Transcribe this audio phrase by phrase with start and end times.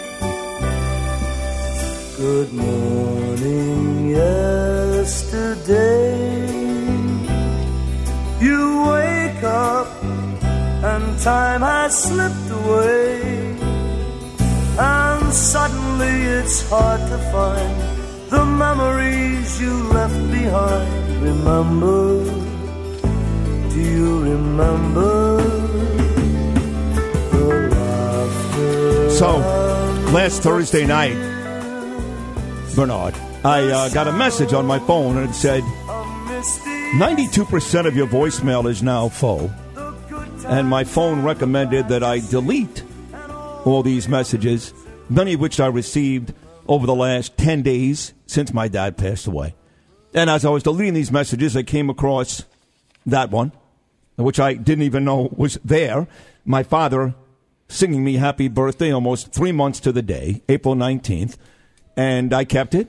[2.18, 5.70] Good morning, yesterday.
[8.42, 13.69] You wake up and time has slipped away.
[14.82, 21.22] And suddenly it's hard to find the memories you left behind.
[21.22, 22.24] Remember,
[23.74, 25.40] do you remember?
[29.12, 29.40] So,
[30.14, 31.18] last Thursday night,
[32.74, 35.64] Bernard, I uh, got a message on my phone and it said,
[36.96, 39.52] 92% of your voicemail is now full.
[40.48, 42.84] And my phone recommended that I delete
[43.66, 44.74] all these messages,
[45.10, 46.34] many of which I received
[46.68, 49.56] over the last 10 days since my dad passed away.
[50.14, 52.44] And as I was deleting these messages, I came across
[53.06, 53.52] that one,
[54.16, 56.08] which I didn't even know was there.
[56.46, 57.16] My father
[57.68, 61.38] singing me happy birthday almost three months to the day, April 19th.
[61.96, 62.88] And I kept it,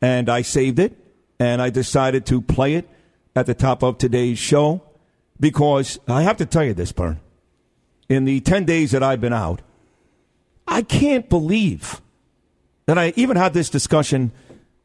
[0.00, 0.96] and I saved it,
[1.38, 2.88] and I decided to play it
[3.36, 4.82] at the top of today's show
[5.38, 7.20] because I have to tell you this, Bern.
[8.08, 9.60] In the 10 days that I've been out,
[10.68, 12.00] I can't believe
[12.86, 14.32] that I even had this discussion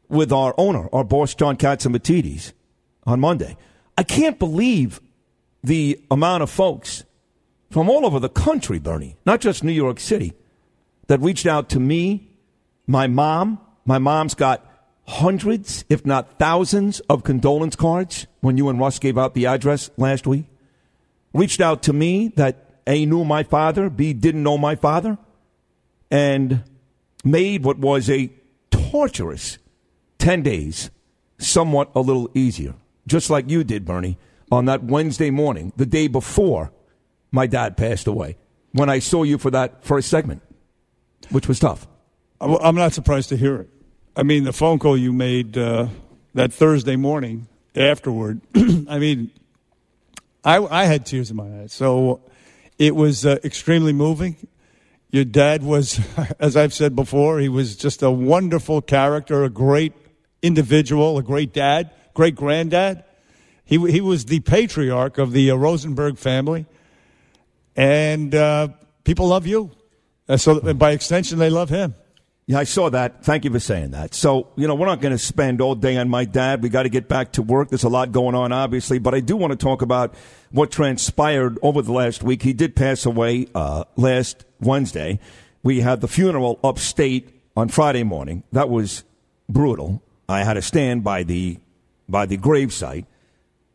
[0.08, 2.52] with our owner, our boss, John Catsimatidis,
[3.06, 3.56] on Monday.
[3.96, 5.00] I can't believe
[5.62, 7.04] the amount of folks
[7.70, 10.32] from all over the country, Bernie, not just New York City,
[11.06, 12.28] that reached out to me,
[12.86, 13.60] my mom.
[13.84, 14.64] My mom's got
[15.06, 19.90] hundreds, if not thousands, of condolence cards when you and Russ gave out the address
[19.98, 20.46] last week.
[21.34, 25.18] Reached out to me that A knew my father, B didn't know my father,
[26.10, 26.64] and
[27.24, 28.32] made what was a
[28.70, 29.58] torturous
[30.18, 30.90] 10 days
[31.38, 32.74] somewhat a little easier,
[33.06, 34.18] just like you did, Bernie,
[34.50, 36.72] on that Wednesday morning, the day before
[37.30, 38.36] my dad passed away,
[38.72, 40.42] when I saw you for that first segment,
[41.30, 41.86] which was tough.
[42.40, 43.70] I'm I'm not surprised to hear it.
[44.16, 45.88] I mean, the phone call you made uh,
[46.34, 49.30] that Thursday morning afterward, I mean,
[50.44, 51.72] I, I had tears in my eyes.
[51.72, 52.20] So
[52.78, 54.36] it was uh, extremely moving.
[55.14, 56.00] Your dad was,
[56.40, 59.92] as I've said before, he was just a wonderful character, a great
[60.42, 63.04] individual, a great dad, great granddad.
[63.64, 66.66] He, he was the patriarch of the uh, Rosenberg family.
[67.76, 68.70] And uh,
[69.04, 69.70] people love you.
[70.28, 71.94] Uh, so by extension, they love him.
[72.46, 73.24] Yeah, I saw that.
[73.24, 74.12] Thank you for saying that.
[74.12, 76.62] So, you know, we're not going to spend all day on my dad.
[76.62, 77.70] We got to get back to work.
[77.70, 80.14] There's a lot going on, obviously, but I do want to talk about
[80.50, 82.42] what transpired over the last week.
[82.42, 85.20] He did pass away uh, last Wednesday.
[85.62, 88.42] We had the funeral upstate on Friday morning.
[88.52, 89.04] That was
[89.48, 90.02] brutal.
[90.28, 91.58] I had to stand by the
[92.06, 93.06] by the gravesite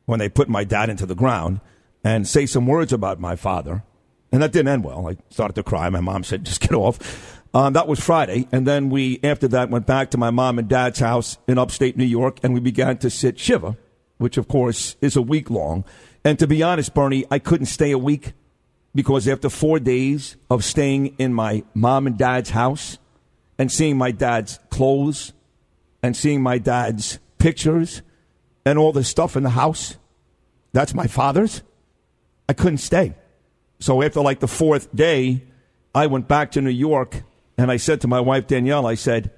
[0.06, 1.60] when they put my dad into the ground
[2.04, 3.84] and say some words about my father.
[4.32, 5.08] And that didn't end well.
[5.08, 5.90] I started to cry.
[5.90, 7.39] My mom said, just get off.
[7.54, 8.48] Um, that was Friday.
[8.52, 11.98] And then we, after that, went back to my mom and dad's house in upstate
[11.98, 13.76] New York and we began to sit Shiva,
[14.18, 15.84] which of course is a week long.
[16.24, 18.34] And to be honest, Bernie, I couldn't stay a week
[18.94, 23.00] because after four days of staying in my mom and dad's house
[23.58, 25.34] and seeing my dad's clothes
[26.04, 28.02] and seeing my dad's pictures
[28.66, 29.98] and all the stuff in the house,
[30.72, 31.64] that's my father's,
[32.48, 33.16] I couldn't stay.
[33.80, 35.44] So after like the fourth day,
[35.96, 37.24] I went back to New York
[37.60, 39.32] and I said to my wife, Danielle, I said,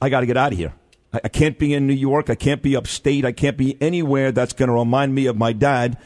[0.00, 0.74] I got to get out of here.
[1.12, 2.28] I, I can't be in New York.
[2.28, 3.24] I can't be upstate.
[3.24, 5.96] I can't be anywhere that's going to remind me of my dad.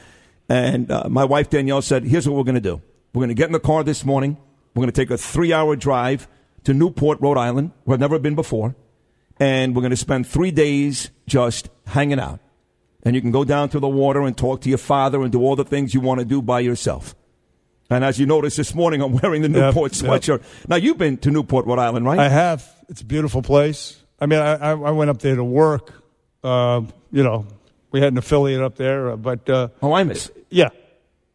[0.50, 2.82] And uh, my wife, Danielle, said, Here's what we're going to do.
[3.14, 4.36] We're going to get in the car this morning.
[4.74, 6.28] We're going to take a three hour drive
[6.64, 8.76] to Newport, Rhode Island, where I've never been before.
[9.40, 12.40] And we're going to spend three days just hanging out.
[13.02, 15.40] And you can go down to the water and talk to your father and do
[15.40, 17.14] all the things you want to do by yourself.
[17.88, 20.10] And as you noticed this morning, I'm wearing the Newport yep.
[20.10, 20.42] sweatshirt.
[20.68, 22.18] Now, you've been to Newport, Rhode Island, right?
[22.18, 22.68] I have.
[22.88, 24.00] It's a beautiful place.
[24.20, 25.92] I mean, I, I I went up there to work.
[26.42, 26.82] Uh,
[27.12, 27.46] you know,
[27.90, 30.30] we had an affiliate up there, uh, but uh, oh, I miss.
[30.50, 30.70] yeah,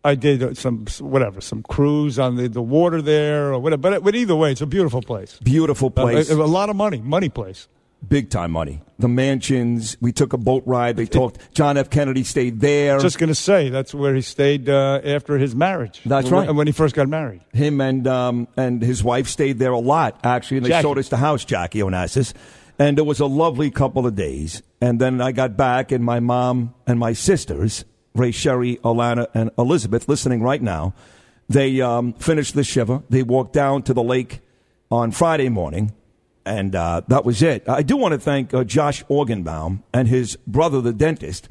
[0.04, 3.82] I did uh, some whatever, some cruise on the, the water there or whatever.
[3.82, 5.38] But, but either way, it's a beautiful place.
[5.44, 6.32] Beautiful place.
[6.32, 7.68] Uh, a, a lot of money, money place.
[8.08, 8.82] Big time money.
[9.00, 9.96] The mansions.
[10.02, 10.98] We took a boat ride.
[10.98, 11.54] They talked.
[11.54, 11.90] John F.
[11.90, 13.00] Kennedy stayed there.
[13.00, 16.02] Just going to say that's where he stayed uh, after his marriage.
[16.06, 16.56] That's When- right.
[16.56, 17.42] When he first got married.
[17.54, 20.82] Him and um, and his wife stayed there a lot, actually, and they Jackie.
[20.88, 22.34] showed us the house, Jackie Onassis.
[22.80, 24.64] And it was a lovely couple of days.
[24.82, 29.52] And then I got back, and my mom and my sisters, Ray Sherry, Alana, and
[29.58, 30.96] Elizabeth, listening right now,
[31.48, 33.04] they um, finished the Shiva.
[33.10, 34.40] They walked down to the lake
[34.90, 35.94] on Friday morning,
[36.52, 37.68] and uh, that was it.
[37.70, 41.48] I do want to thank uh, Josh Organbaum and his brother, the dentist.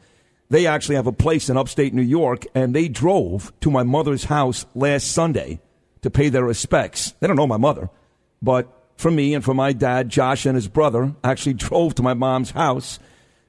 [0.51, 4.25] They actually have a place in upstate New York, and they drove to my mother's
[4.25, 5.61] house last Sunday
[6.03, 7.13] to pay their respects.
[7.21, 7.89] They don't know my mother,
[8.43, 12.15] but for me and for my dad, Josh and his brother actually drove to my
[12.15, 12.99] mom's house,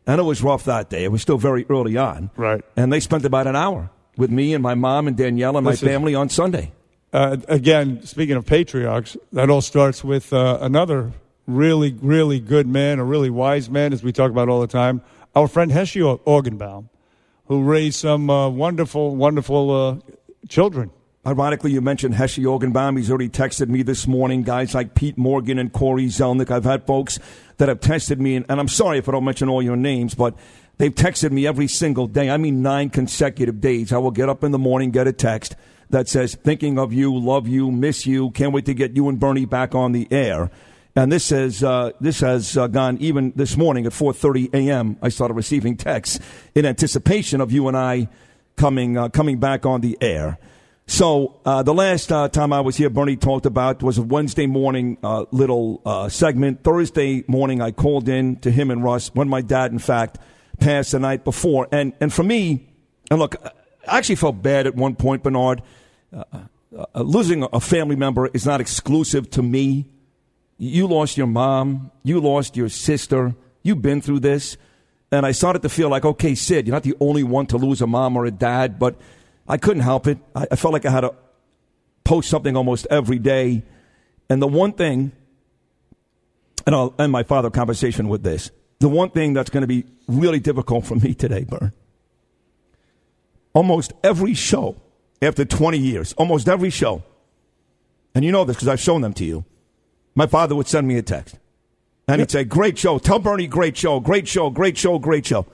[0.07, 1.03] and it was rough that day.
[1.03, 2.29] It was still very early on.
[2.37, 2.63] Right.
[2.77, 5.75] And they spent about an hour with me and my mom and Danielle and my
[5.75, 6.71] family on Sunday.
[7.11, 11.11] Uh, again, speaking of patriarchs, that all starts with uh, another
[11.51, 15.01] really, really good man, a really wise man, as we talk about all the time,
[15.35, 16.89] our friend Heshy Organbaum,
[17.45, 20.13] who raised some uh, wonderful, wonderful uh,
[20.47, 20.91] children.
[21.25, 22.97] Ironically, you mentioned Heshy Organbaum.
[22.97, 24.41] He's already texted me this morning.
[24.41, 26.49] Guys like Pete Morgan and Corey Zelnick.
[26.49, 27.19] I've had folks
[27.57, 30.15] that have texted me, and, and I'm sorry if I don't mention all your names,
[30.15, 30.33] but
[30.77, 32.31] they've texted me every single day.
[32.31, 33.93] I mean, nine consecutive days.
[33.93, 35.55] I will get up in the morning, get a text
[35.91, 39.19] that says, thinking of you, love you, miss you, can't wait to get you and
[39.19, 40.49] Bernie back on the air.
[40.95, 44.97] And this has uh, this has uh, gone even this morning at 4:30 a.m.
[45.01, 46.19] I started receiving texts
[46.53, 48.09] in anticipation of you and I
[48.57, 50.37] coming uh, coming back on the air.
[50.87, 54.47] So uh, the last uh, time I was here, Bernie talked about was a Wednesday
[54.47, 56.63] morning uh, little segment.
[56.63, 60.17] Thursday morning, I called in to him and Russ when my dad, in fact,
[60.59, 61.69] passed the night before.
[61.71, 62.67] And and for me,
[63.09, 63.37] and look,
[63.87, 65.61] I actually felt bad at one point, Bernard.
[66.95, 69.85] Losing a family member is not exclusive to me.
[70.63, 71.89] You lost your mom.
[72.03, 73.33] You lost your sister.
[73.63, 74.57] You've been through this.
[75.11, 77.81] And I started to feel like, okay, Sid, you're not the only one to lose
[77.81, 78.95] a mom or a dad, but
[79.47, 80.19] I couldn't help it.
[80.35, 81.15] I, I felt like I had to
[82.03, 83.63] post something almost every day.
[84.29, 85.13] And the one thing,
[86.67, 89.85] and I'll end my father conversation with this the one thing that's going to be
[90.07, 91.71] really difficult for me today, Bern,
[93.53, 94.75] almost every show
[95.23, 97.03] after 20 years, almost every show,
[98.13, 99.45] and you know this because I've shown them to you,
[100.15, 101.37] my father would send me a text.
[102.07, 102.99] And he'd say, Great show.
[102.99, 105.45] Tell Bernie, great show, great show, great show, great show.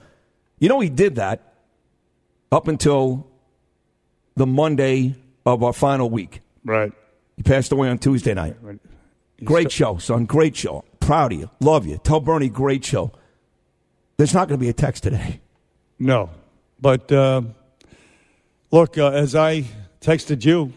[0.58, 1.54] You know, he did that
[2.50, 3.26] up until
[4.34, 5.14] the Monday
[5.46, 6.40] of our final week.
[6.64, 6.92] Right.
[7.36, 8.56] He passed away on Tuesday night.
[9.44, 10.24] Great show, son.
[10.24, 10.84] Great show.
[11.00, 11.50] Proud of you.
[11.60, 11.98] Love you.
[11.98, 13.12] Tell Bernie, great show.
[14.16, 15.40] There's not going to be a text today.
[15.98, 16.30] No.
[16.80, 17.42] But uh,
[18.72, 19.64] look, uh, as I
[20.00, 20.72] texted you,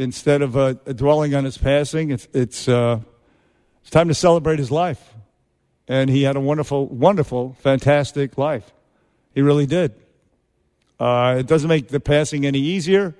[0.00, 3.00] instead of uh, dwelling on his passing, it's, it's, uh,
[3.82, 5.14] it's time to celebrate his life.
[5.86, 8.72] And he had a wonderful, wonderful, fantastic life.
[9.34, 9.94] He really did.
[10.98, 13.14] Uh, it doesn't make the passing any easier,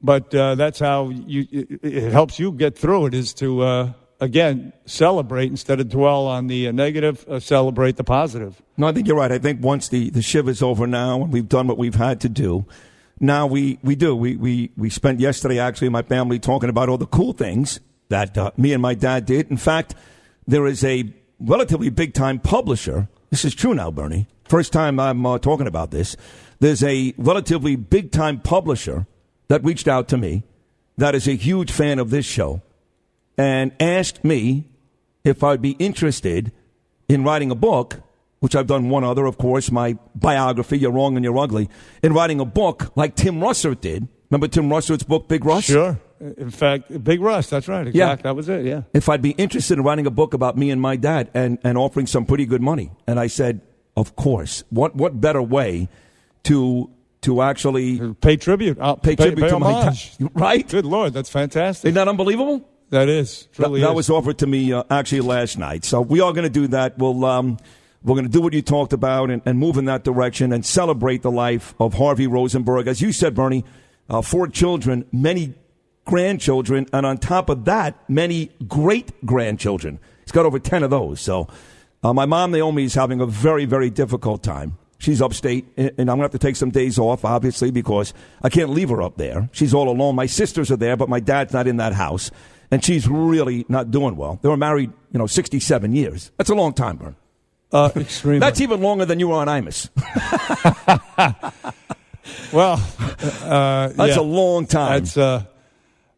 [0.00, 3.92] but uh, that's how you, it, it helps you get through it is to, uh,
[4.20, 8.60] again, celebrate instead of dwell on the uh, negative, celebrate the positive.
[8.76, 9.32] No, I think you're right.
[9.32, 12.20] I think once the, the shiv is over now and we've done what we've had
[12.20, 12.66] to do,
[13.20, 14.14] now we, we do.
[14.14, 18.36] We, we, we spent yesterday actually, my family, talking about all the cool things that
[18.38, 19.50] uh, me and my dad did.
[19.50, 19.94] In fact,
[20.46, 23.08] there is a relatively big time publisher.
[23.30, 24.26] This is true now, Bernie.
[24.44, 26.16] First time I'm uh, talking about this.
[26.60, 29.06] There's a relatively big time publisher
[29.48, 30.44] that reached out to me
[30.96, 32.62] that is a huge fan of this show
[33.36, 34.66] and asked me
[35.24, 36.50] if I'd be interested
[37.08, 38.00] in writing a book,
[38.40, 41.68] which I've done one other, of course, my biography, You're Wrong and You're Ugly,
[42.02, 44.08] in writing a book like Tim Russert did.
[44.30, 45.64] Remember Tim Russert's book, Big Russ?
[45.64, 45.98] Sure.
[46.20, 47.86] In fact, Big Russ, that's right.
[47.86, 48.20] Exact.
[48.20, 48.22] Yeah.
[48.22, 48.82] That was it, yeah.
[48.92, 51.78] if I'd be interested in writing a book about me and my dad and, and
[51.78, 52.90] offering some pretty good money.
[53.06, 53.60] And I said,
[53.96, 54.64] of course.
[54.70, 55.88] What what better way
[56.44, 56.90] to
[57.22, 58.78] to actually Pay tribute.
[58.80, 60.16] Uh, pay tribute to my homage.
[60.18, 60.30] dad?
[60.34, 60.68] Right?
[60.68, 61.88] Good Lord, that's fantastic.
[61.88, 62.68] Isn't that unbelievable?
[62.90, 63.48] That is.
[63.56, 63.94] That, Truly that is.
[63.94, 65.84] was offered to me uh, actually last night.
[65.84, 66.96] So we are going to do that.
[66.98, 67.58] We'll um,
[68.02, 70.64] we're going to do what you talked about and, and move in that direction and
[70.64, 72.86] celebrate the life of Harvey Rosenberg.
[72.86, 73.64] As you said, Bernie,
[74.08, 75.54] uh, four children, many
[76.04, 79.98] grandchildren, and on top of that, many great grandchildren.
[80.24, 81.20] He's got over ten of those.
[81.20, 81.48] So
[82.02, 84.78] uh, my mom Naomi is having a very very difficult time.
[84.98, 88.14] She's upstate, and and I'm going to have to take some days off, obviously, because
[88.42, 89.48] I can't leave her up there.
[89.52, 90.14] She's all alone.
[90.14, 92.30] My sisters are there, but my dad's not in that house,
[92.70, 94.38] and she's really not doing well.
[94.42, 96.32] They were married, you know, 67 years.
[96.36, 97.16] That's a long time, Bern.
[97.72, 98.40] Uh, extremely.
[98.40, 99.88] That's even longer than you were on Imus.
[102.52, 102.82] well,
[103.44, 104.20] uh, That's yeah.
[104.20, 105.00] a long time.
[105.00, 105.44] That's uh,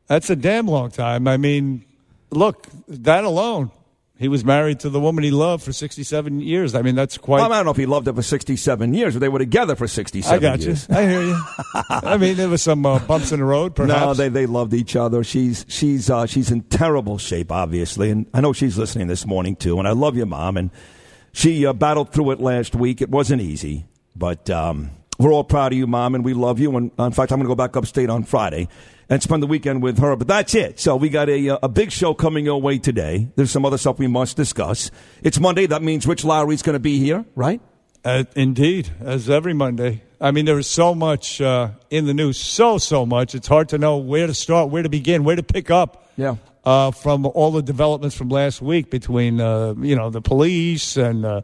[0.06, 1.28] that's a damn long time.
[1.28, 1.84] I mean,
[2.30, 3.70] look, that alone.
[4.18, 6.74] He was married to the woman he loved for 67 years.
[6.74, 7.40] I mean, that's quite.
[7.40, 9.74] Well, I don't know if he loved her for 67 years, but they were together
[9.74, 10.86] for 67 I got years.
[10.90, 10.94] you.
[10.94, 11.42] I hear you.
[11.88, 13.98] I mean, there was some uh, bumps in the road, perhaps.
[13.98, 15.24] No, they they loved each other.
[15.24, 19.56] She's she's uh, she's in terrible shape, obviously, and I know she's listening this morning
[19.56, 19.78] too.
[19.78, 20.70] And I love your mom, and
[21.32, 23.00] she uh, battled through it last week.
[23.00, 26.76] It wasn't easy, but um, we're all proud of you, mom, and we love you.
[26.76, 28.68] And uh, in fact, I'm going to go back upstate on Friday
[29.08, 30.16] and spend the weekend with her.
[30.16, 30.80] But that's it.
[30.80, 33.28] So we got a, uh, a big show coming your way today.
[33.36, 34.90] There's some other stuff we must discuss.
[35.22, 35.66] It's Monday.
[35.66, 37.60] That means Rich Lowry's going to be here, right?
[38.04, 40.02] Uh, indeed, as every Monday.
[40.22, 43.34] I mean, there is so much uh, in the news, so so much.
[43.34, 46.10] It's hard to know where to start, where to begin, where to pick up.
[46.16, 46.36] Yeah.
[46.62, 51.24] Uh, from all the developments from last week between uh, you know the police and
[51.24, 51.40] uh,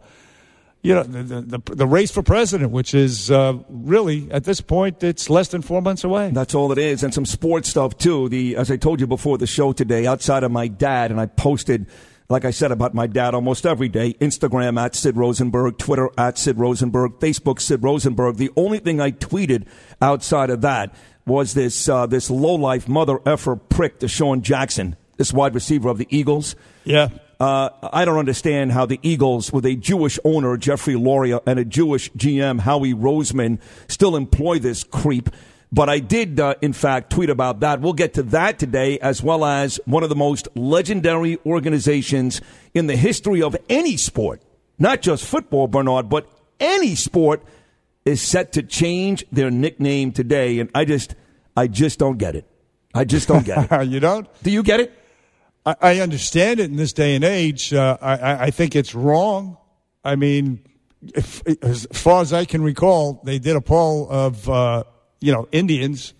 [0.82, 5.02] you know the, the the race for president, which is uh, really at this point
[5.02, 6.30] it's less than four months away.
[6.32, 8.28] That's all it is, and some sports stuff too.
[8.28, 11.26] The as I told you before the show today, outside of my dad, and I
[11.26, 11.86] posted
[12.28, 16.38] like I said about my dad almost every day Instagram at Sid Rosenberg, Twitter at
[16.38, 18.36] Sid Rosenberg, Facebook Sid Rosenberg.
[18.36, 19.66] The only thing I tweeted
[20.02, 20.94] outside of that
[21.26, 25.98] was this uh, this low life mother effer prick, DeSean Jackson, this wide receiver of
[25.98, 26.56] the Eagles.
[26.84, 27.08] Yeah.
[27.38, 31.64] Uh, I don't understand how the Eagles, with a Jewish owner, Jeffrey Loria, and a
[31.64, 33.58] Jewish GM, Howie Roseman,
[33.88, 35.28] still employ this creep.
[35.70, 37.80] But I did, uh, in fact, tweet about that.
[37.80, 42.40] We'll get to that today, as well as one of the most legendary organizations
[42.72, 44.40] in the history of any sport,
[44.78, 46.26] not just football, Bernard, but
[46.60, 47.42] any sport
[48.06, 50.60] is set to change their nickname today.
[50.60, 51.14] And I just,
[51.56, 52.46] I just don't get it.
[52.94, 53.84] I just don't get it.
[53.88, 54.26] you don't?
[54.42, 54.94] Do you get it?
[55.66, 57.74] I, I understand it in this day and age.
[57.74, 59.58] Uh, I, I think it's wrong.
[60.04, 60.60] I mean,
[61.02, 64.84] if, as far as I can recall, they did a poll of uh,
[65.20, 66.14] you know Indians,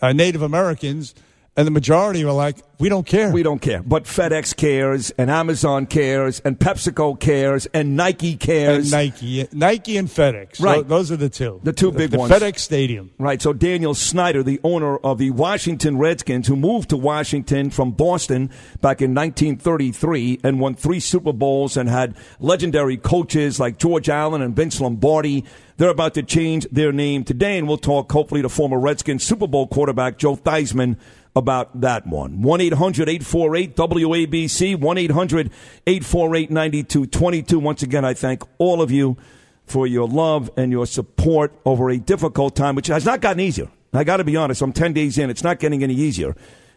[0.00, 1.14] uh, Native Americans,
[1.56, 3.82] and the majority were like, "We don't care." We don't care.
[3.82, 8.90] But FedEx cares, and Amazon cares, and PepsiCo cares, and Nike cares.
[8.90, 10.62] And Nike, Nike, and FedEx.
[10.62, 10.86] Right.
[10.86, 11.60] Those are the two.
[11.62, 12.32] The two big the ones.
[12.32, 13.10] FedEx Stadium.
[13.18, 13.42] Right.
[13.42, 18.48] So Daniel Snyder, the owner of the Washington Redskins, who moved to Washington from Boston
[18.80, 24.40] back in 1933 and won three Super Bowls and had legendary coaches like George Allen
[24.40, 25.44] and Vince Lombardi.
[25.76, 29.46] They're about to change their name today, and we'll talk hopefully to former Redskins Super
[29.46, 30.96] Bowl quarterback Joe Theismann
[31.34, 32.42] about that one.
[32.42, 35.50] 1 800 848 WABC, 1 800
[35.86, 37.58] 848 9222.
[37.58, 39.16] Once again, I thank all of you
[39.64, 43.68] for your love and your support over a difficult time, which has not gotten easier.
[43.94, 45.30] I got to be honest, I'm 10 days in.
[45.30, 46.34] It's not getting any easier.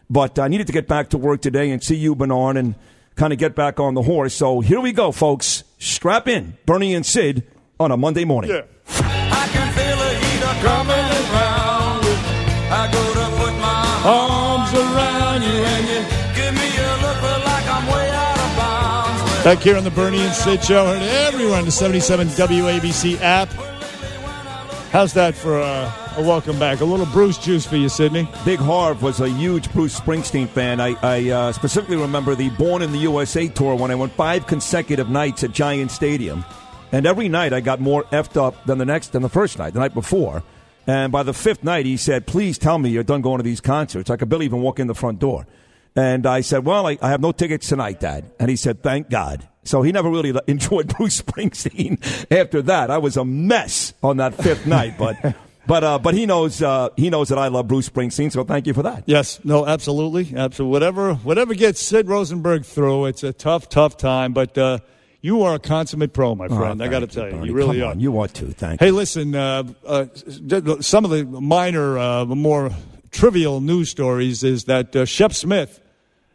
[0.08, 2.74] But I needed to get back to work today and see you, Bernard, and
[3.16, 4.34] kind of get back on the horse.
[4.34, 5.64] So here we go, folks.
[5.78, 6.56] Strap in.
[6.64, 7.46] Bernie and Sid
[7.80, 8.50] on a Monday morning.
[8.52, 12.04] I can feel a heater coming around.
[12.68, 14.45] I go to put my arms
[19.46, 23.48] Back here on the Bernie and Sid Show, and everyone, the 77 WABC app.
[24.90, 25.88] How's that for a
[26.18, 26.80] welcome back?
[26.80, 28.28] A little Bruce juice for you, Sydney.
[28.44, 30.80] Big Harv was a huge Bruce Springsteen fan.
[30.80, 34.48] I, I uh, specifically remember the Born in the USA tour when I went five
[34.48, 36.44] consecutive nights at Giant Stadium.
[36.90, 39.74] And every night I got more effed up than the next than the first night,
[39.74, 40.42] the night before.
[40.88, 43.60] And by the fifth night, he said, "Please tell me you're done going to these
[43.60, 44.10] concerts.
[44.10, 45.46] I could barely even walk in the front door."
[45.96, 49.08] And I said, "Well, I, I have no tickets tonight, Dad." And he said, "Thank
[49.08, 51.98] God." So he never really enjoyed Bruce Springsteen
[52.30, 52.90] after that.
[52.90, 55.16] I was a mess on that fifth night, but
[55.66, 58.30] but uh, but he knows uh, he knows that I love Bruce Springsteen.
[58.30, 59.04] So thank you for that.
[59.06, 60.70] Yes, no, absolutely, absolutely.
[60.72, 64.34] Whatever, whatever gets Sid Rosenberg through, it's a tough, tough time.
[64.34, 64.78] But uh,
[65.22, 66.80] you are a consummate pro, my friend.
[66.80, 67.46] Oh, I got to tell you, Bernie.
[67.46, 67.90] you really Come are.
[67.92, 68.48] on, you are too.
[68.52, 68.92] Thank Hey, you.
[68.92, 70.06] listen, uh, uh,
[70.80, 72.70] some of the minor, uh, more
[73.10, 75.80] trivial news stories is that uh, Shep Smith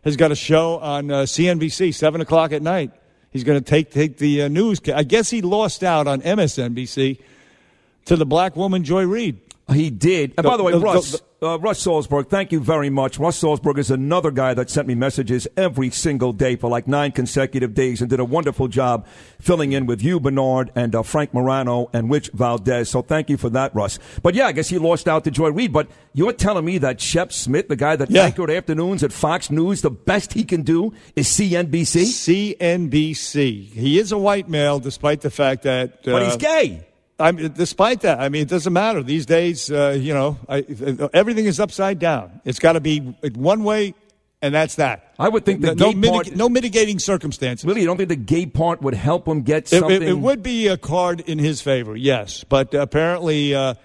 [0.04, 2.92] has got a show on uh, CNBC, 7 o'clock at night.
[3.32, 4.82] He's going to take, take the uh, news.
[4.94, 7.20] I guess he lost out on MSNBC
[8.06, 9.40] to the black woman, Joy Reid.
[9.72, 10.34] He did.
[10.38, 13.18] And by the way, The- the- Russ, uh, Russ Salzberg, thank you very much.
[13.18, 17.12] Russ Salzberg is another guy that sent me messages every single day for like nine
[17.12, 19.06] consecutive days and did a wonderful job
[19.40, 22.90] filling in with you, Bernard, and uh, Frank Morano and Rich Valdez.
[22.90, 23.98] So thank you for that, Russ.
[24.22, 25.74] But yeah, I guess he lost out to Joy Reid.
[25.74, 28.26] But you're telling me that Shep Smith, the guy that Yeah.
[28.26, 32.04] anchored afternoons at Fox News, the best he can do is CNBC?
[32.06, 33.70] CNBC.
[33.74, 36.00] He is a white male, despite the fact that.
[36.08, 36.82] Uh, But he's gay.
[37.22, 39.72] I mean, despite that, I mean, it doesn't matter these days.
[39.72, 40.66] Uh, you know, I,
[41.14, 42.42] everything is upside down.
[42.44, 43.00] It's got to be
[43.36, 43.94] one way,
[44.42, 45.14] and that's that.
[45.20, 47.64] I would think the no, gay part- mitig- no mitigating circumstances.
[47.66, 50.02] Really, you don't think the gay part would help him get It, something?
[50.02, 53.76] it, it would be a card in his favor, yes, but apparently uh,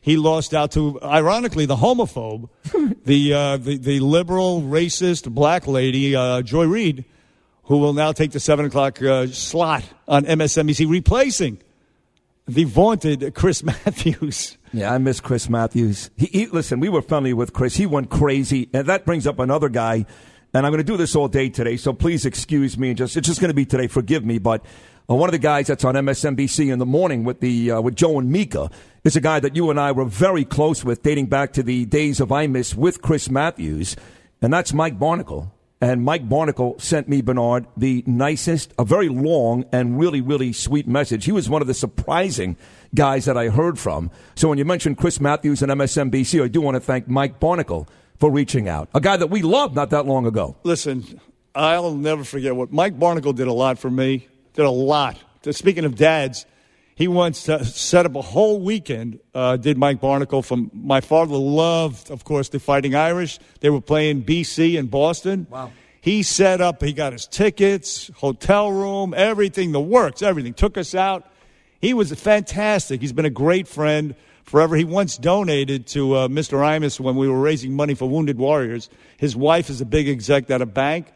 [0.00, 2.48] he lost out to, ironically, the homophobe,
[3.04, 7.04] the, uh, the the liberal, racist black lady uh, Joy Reid,
[7.64, 11.58] who will now take the seven o'clock uh, slot on MSNBC, replacing
[12.46, 14.58] the vaunted Chris Matthews.
[14.72, 16.10] Yeah, I miss Chris Matthews.
[16.16, 17.76] He, he listen, we were friendly with Chris.
[17.76, 20.06] He went crazy, and that brings up another guy.
[20.54, 22.88] And I'm going to do this all day today, so please excuse me.
[22.90, 23.86] And just it's just going to be today.
[23.88, 24.64] Forgive me, but
[25.08, 27.94] Uh, one of the guys that's on MSNBC in the morning with the uh, with
[27.94, 28.70] Joe and Mika
[29.04, 31.84] is a guy that you and I were very close with, dating back to the
[31.84, 33.94] days of Imus with Chris Matthews,
[34.42, 35.50] and that's Mike Barnicle.
[35.80, 40.88] And Mike Barnicle sent me, Bernard, the nicest, a very long and really, really sweet
[40.88, 41.26] message.
[41.26, 42.56] He was one of the surprising
[42.94, 44.10] guys that I heard from.
[44.36, 47.86] So when you mentioned Chris Matthews and MSNBC, I do want to thank Mike Barnicle
[48.18, 48.88] for reaching out.
[48.94, 50.56] A guy that we loved not that long ago.
[50.62, 51.20] Listen,
[51.54, 54.28] I'll never forget what Mike Barnicle did a lot for me.
[54.54, 55.18] Did a lot.
[55.50, 56.46] Speaking of dads,
[56.96, 59.20] he once uh, set up a whole weekend.
[59.34, 63.38] Uh, did Mike Barnicle from my father loved, of course, the Fighting Irish.
[63.60, 65.46] They were playing BC in Boston.
[65.50, 65.72] Wow.
[66.00, 66.82] He set up.
[66.82, 70.54] He got his tickets, hotel room, everything, the works, everything.
[70.54, 71.28] Took us out.
[71.82, 73.02] He was fantastic.
[73.02, 74.74] He's been a great friend forever.
[74.74, 76.58] He once donated to uh, Mr.
[76.60, 78.88] Imus when we were raising money for Wounded Warriors.
[79.18, 81.08] His wife is a big exec at a bank.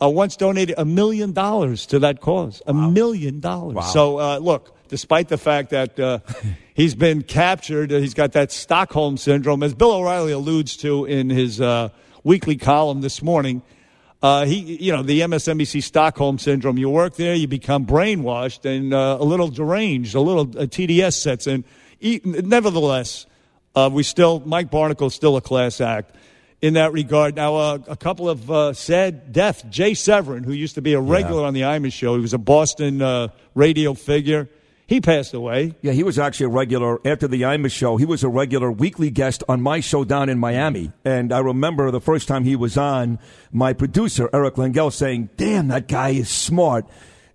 [0.00, 2.62] Uh, once donated a million dollars to that cause.
[2.68, 3.74] A million dollars.
[3.74, 3.82] Wow.
[3.82, 6.20] So, uh, look, despite the fact that uh,
[6.74, 11.30] he's been captured, uh, he's got that Stockholm syndrome, as Bill O'Reilly alludes to in
[11.30, 11.90] his uh,
[12.24, 13.62] weekly column this morning.
[14.20, 16.76] Uh, he, you know, the MSNBC Stockholm syndrome.
[16.76, 20.14] You work there, you become brainwashed and uh, a little deranged.
[20.16, 21.64] A little a TDS sets in.
[22.00, 23.26] E- nevertheless,
[23.76, 26.16] uh, we still Mike Barnicle is still a class act
[26.60, 27.36] in that regard.
[27.36, 29.62] Now, uh, a couple of uh, sad deaths.
[29.70, 32.38] Jay Severin, who used to be a regular on the Imus show, he was a
[32.38, 34.48] Boston uh, radio figure.
[34.88, 35.74] He passed away.
[35.82, 37.98] Yeah, he was actually a regular after the Imus show.
[37.98, 40.92] He was a regular weekly guest on my show down in Miami.
[41.04, 43.18] And I remember the first time he was on,
[43.52, 46.86] my producer, Eric Langell, saying, Damn, that guy is smart.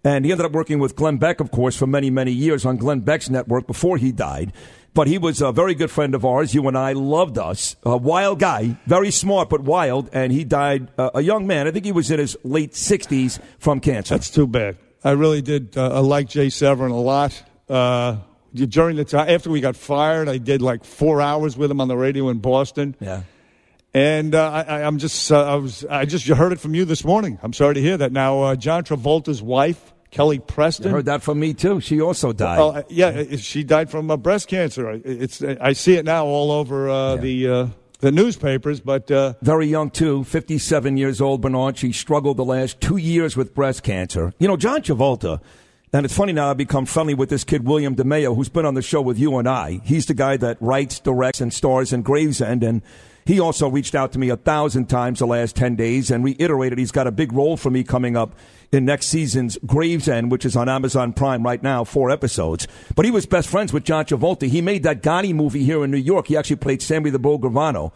[0.04, 2.78] And he ended up working with Glenn Beck, of course, for many, many years on
[2.78, 4.52] Glenn Beck's network before he died.
[4.96, 6.56] But he was a very good friend of ours.
[6.56, 7.76] You and I loved us.
[7.84, 10.10] A wild guy, very smart, but wild.
[10.12, 11.68] And he died uh, a young man.
[11.68, 14.16] I think he was in his late 60s from cancer.
[14.16, 14.78] That's too bad.
[15.04, 17.42] I really did uh, I like Jay Severin a lot.
[17.70, 18.18] Uh,
[18.54, 21.88] during the time after we got fired, I did like four hours with him on
[21.88, 22.96] the radio in Boston.
[23.00, 23.24] yeah.
[23.96, 27.04] And uh, I, I'm just, uh, I was, I just heard it from you this
[27.06, 27.38] morning.
[27.44, 28.12] I'm sorry to hear that.
[28.12, 30.88] Now, uh, John Travolta's wife, Kelly Preston.
[30.88, 31.80] I heard that from me, too.
[31.80, 32.58] She also died.
[32.60, 34.90] Oh, uh, yeah, she died from uh, breast cancer.
[34.90, 37.68] I- It's, I see it now all over uh, the uh,
[38.04, 38.82] the newspapers.
[38.82, 41.78] But uh, very young too, 57 years old, Bernard.
[41.78, 44.34] She struggled the last two years with breast cancer.
[44.40, 45.40] You know, John Travolta,
[45.94, 48.74] and it's funny now I've become friendly with this kid, William DeMeo, who's been on
[48.74, 49.80] the show with you and I.
[49.86, 52.82] He's the guy that writes, directs, and stars in Gravesend, and
[53.26, 56.78] he also reached out to me a thousand times the last 10 days and reiterated
[56.80, 58.36] he's got a big role for me coming up
[58.72, 62.68] in next season's Gravesend, which is on Amazon Prime right now, four episodes.
[62.96, 64.48] But he was best friends with John Travolta.
[64.48, 66.28] He made that Gotti movie here in New York.
[66.28, 67.92] He actually played Sammy the Bull Gravano.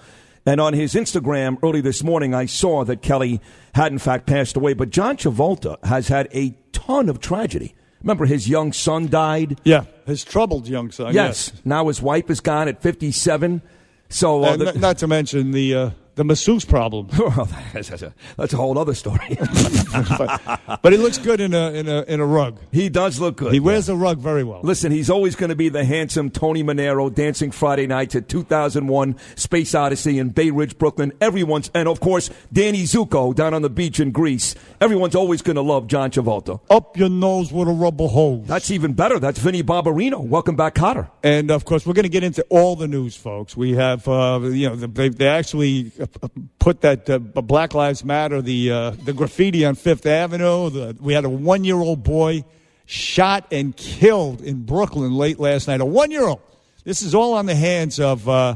[0.46, 3.42] And on his Instagram early this morning, I saw that Kelly
[3.76, 4.74] had in fact passed away.
[4.74, 7.76] But John Travolta has had a ton of tragedy.
[8.02, 9.60] Remember, his young son died.
[9.66, 11.14] yeah, his troubled young son.
[11.14, 11.52] Yes.
[11.66, 13.62] Now his wife is gone at 57.
[14.10, 17.08] So, uh, And the- not to mention the uh, the masseuse problem.
[17.18, 19.38] well, that's, a, that's a whole other story.
[20.18, 22.60] but, but he looks good in a in a in a rug.
[22.72, 23.54] he does look good.
[23.54, 24.62] He wears a rug very well.
[24.64, 29.16] Listen, he's always going to be the handsome Tony Manero dancing Friday nights at 2001
[29.36, 31.14] Space Odyssey in Bay Ridge, Brooklyn.
[31.22, 34.56] Everyone's, and of course, Danny Zuko down on the beach in Greece.
[34.82, 36.60] Everyone's always going to love John Travolta.
[36.70, 38.48] Up your nose with a rubber hose.
[38.48, 39.20] That's even better.
[39.20, 40.22] That's Vinny Barbarino.
[40.22, 41.10] Welcome back, Kotter.
[41.24, 43.56] And of course, we're going to get into all the news, folks.
[43.56, 45.92] We have, uh, you know, they, they actually
[46.60, 50.70] put that uh, Black Lives Matter, the uh, the graffiti on Fifth Avenue.
[50.70, 52.44] The, we had a one year old boy
[52.86, 55.82] shot and killed in Brooklyn late last night.
[55.82, 56.42] A one year old.
[56.84, 58.56] This is all on the hands of uh,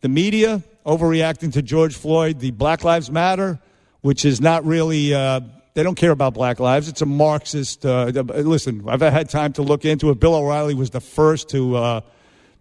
[0.00, 2.38] the media overreacting to George Floyd.
[2.38, 3.58] The Black Lives Matter,
[4.00, 5.12] which is not really.
[5.14, 5.40] Uh,
[5.74, 6.88] they don't care about black lives.
[6.88, 7.84] It's a Marxist.
[7.84, 10.20] Uh, listen, I've had time to look into it.
[10.20, 12.00] Bill O'Reilly was the first to uh,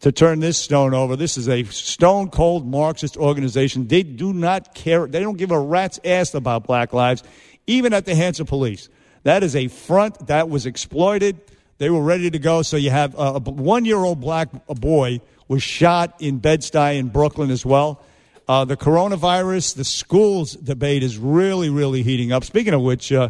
[0.03, 1.15] to turn this stone over.
[1.15, 3.87] This is a stone cold Marxist organization.
[3.87, 5.07] They do not care.
[5.07, 7.23] They don't give a rat's ass about black lives,
[7.67, 8.89] even at the hands of police.
[9.23, 11.39] That is a front that was exploited.
[11.77, 12.63] They were ready to go.
[12.63, 17.49] So you have a one year old black boy was shot in Bed-Stuy in Brooklyn
[17.49, 18.03] as well.
[18.45, 22.43] Uh, the coronavirus, the schools debate is really, really heating up.
[22.43, 23.29] Speaking of which, uh,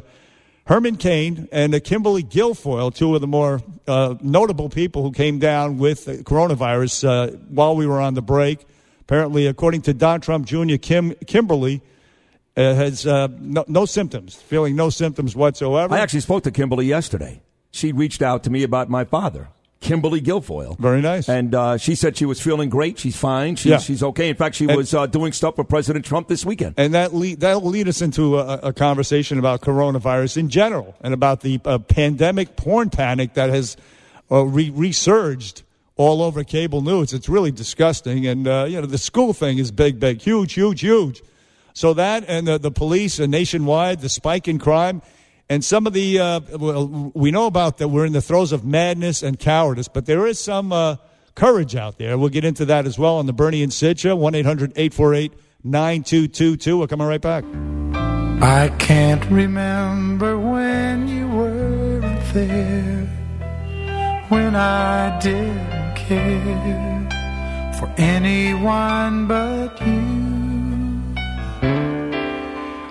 [0.66, 5.78] Herman Cain and Kimberly Guilfoyle, two of the more uh, notable people who came down
[5.78, 8.66] with coronavirus uh, while we were on the break.
[9.02, 11.82] Apparently, according to Don Trump Jr., Kim, Kimberly
[12.56, 15.94] uh, has uh, no, no symptoms, feeling no symptoms whatsoever.
[15.94, 17.42] I actually spoke to Kimberly yesterday.
[17.72, 19.50] She reached out to me about my father.
[19.84, 20.78] Kimberly Guilfoyle.
[20.80, 21.28] Very nice.
[21.30, 22.98] And uh, she said she was feeling great.
[22.98, 23.56] She's fine.
[23.58, 23.78] She's, Yeah.
[23.80, 24.30] she's okay.
[24.30, 26.76] In fact, she And- was uh, doing stuff for President Trump this weekend.
[26.78, 31.14] And that lead, that'll lead us into a, a conversation about coronavirus in general and
[31.14, 33.76] about the uh, pandemic porn panic that has
[34.32, 35.64] uh, re- resurged
[35.98, 37.14] all over cable news.
[37.14, 38.26] It's really disgusting.
[38.26, 41.22] And, uh, you know, the school thing is big, big, huge, huge, huge.
[41.74, 45.02] So that and the, the police uh, nationwide, the spike in crime,
[45.50, 48.64] and some of the, uh, well, we know about that we're in the throes of
[48.66, 50.96] madness and cowardice, but there is some uh,
[51.36, 52.18] courage out there.
[52.18, 55.34] We'll get into that as well on the Bernie and Sid show, 1 800 848
[55.64, 56.78] 9222.
[56.80, 57.44] We're coming right back.
[58.42, 63.06] I can't remember when you weren't there,
[64.30, 70.24] when I didn't care for anyone but you.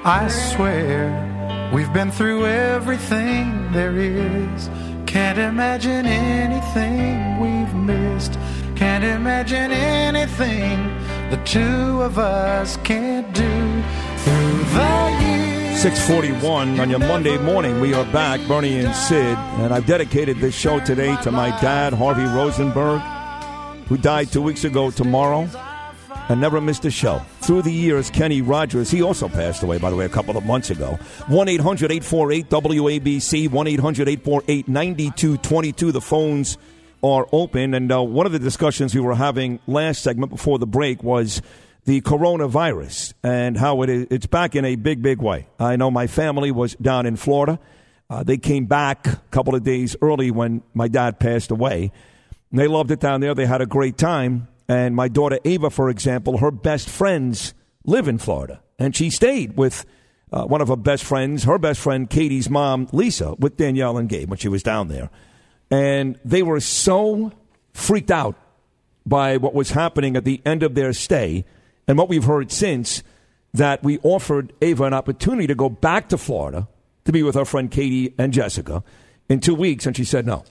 [0.05, 1.32] I swear
[1.73, 4.69] we've been through everything there is.
[5.07, 8.39] Can't imagine anything we've missed.
[8.77, 10.79] Can't imagine anything
[11.31, 13.83] the two of us can't do
[14.19, 15.83] through the years.
[15.83, 17.81] 641 on your Monday morning.
[17.81, 19.37] We are back, Bernie and Sid.
[19.59, 23.01] And I've dedicated this show today to my dad, Harvey Rosenberg,
[23.89, 25.49] who died two weeks ago tomorrow
[26.33, 27.21] and never missed a show.
[27.43, 30.47] Through the years, Kenny Rogers, he also passed away, by the way, a couple of
[30.47, 30.99] months ago.
[31.29, 35.93] 1 800 848 WABC, 1 800 848 9222.
[35.93, 36.57] The phones
[37.03, 37.75] are open.
[37.75, 41.43] And uh, one of the discussions we were having last segment before the break was
[41.85, 45.49] the coronavirus and how it is, it's back in a big, big way.
[45.59, 47.59] I know my family was down in Florida.
[48.09, 51.93] Uh, they came back a couple of days early when my dad passed away.
[52.51, 53.35] And they loved it down there.
[53.35, 54.49] They had a great time.
[54.69, 58.63] And my daughter Ava, for example, her best friends live in Florida.
[58.79, 59.85] And she stayed with
[60.33, 64.09] uh, one of her best friends, her best friend Katie's mom, Lisa, with Danielle and
[64.09, 65.11] Gabe when she was down there.
[65.71, 67.33] And they were so
[67.73, 68.37] freaked out
[69.07, 71.45] by what was happening at the end of their stay
[71.89, 73.03] and what we've heard since
[73.55, 76.69] that we offered Ava an opportunity to go back to Florida
[77.05, 78.83] to be with her friend Katie and Jessica
[79.29, 79.87] in two weeks.
[79.87, 80.45] And she said no.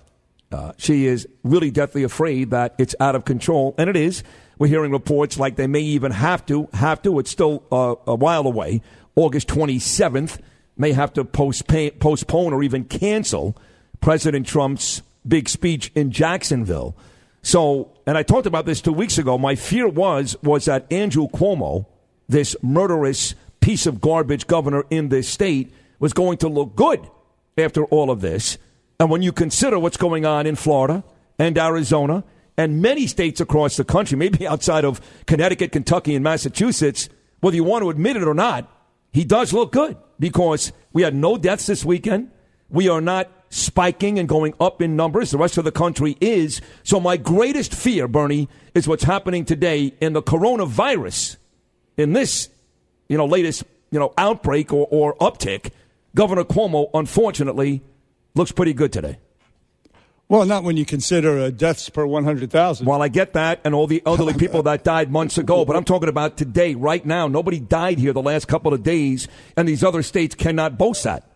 [0.52, 4.24] Uh, she is really deathly afraid that it's out of control, and it is.
[4.58, 8.16] We're hearing reports like they may even have to, have to, it's still uh, a
[8.16, 8.82] while away,
[9.16, 10.40] August 27th,
[10.78, 13.58] may have to postpone, postpone or even cancel
[14.02, 16.96] President Trump's big speech in Jacksonville.
[17.44, 19.38] So, and I talked about this two weeks ago.
[19.38, 21.86] My fear was was that Andrew Cuomo,
[22.28, 27.08] this murderous piece of garbage governor in this state, was going to look good
[27.58, 28.58] after all of this.
[29.02, 31.04] And when you consider what's going on in Florida
[31.40, 32.24] and Arizona
[32.56, 37.10] and many states across the country, maybe outside of Connecticut, Kentucky, and Massachusetts,
[37.40, 38.72] whether you want to admit it or not,
[39.12, 42.30] he does look good because we had no deaths this weekend.
[42.70, 45.32] We are not spiking and going up in numbers.
[45.32, 46.62] The rest of the country is.
[46.84, 51.38] So my greatest fear, Bernie, is what's happening today in the coronavirus,
[51.98, 52.50] in this,
[53.10, 55.72] you know, latest, you know, outbreak or, or uptick.
[56.14, 57.82] Governor Cuomo, unfortunately,
[58.36, 59.18] looks pretty good today.
[60.30, 62.86] Well, not when you consider uh, deaths per 100,000.
[62.86, 65.84] While I get that and all the elderly people that died months ago, but I'm
[65.84, 67.28] talking about today, right now.
[67.28, 71.30] Nobody died here the last couple of days, and these other states cannot boast that.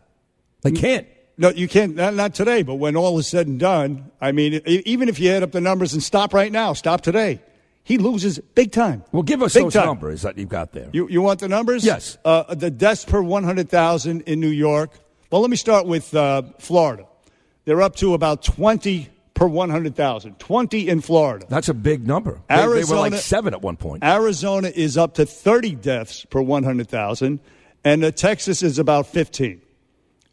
[0.61, 1.07] They can't.
[1.37, 1.95] No, you can't.
[1.97, 5.29] Not, not today, but when all is said and done, I mean, even if you
[5.31, 7.41] add up the numbers and stop right now, stop today,
[7.83, 9.03] he loses big time.
[9.11, 9.87] Well, give us Big those time.
[9.87, 10.89] numbers that you've got there.
[10.93, 11.83] You, you want the numbers?
[11.85, 12.17] Yes.
[12.23, 14.91] Uh, the deaths per 100,000 in New York.
[15.35, 17.07] Well, let me start with uh, Florida.
[17.65, 20.39] They're up to about 20 per 100,000.
[20.39, 21.45] 20 in Florida.
[21.49, 22.39] That's a big number.
[22.47, 24.01] They- They, were like seven at one point.
[24.01, 27.41] Arizona is up to 30 deaths per 100,000,
[27.83, 29.61] and uh, Texas is about 15.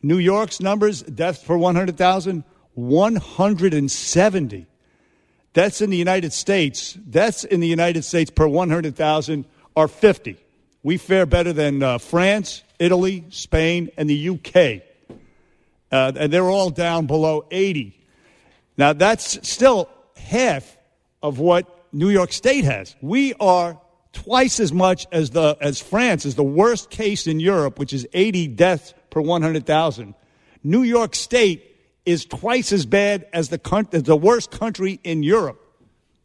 [0.05, 4.67] New York's numbers, deaths per 100,000, 170.
[5.53, 10.37] Deaths in the United States, deaths in the United States per 100,000 are 50.
[10.85, 14.83] We fare better than uh, France, Italy, Spain, and the UK.
[15.93, 18.03] Uh, and they're all down below 80.
[18.79, 20.79] Now, that's still half
[21.23, 22.97] of what New York State has.
[23.03, 23.79] We are
[24.13, 28.07] twice as much as, the, as France is the worst case in Europe, which is
[28.15, 30.15] 80 deaths per 100,000.
[30.65, 31.77] New York State
[32.07, 35.59] is twice as bad as the, coun- as the worst country in Europe.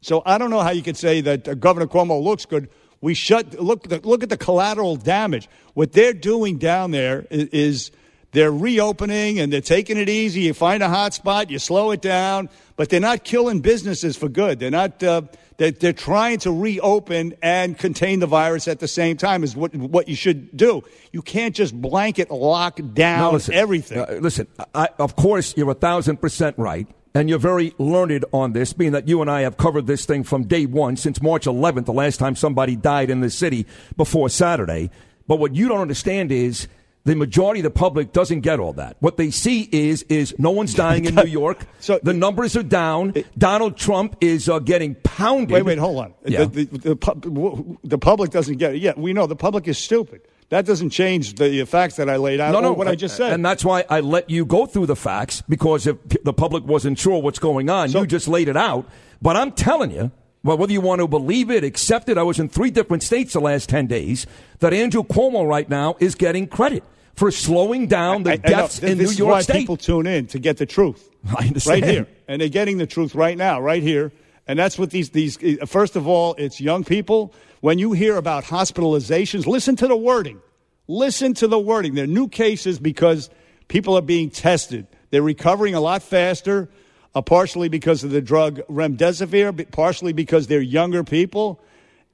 [0.02, 2.70] So I don't know how you could say that uh, Governor Cuomo looks good.
[3.02, 5.48] We shut look look at the collateral damage.
[5.76, 7.92] What they're doing down there is, is
[8.32, 10.42] they're reopening and they're taking it easy.
[10.42, 14.30] You find a hot spot, you slow it down, but they're not killing businesses for
[14.30, 14.60] good.
[14.60, 15.02] They're not.
[15.02, 15.24] Uh,
[15.58, 19.44] they're, they're trying to reopen and contain the virus at the same time.
[19.44, 20.84] Is what what you should do.
[21.12, 23.98] You can't just blanket lock down No, listen, everything.
[23.98, 26.86] uh, listen, I, of course, you're a thousand percent right.
[27.16, 30.24] and you're very learned on this, being that you and I have covered this thing
[30.24, 34.30] from day one since March 11th, the last time somebody died in this city before
[34.30, 34.92] Saturday.
[35.28, 36.68] But what you don't understand is
[37.08, 38.98] the majority of the public doesn't get all that.
[39.00, 41.66] What they see is is no one's dying in New York.
[41.80, 43.14] So- the numbers are down.
[43.38, 45.52] Donald Trump is uh, getting pounded.
[45.52, 46.14] Wait, wait, hold on.
[46.26, 46.46] Yeah.
[46.46, 48.82] The, the, the, pub- the public doesn't get it.
[48.82, 50.22] Yeah, we know the public is stupid.
[50.50, 52.52] That doesn't change the facts that I laid out.
[52.52, 53.32] No, no, or what I just said.
[53.34, 57.00] And that's why I let you go through the facts because if the public wasn't
[57.00, 58.88] sure what's going on, So- you just laid it out.
[59.22, 60.12] But I'm telling you,
[60.44, 63.34] well, whether you want to believe it, accept it, I was in three different states
[63.34, 64.26] the last 10 days,
[64.60, 66.84] that Andrew Cuomo right now is getting credit
[67.18, 69.60] for slowing down the I- I deaths Th- in this New is York why State.
[69.60, 71.10] people tune in to get the truth.
[71.38, 71.82] I understand.
[71.82, 74.12] Right here, and they're getting the truth right now, right here.
[74.48, 75.38] And that's what these these.
[75.44, 77.34] uh, First of all, it's young people.
[77.60, 80.40] When you hear about hospitalizations, listen to the wording.
[80.88, 81.96] Listen to the wording.
[81.96, 83.30] They're new cases because
[83.68, 84.88] people are being tested.
[85.10, 86.70] They're recovering a lot faster,
[87.16, 91.60] uh, partially because of the drug remdesivir, but partially because they're younger people.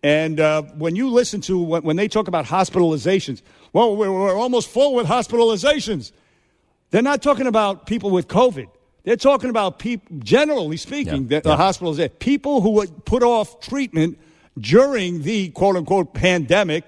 [0.02, 3.42] And uh, when you listen to when, when they talk about hospitalizations,
[3.74, 6.12] well, we're, we're almost full with hospitalizations.
[6.92, 8.68] They're not talking about people with COVID.
[9.04, 11.56] They're talking about people, generally speaking, Yeah, the yeah.
[11.58, 14.18] hospitals, people who would put off treatment
[14.58, 16.86] during the quote unquote pandemic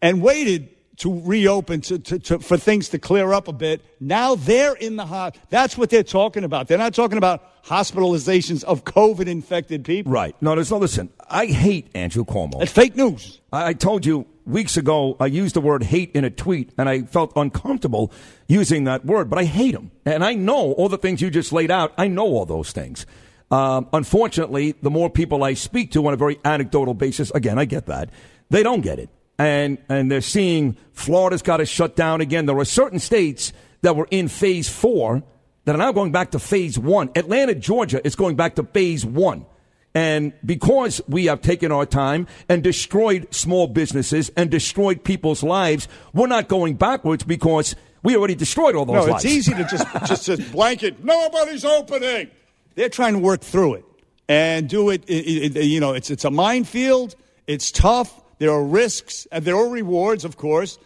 [0.00, 3.82] and waited to reopen to, to, to, for things to clear up a bit.
[4.00, 5.36] Now they're in the hot.
[5.50, 6.68] That's what they're talking about.
[6.68, 10.12] They're not talking about hospitalizations of COVID infected people.
[10.12, 10.36] Right.
[10.40, 12.62] No, there's no, listen, I hate Andrew Cuomo.
[12.62, 13.40] It's fake news.
[13.52, 16.88] I I told you weeks ago I used the word hate in a tweet and
[16.88, 18.12] I felt uncomfortable
[18.48, 19.90] using that word, but I hate him.
[20.04, 21.92] And I know all the things you just laid out.
[21.96, 23.06] I know all those things.
[23.50, 27.64] Um, unfortunately, the more people I speak to on a very anecdotal basis, again, I
[27.64, 28.10] get that,
[28.50, 29.10] they don't get it.
[29.38, 32.46] And, and they're seeing Florida's got to shut down again.
[32.46, 33.52] There are certain states
[33.82, 35.22] that were in phase four
[35.64, 37.10] that are now going back to phase one.
[37.16, 39.46] Atlanta, Georgia is going back to phase one.
[39.94, 45.86] And because we have taken our time and destroyed small businesses and destroyed people's lives,
[46.12, 49.24] we're not going backwards because we already destroyed all those No, lives.
[49.24, 51.04] it's easy to just just just blanket.
[51.04, 52.28] Nobody's opening.
[52.74, 53.84] They're trying to work through it
[54.28, 55.04] and do it.
[55.08, 57.14] it- it- you know, it's it's a minefield.
[57.46, 58.20] It's tough.
[58.38, 60.76] There are risks and there are rewards, of course.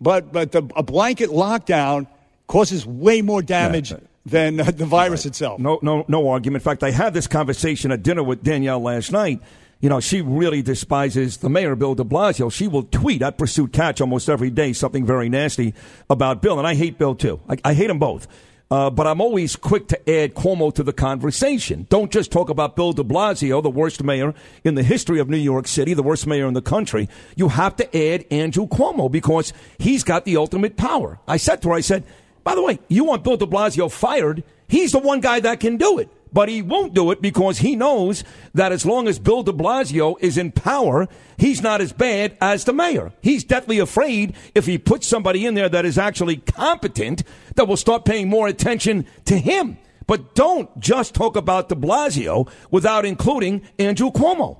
[0.00, 2.06] But but the, a blanket lockdown
[2.46, 3.98] causes way more damage Yeah.
[4.26, 5.60] Than uh, the virus itself.
[5.60, 6.62] No, no, no argument.
[6.62, 9.40] In fact, I had this conversation at dinner with Danielle last night.
[9.80, 12.50] You know, she really despises the mayor, Bill de Blasio.
[12.50, 15.74] She will tweet at Pursuit Catch almost every day something very nasty
[16.08, 16.58] about Bill.
[16.58, 17.40] And I hate Bill, too.
[17.48, 18.26] I, I hate them both.
[18.70, 21.86] Uh, but I'm always quick to add Cuomo to the conversation.
[21.90, 24.32] Don't just talk about Bill de Blasio, the worst mayor
[24.64, 27.08] in the history of New York City, the worst mayor in the country.
[27.36, 31.20] You have to add Andrew Cuomo because he's got the ultimate power.
[31.28, 32.04] I said to her, I said,
[32.44, 34.44] by the way, you want Bill de Blasio fired?
[34.68, 36.08] He's the one guy that can do it.
[36.32, 40.16] But he won't do it because he knows that as long as Bill de Blasio
[40.18, 41.06] is in power,
[41.38, 43.12] he's not as bad as the mayor.
[43.22, 47.22] He's deathly afraid if he puts somebody in there that is actually competent,
[47.54, 49.78] that will start paying more attention to him.
[50.06, 54.58] But don't just talk about de Blasio without including Andrew Cuomo.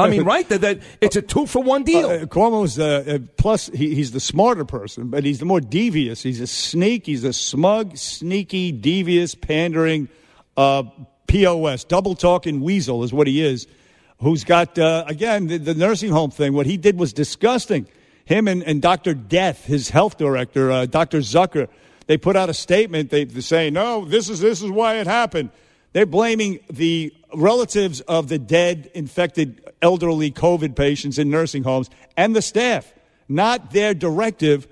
[0.00, 0.48] I mean, right?
[0.48, 2.08] That, that it's a two for one deal.
[2.08, 6.22] Uh, Cuomo's uh, uh, plus he, he's the smarter person, but he's the more devious.
[6.22, 7.06] He's a sneak.
[7.06, 10.08] He's a smug, sneaky, devious, pandering
[10.56, 10.84] uh,
[11.26, 13.66] pos, double talking weasel is what he is.
[14.20, 16.52] Who's got uh, again the, the nursing home thing?
[16.52, 17.86] What he did was disgusting.
[18.24, 19.14] Him and, and Dr.
[19.14, 21.18] Death, his health director, uh, Dr.
[21.18, 21.68] Zucker,
[22.06, 23.10] they put out a statement.
[23.10, 25.50] They, they say, "No, this is this is why it happened."
[25.92, 32.34] They're blaming the relatives of the dead, infected, elderly COVID patients in nursing homes and
[32.34, 32.92] the staff,
[33.28, 34.68] not their directive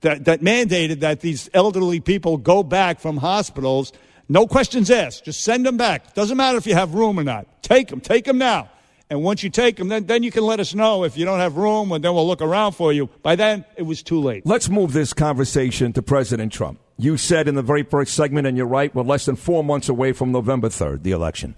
[0.00, 3.92] that, that mandated that these elderly people go back from hospitals.
[4.28, 5.24] No questions asked.
[5.24, 6.14] Just send them back.
[6.14, 7.62] Doesn't matter if you have room or not.
[7.62, 8.00] Take them.
[8.00, 8.68] Take them now.
[9.10, 11.38] And once you take them, then, then you can let us know if you don't
[11.38, 13.10] have room, and then we'll look around for you.
[13.22, 14.46] By then, it was too late.
[14.46, 16.80] Let's move this conversation to President Trump.
[16.96, 19.88] You said in the very first segment, and you're right, we're less than four months
[19.88, 21.54] away from November 3rd, the election.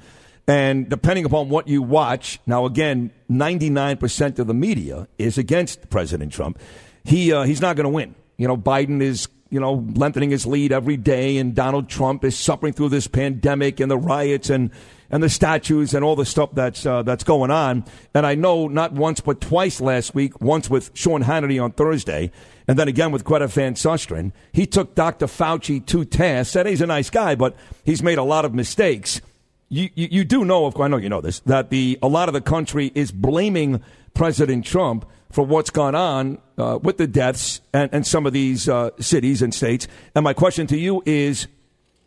[0.49, 6.33] And depending upon what you watch, now again, 99% of the media is against President
[6.33, 6.59] Trump.
[7.05, 8.15] He, uh, he's not going to win.
[8.39, 12.37] You know, Biden is, you know, lengthening his lead every day, and Donald Trump is
[12.37, 14.71] suffering through this pandemic and the riots and,
[15.11, 17.85] and the statues and all the stuff that's, uh, that's going on.
[18.15, 22.31] And I know not once but twice last week, once with Sean Hannity on Thursday,
[22.69, 25.27] and then again with Greta Van Susteren, he took Dr.
[25.27, 26.53] Fauci to task.
[26.53, 29.21] Said he's a nice guy, but he's made a lot of mistakes.
[29.69, 32.09] You, you, you do know, of course, I know you know this, that the a
[32.09, 33.83] lot of the country is blaming
[34.15, 38.69] President Trump for what's gone on uh, with the deaths and, and some of these
[38.69, 39.89] uh, cities and states.
[40.15, 41.49] And my question to you is,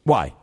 [0.03, 0.33] why?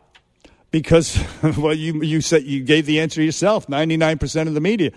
[0.80, 1.18] Because
[1.56, 3.68] well, you you said you gave the answer yourself.
[3.68, 4.92] Ninety nine percent of the media,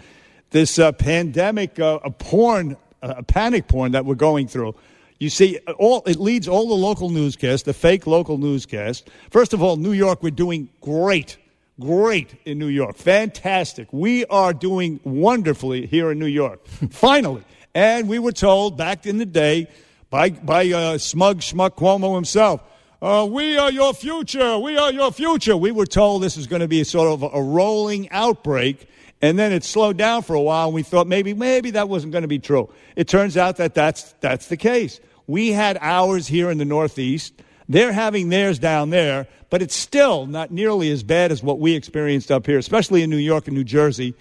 [0.50, 4.76] this uh, pandemic, uh, a porn, a panic porn that we're going through.
[5.20, 9.10] You see, all it leads all the local newscasts, the fake local newscasts.
[9.30, 11.38] First of all, New York, we're doing great,
[11.80, 13.88] great in New York, fantastic.
[13.94, 16.66] We are doing wonderfully here in New York.
[16.90, 19.70] Finally, and we were told back in the day
[20.10, 22.62] by by uh, smug schmuck Cuomo himself
[23.02, 24.60] uh, we are your future.
[24.60, 25.56] We are your future.
[25.56, 28.90] We were told this was going to be a sort of a rolling outbreak,
[29.22, 32.12] and then it slowed down for a while, and we thought maybe, maybe that wasn't
[32.12, 32.70] going to be true.
[32.96, 35.00] It turns out that that's, that's the case.
[35.28, 37.34] We had ours here in the Northeast.
[37.70, 41.76] They're having theirs down there, but it's still not nearly as bad as what we
[41.76, 44.16] experienced up here, especially in New York and New Jersey.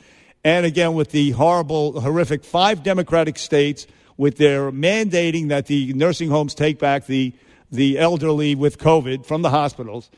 [0.44, 3.86] And again, with the horrible, horrific five Democratic states
[4.16, 7.32] with their mandating that the nursing homes take back the
[7.70, 10.10] the elderly with COVID from the hospitals,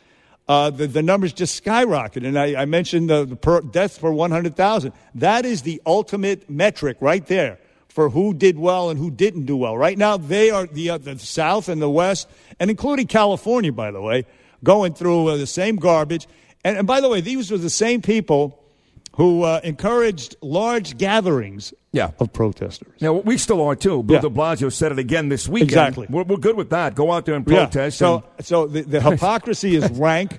[0.48, 2.26] uh, the, the numbers just skyrocketed.
[2.26, 4.92] And I, I mentioned the, the per, deaths per 100,000.
[5.14, 7.58] That is the ultimate metric right there
[7.88, 9.76] for who did well and who didn't do well.
[9.76, 13.90] Right now, they are the, uh, the South and the West, and including California, by
[13.90, 14.26] the way,
[14.62, 16.26] going through uh, the same garbage.
[16.64, 18.62] And, and by the way, these were the same people
[19.16, 22.10] who uh, encouraged large gatherings yeah.
[22.18, 22.92] of protesters.
[23.00, 24.02] Now, we still are too.
[24.02, 24.20] Bill Yeah.
[24.22, 25.70] de Blasio said it again this weekend.
[25.70, 26.06] Exactly.
[26.10, 26.94] We're, we're good with that.
[26.94, 28.00] Go out there and protest.
[28.00, 28.06] Yeah.
[28.06, 30.38] So, and- so the, the hypocrisy is rank,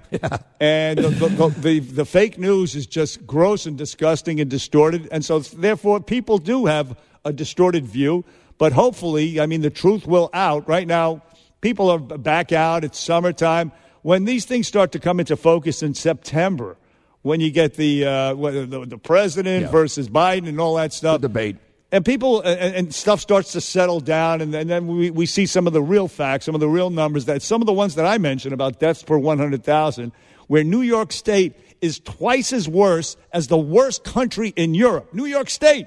[0.60, 5.08] and the, the, the, the, the fake news is just gross and disgusting and distorted.
[5.12, 8.24] And so, therefore, people do have a distorted view.
[8.58, 10.70] But hopefully, I mean, the truth will out.
[10.70, 11.24] Right now,
[11.62, 12.84] people are back out.
[12.84, 13.72] It's summertime.
[14.04, 16.78] When these things start to come into focus in September,
[17.24, 19.72] when you get the uh, the, the president Yeah.
[19.72, 21.56] versus Biden and all that stuff, The debate.
[21.92, 25.46] and people and, and stuff starts to settle down and, and then we, we see
[25.46, 27.96] some of the real facts some of the real numbers that some of the ones
[27.96, 30.12] that i mentioned about deaths per 100000
[30.48, 35.26] where new york state is twice as worse as the worst country in europe new
[35.26, 35.86] york state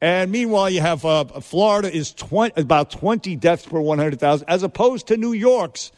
[0.00, 5.06] and meanwhile you have uh, florida is 20, about 20 deaths per 100000 as opposed
[5.06, 5.92] to new york's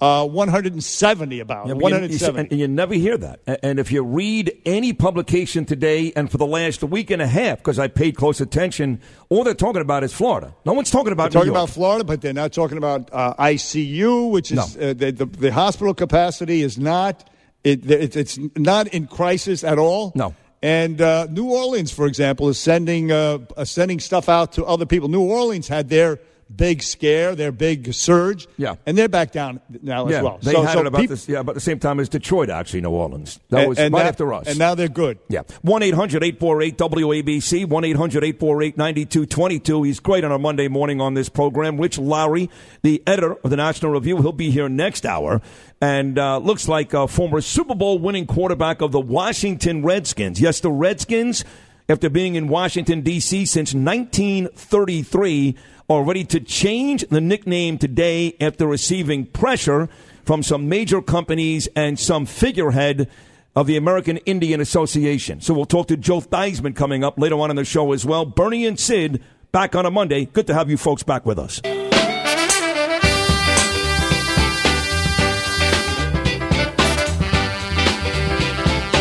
[0.00, 3.40] uh, 170 about Yeah, but you- you, 170 and you never hear that.
[3.62, 7.58] And if you read any publication today and for the last week and a half,
[7.58, 10.54] because I paid close attention, all they're talking about is Florida.
[10.66, 14.30] No one's talking about They're talking about Florida, but they're not talking about uh, ICU,
[14.30, 14.90] which is No.
[14.90, 17.28] uh, the, the, the hospital capacity is not
[17.62, 20.12] it, it, it's not in crisis at all.
[20.14, 20.34] No.
[20.62, 24.86] And uh, New Orleans, for example, is sending uh, uh, sending stuff out to other
[24.86, 25.08] people.
[25.08, 26.18] New Orleans had their
[26.54, 28.74] big scare, their big surge, Yeah.
[28.86, 30.38] and they're back down now yeah, as well.
[30.42, 32.50] they so, had so it about peop- this, yeah, about the same time as Detroit,
[32.50, 33.40] actually, New Orleans.
[33.50, 34.46] That and- was and right now- after us.
[34.46, 35.18] and now they're good.
[35.28, 35.42] Yeah.
[35.62, 39.82] 1 800 848 WABC, 1 800 848 9222.
[39.82, 41.78] He's great on a Monday morning on this program.
[41.80, 42.48] Rich Lowry,
[42.82, 45.40] the editor of the National Review, he'll be here next hour.
[45.80, 50.40] And uh, looks like a former Super Bowl winning quarterback of the Washington Redskins.
[50.40, 51.44] Yes, the Redskins,
[51.88, 53.44] after being in Washington, D.C.
[53.44, 55.56] since 1933,
[55.88, 59.88] are ready to change the nickname today after receiving pressure
[60.24, 63.08] from some major companies and some figurehead
[63.54, 65.40] of the American Indian Association.
[65.40, 68.24] So we'll talk to Joe Theismann coming up later on in the show as well.
[68.24, 70.24] Bernie and Sid back on a Monday.
[70.24, 71.60] Good to have you folks back with us.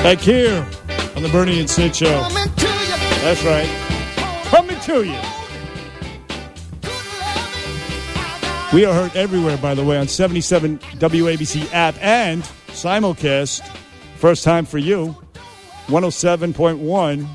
[0.04, 0.68] Back here
[1.16, 2.28] on the Bernie and Sid Show.
[3.24, 3.70] That's right.
[4.50, 5.33] Coming to you.
[8.74, 13.64] We are heard everywhere, by the way, on 77 WABC app and simulcast.
[14.18, 15.16] First time for you.
[15.86, 17.28] 107.1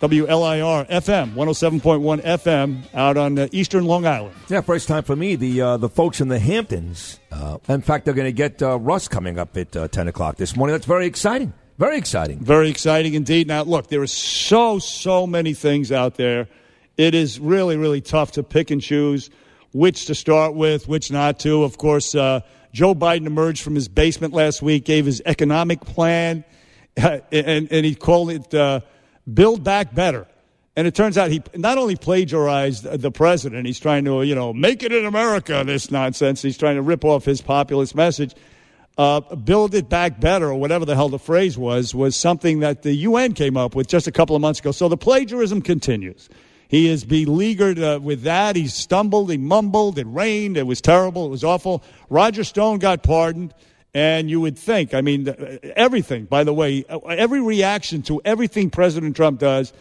[0.00, 4.34] WLIR FM, 107.1 FM out on uh, Eastern Long Island.
[4.48, 5.36] Yeah, first time for me.
[5.36, 7.20] The uh, the folks in the Hamptons.
[7.30, 10.36] Uh, in fact, they're going to get uh, Russ coming up at uh, 10 o'clock
[10.36, 10.72] this morning.
[10.72, 11.52] That's very exciting.
[11.76, 12.38] Very exciting.
[12.38, 13.46] Very exciting indeed.
[13.46, 16.48] Now, look, there are so, so many things out there.
[16.96, 19.28] It is really, really tough to pick and choose
[19.72, 21.64] which to start with, which not to.
[21.64, 22.40] Of course, uh,
[22.72, 26.44] Joe Biden emerged from his basement last week, gave his economic plan,
[26.96, 28.80] and, and he called it uh,
[29.32, 30.26] Build Back Better.
[30.76, 34.52] And it turns out he not only plagiarized the president, he's trying to, you know,
[34.52, 36.40] make it in America, this nonsense.
[36.40, 38.32] He's trying to rip off his populist message.
[38.96, 42.82] Uh, build it back better, or whatever the hell the phrase was, was something that
[42.82, 44.70] the UN came up with just a couple of months ago.
[44.70, 46.28] So the plagiarism continues.
[46.68, 48.54] He is beleaguered uh, with that.
[48.54, 51.82] He stumbled, he mumbled, it rained, it was terrible, it was awful.
[52.10, 53.54] Roger Stone got pardoned.
[53.94, 55.34] And you would think, I mean,
[55.74, 59.72] everything, by the way, uh, every reaction to everything President Trump does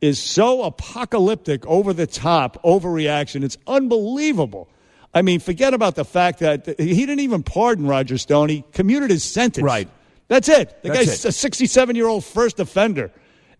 [0.00, 3.42] is so apocalyptic, over the top, overreaction.
[3.42, 4.68] It's unbelievable.
[5.12, 8.50] I mean, forget about the fact that he didn't even pardon Roger Stone.
[8.50, 9.64] He commuted his sentence.
[9.64, 9.88] Right.
[10.28, 10.82] That's it.
[10.82, 11.28] The That's guy's it.
[11.28, 13.10] a 67 year old first offender.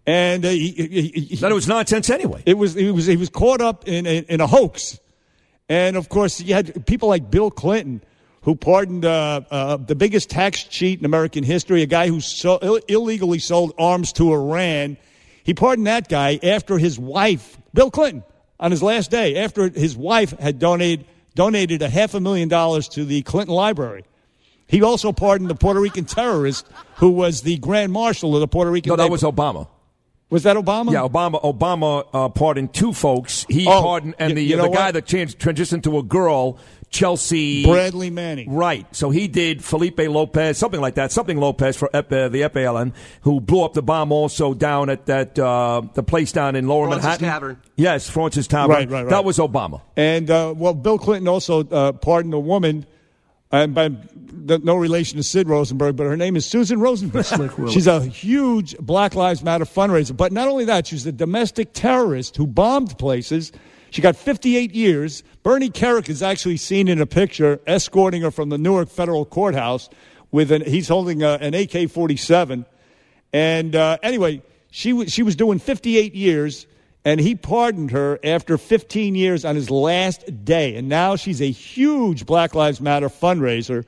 [0.06, 2.42] And uh, he, he, he, That it was nonsense anyway.
[2.46, 5.00] it was he was he was caught up in a, in a hoax,
[5.68, 8.02] and of course you had people like Bill Clinton
[8.42, 12.60] who pardoned uh, uh, the biggest tax cheat in American history, a guy who so,
[12.62, 14.96] Ill- illegally sold arms to Iran.
[15.42, 18.22] He pardoned that guy after his wife, Bill Clinton,
[18.60, 22.88] on his last day, after his wife had donated donated a half a million dollars
[22.90, 24.04] to the Clinton Library.
[24.68, 28.70] He also pardoned the Puerto Rican terrorist who was the Grand Marshal of the Puerto
[28.70, 28.90] Rican.
[28.90, 29.68] no, that was Obama.
[30.28, 30.90] Was that Obama?
[30.92, 31.40] Yeah, Obama.
[31.42, 33.46] Obama uh, pardoned two folks.
[33.48, 34.94] He Oh, pardoned, and you- the you uh, the guy what?
[34.94, 36.58] that changed transitioned to a girl,
[36.90, 38.52] Chelsea Bradley Manning.
[38.52, 38.86] Right.
[38.94, 42.92] So he did Felipe Lopez, something like that, something Lopez for F- uh, the FALN,
[43.20, 46.86] who blew up the bomb also down at that uh, the place down in Lower
[46.86, 47.26] Fraunces Manhattan.
[47.28, 47.62] Tavern.
[47.76, 48.70] Yes, Fraunces Tavern.
[48.70, 49.10] Right, right, right.
[49.10, 49.82] That was Obama.
[49.96, 52.84] And uh, well, Bill Clinton also uh, pardoned a woman,
[53.52, 57.24] and by the, no relation to Sid Rosenberg, but her name is Susan Rosenberg.
[57.70, 60.16] She's a huge Black Lives Matter fundraiser.
[60.16, 63.52] But not only that, she's a domestic terrorist who bombed places.
[63.90, 65.22] She got 58 years.
[65.42, 69.88] Bernie Kerik is actually seen in a picture escorting her from the Newark Federal Courthouse
[70.30, 72.66] with an he's holding a, an AK-47.
[73.32, 76.66] And uh, anyway, she was she was doing 58 years,
[77.06, 80.74] and he pardoned her after 15 years on his last day.
[80.74, 83.84] And now she's a huge Black Lives Matter fundraiser.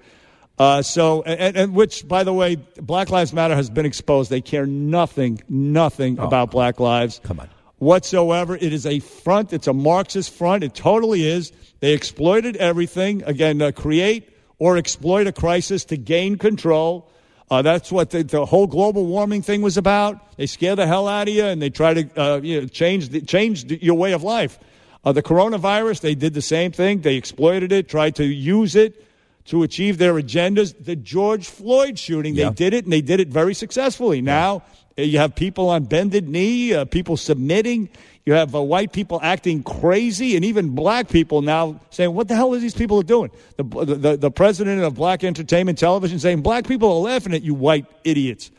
[0.56, 4.30] Uh, so, and, and which, by the way, Black Lives Matter has been exposed.
[4.30, 7.20] They care nothing, nothing about Black lives.
[7.24, 7.48] Come on.
[7.78, 8.54] Whatsoever.
[8.54, 9.52] It is a front.
[9.52, 10.62] It's a Marxist front.
[10.62, 11.50] It totally is.
[11.80, 13.24] They exploited everything.
[13.24, 17.10] Again, uh, create or exploit a crisis to gain control.
[17.50, 20.36] Uh, that's what the, the whole global warming thing was about.
[20.36, 23.08] They scare the hell out of you, and they try to uh, you know, change
[23.08, 24.58] the, change the, your way of life.
[25.04, 27.00] Uh, the coronavirus, they did the same thing.
[27.00, 29.04] They exploited it, tried to use it
[29.46, 30.74] to achieve their agendas.
[30.84, 32.50] The George Floyd shooting, Yeah.
[32.50, 34.20] they did it, and they did it very successfully.
[34.20, 34.62] Now
[34.98, 37.88] uh, you have people on bended knee, uh, people submitting.
[38.28, 42.36] You have uh, white people acting crazy, and even black people now saying, "What the
[42.36, 46.68] hell are these people doing?" The, the, the president of Black Entertainment Television saying, "Black
[46.68, 48.50] people are laughing at you, white idiots."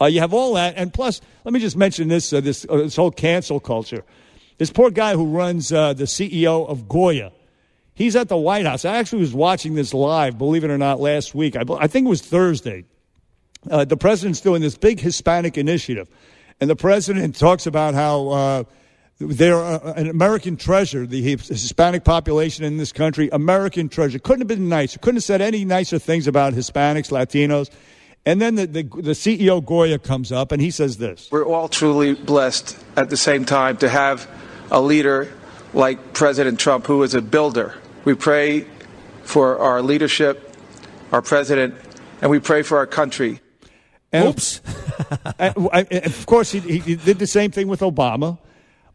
[0.00, 2.76] Uh, you have all that, and plus, let me just mention this: uh, this uh,
[2.76, 4.04] this whole cancel culture.
[4.58, 7.32] This poor guy who runs uh, the CEO of Goya.
[7.94, 8.84] He's at the White House.
[8.84, 11.56] I actually was watching this live, believe it or not, last week.
[11.56, 12.84] I, I think it was Thursday.
[13.68, 16.08] Uh, the president's doing this big Hispanic initiative,
[16.60, 18.64] and the president talks about how
[19.18, 24.18] they're uh, an American treasure, the Hispanic population in this country, American treasure.
[24.18, 24.98] Couldn't have been nicer.
[24.98, 27.70] Couldn't have said any nicer things about Hispanics, Latinos.
[28.26, 31.28] And then the, the, the CEO Goya comes up and he says this.
[31.30, 34.28] We're all truly blessed at the same time to have
[34.70, 35.32] a leader
[35.72, 37.74] like President Trump who is a builder.
[38.04, 38.66] We pray
[39.22, 40.52] for our leadership,
[41.12, 41.74] our president,
[42.20, 43.40] and we pray for our country.
[44.12, 44.60] And Oops.
[45.38, 48.38] and, and of course, he, he did the same thing with Obama.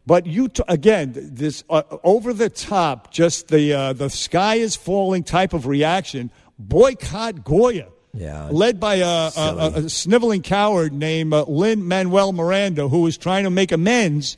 [0.06, 4.74] But you t- again, this uh, over the top, just the uh, the sky is
[4.74, 6.30] falling type of reaction.
[6.58, 8.48] Boycott Goya, Yeah.
[8.50, 13.44] led by a, a, a, sniveling coward named uh, Lin Manuel Miranda, who is trying
[13.44, 14.36] to make amends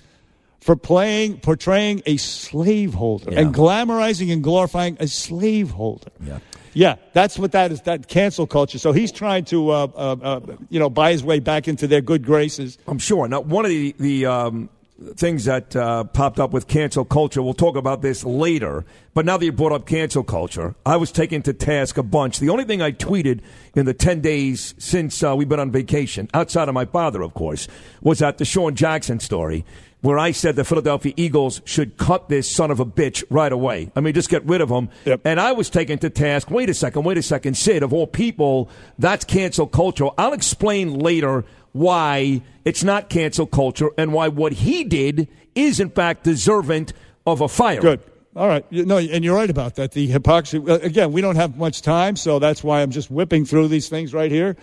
[0.60, 3.40] for playing portraying a slaveholder Yeah.
[3.40, 6.10] and glamorizing and glorifying a slaveholder.
[6.22, 6.38] Yeah.
[6.76, 7.82] Yeah, that's what that is.
[7.82, 8.78] That cancel culture.
[8.78, 10.40] So he's trying to, uh, uh, uh,
[10.70, 12.78] you know, buy his way back into their good graces.
[12.88, 13.28] I'm sure.
[13.28, 14.68] Now, one of the the um,
[15.16, 18.84] things that uh, popped up with cancel culture, we'll talk about this later.
[19.12, 22.38] But now that you brought up cancel culture, I was taken to task a bunch.
[22.38, 23.40] The only thing I tweeted
[23.74, 27.34] in the ten days since uh, we've been on vacation, outside of my father, of
[27.34, 27.66] course,
[28.02, 29.64] was at DeSean Jackson story.
[30.00, 33.90] Where I said the Philadelphia Eagles should cut this son of a bitch right away.
[33.96, 34.90] I mean, just get rid of him.
[35.06, 35.22] Yep.
[35.24, 36.50] And I was taken to task.
[36.50, 37.82] Wait a second, wait a second, Sid.
[37.82, 38.68] Of all people,
[38.98, 40.08] that's cancel culture.
[40.18, 45.90] I'll explain later why it's not cancel culture and why what he did is in
[45.90, 46.88] fact deserving
[47.26, 47.80] of a fire.
[47.80, 48.00] Good.
[48.36, 48.64] All right.
[48.70, 49.92] No, and you're right about that.
[49.92, 50.58] The hypocrisy.
[50.66, 54.14] Again, we don't have much time, so that's why I'm just whipping through these things
[54.14, 54.56] right here.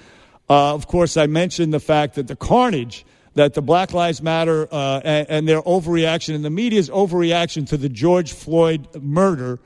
[0.50, 4.68] Uh, of course, I mentioned the fact that the carnage that the Black Lives Matter
[4.72, 9.60] uh, and, and their overreaction and the media's overreaction to the George Floyd murder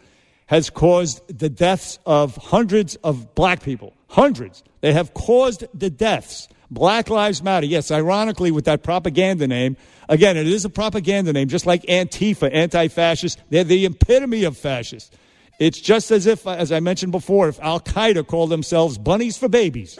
[0.47, 3.93] has caused the deaths of hundreds of black people.
[4.07, 4.63] Hundreds.
[4.81, 6.47] They have caused the deaths.
[6.75, 7.65] Black Lives Matter.
[7.65, 9.75] Yes, ironically, with that propaganda name.
[10.07, 13.39] Again, it is a propaganda name, just like Antifa, anti fascist.
[13.49, 15.09] They're the epitome of fascists.
[15.57, 19.47] It's just as if, as I mentioned before, if Al Qaeda called themselves bunnies for
[19.49, 19.97] babies.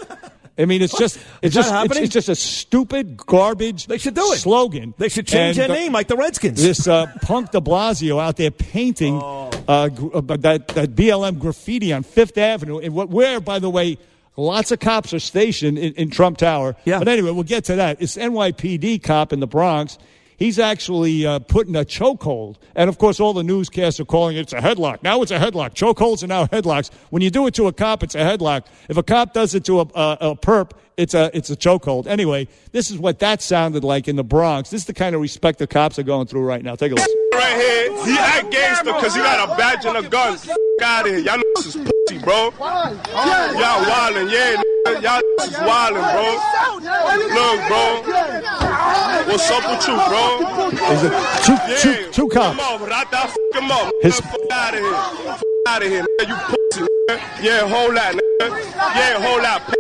[0.58, 3.88] I mean, it's just, it's just, it's, it's just a stupid garbage.
[3.88, 4.38] They should do it.
[4.38, 4.94] Slogan.
[4.98, 6.62] They should change And their the- name like the Redskins.
[6.62, 11.92] this uh, punk De Blasio out there painting uh, gr- uh, that, that BLM graffiti
[11.94, 13.98] on Fifth Avenue, and what, where, by the way,
[14.38, 16.76] Lots of cops are stationed in, in Trump Tower.
[16.86, 17.00] Yeah.
[17.00, 18.02] But anyway, we'll get to that.
[18.02, 19.98] It's NYPD cop in the Bronx.
[20.38, 22.58] He's actually uh, put in a chokehold.
[22.76, 25.02] And of course, all the newscasts are calling it it's a headlock.
[25.02, 25.74] Now it's a headlock.
[25.74, 26.92] Chokeholds are now headlocks.
[27.10, 28.66] When you do it to a cop, it's a headlock.
[28.90, 32.08] If a cop does it to a, a, a perp, it's a, it's a chokehold.
[32.08, 34.70] Anyway, this is what that sounded like in the Bronx.
[34.70, 36.76] This is the kind of respect the cops are going through right now.
[36.76, 37.14] Take a listen.
[37.34, 40.38] right here, he act gangster because he got a badge and a gun.
[40.80, 41.20] F- out of here.
[41.20, 42.52] Y'all niggas is pussy, bro.
[42.60, 44.56] Y'all wildin', yeah.
[44.88, 45.02] nigga.
[45.02, 46.28] Y'all niggas is wildin', bro.
[47.36, 47.86] Look, bro.
[49.28, 50.70] What's up with you, bro?
[50.72, 51.10] There's a,
[51.44, 51.78] two, Yeah.
[51.78, 52.60] two, two cops.
[52.60, 53.92] Come on, Rata, f him up.
[54.02, 54.94] His- F out of here.
[54.94, 56.28] F out of here, nigga.
[56.30, 57.44] You pussy, nigga.
[57.44, 58.50] Yeah, hold that, nigga.
[58.96, 59.76] Yeah, hold that, pussy.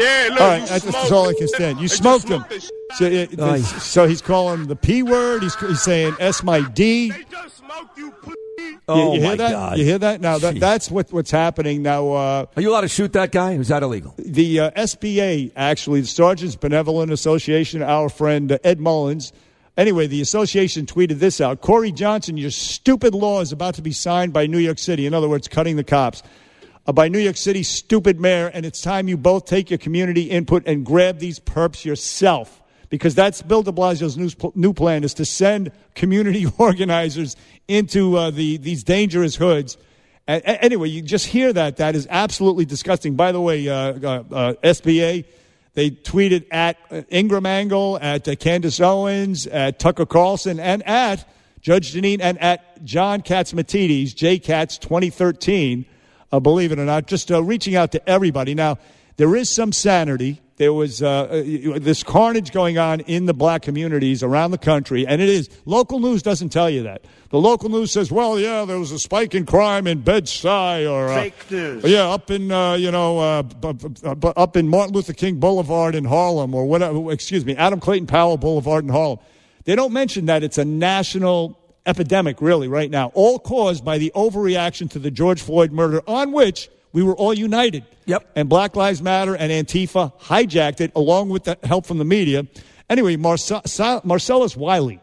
[0.00, 1.78] Yeah, look, All right, that's, that's all I can stand.
[1.78, 2.44] You Hey, smoked him.
[2.50, 2.70] this.
[2.96, 3.60] So, yeah, Aye.
[3.62, 5.42] so he's calling the P word.
[5.42, 7.10] He's, he's saying S my D.
[7.10, 8.12] They just smoked you,
[8.58, 9.50] You, Oh, you hear my that?
[9.50, 9.78] God.
[9.78, 10.20] You hear that?
[10.20, 12.10] Now that, that's what, what's happening now.
[12.12, 13.52] Uh, Are you allowed to shoot that guy?
[13.52, 14.14] Is that illegal?
[14.18, 19.32] the uh, SBA, actually, the Sergeants Benevolent Association, our friend uh, Ed Mullins.
[19.76, 23.92] Anyway, the association tweeted this out: Corey Johnson, your stupid law is about to be
[23.92, 25.06] signed by New York City.
[25.06, 26.22] In other words, cutting the cops.
[26.86, 30.22] Uh, by New York City's stupid mayor, and it's time you both take your community
[30.22, 32.62] input and grab these perps yourself.
[32.88, 37.36] Because that's Bill de Blasio's new, new plan is to send community organizers
[37.68, 39.76] into uh, the, these dangerous hoods.
[40.26, 41.76] A- a- anyway, you just hear that.
[41.76, 43.14] That is absolutely disgusting.
[43.14, 45.26] By the way, uh, uh, uh, SBA,
[45.74, 51.28] they tweeted at uh, Ingraham Angle, at uh, Candace Owens, at Tucker Carlson, and at
[51.60, 55.84] Judge Jeanine, and at John Catsimatidis, JCats 2013,
[56.32, 58.54] uh, believe it or not, just reaching out to everybody.
[58.54, 58.78] Now,
[59.16, 60.40] there is some sanity.
[60.58, 65.06] There was uh, uh, this carnage going on in the black communities around the country,
[65.06, 65.48] and it is.
[65.64, 67.04] Local news doesn't tell you that.
[67.30, 71.08] The local news says, well, yeah, there was a spike in crime in Bed-Stuy or.
[71.08, 71.84] Uh, Fake news.
[71.84, 75.36] Yeah, up in, uh, you know, uh, b- b- b- up in Martin Luther King
[75.38, 79.18] Boulevard in Harlem or whatever, excuse me, Adam Clayton Powell Boulevard in Harlem.
[79.64, 81.56] They don't mention that it's a national
[81.86, 86.32] epidemic, really, right now, all caused by the overreaction to the George Floyd murder, on
[86.32, 87.84] which we were all united.
[88.06, 88.30] Yep.
[88.36, 92.46] And Black Lives Matter and Antifa hijacked it along with the help from the media.
[92.88, 95.00] Anyway, Marce- Marcellus Wiley,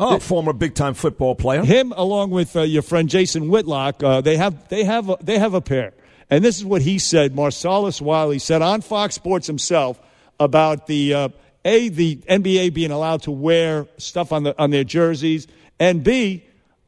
[0.00, 1.64] Oh, former big time football player.
[1.64, 5.38] him along with uh, your friend Jason Whitlock, uh, they have they have a, they
[5.38, 5.92] have a pair,
[6.30, 7.34] and this is what he said.
[7.34, 10.00] Marcellus Wiley said on Fox Sports himself
[10.38, 11.28] about the uh,
[11.64, 15.48] a the NBA being allowed to wear stuff on the on their jerseys,
[15.80, 16.44] and b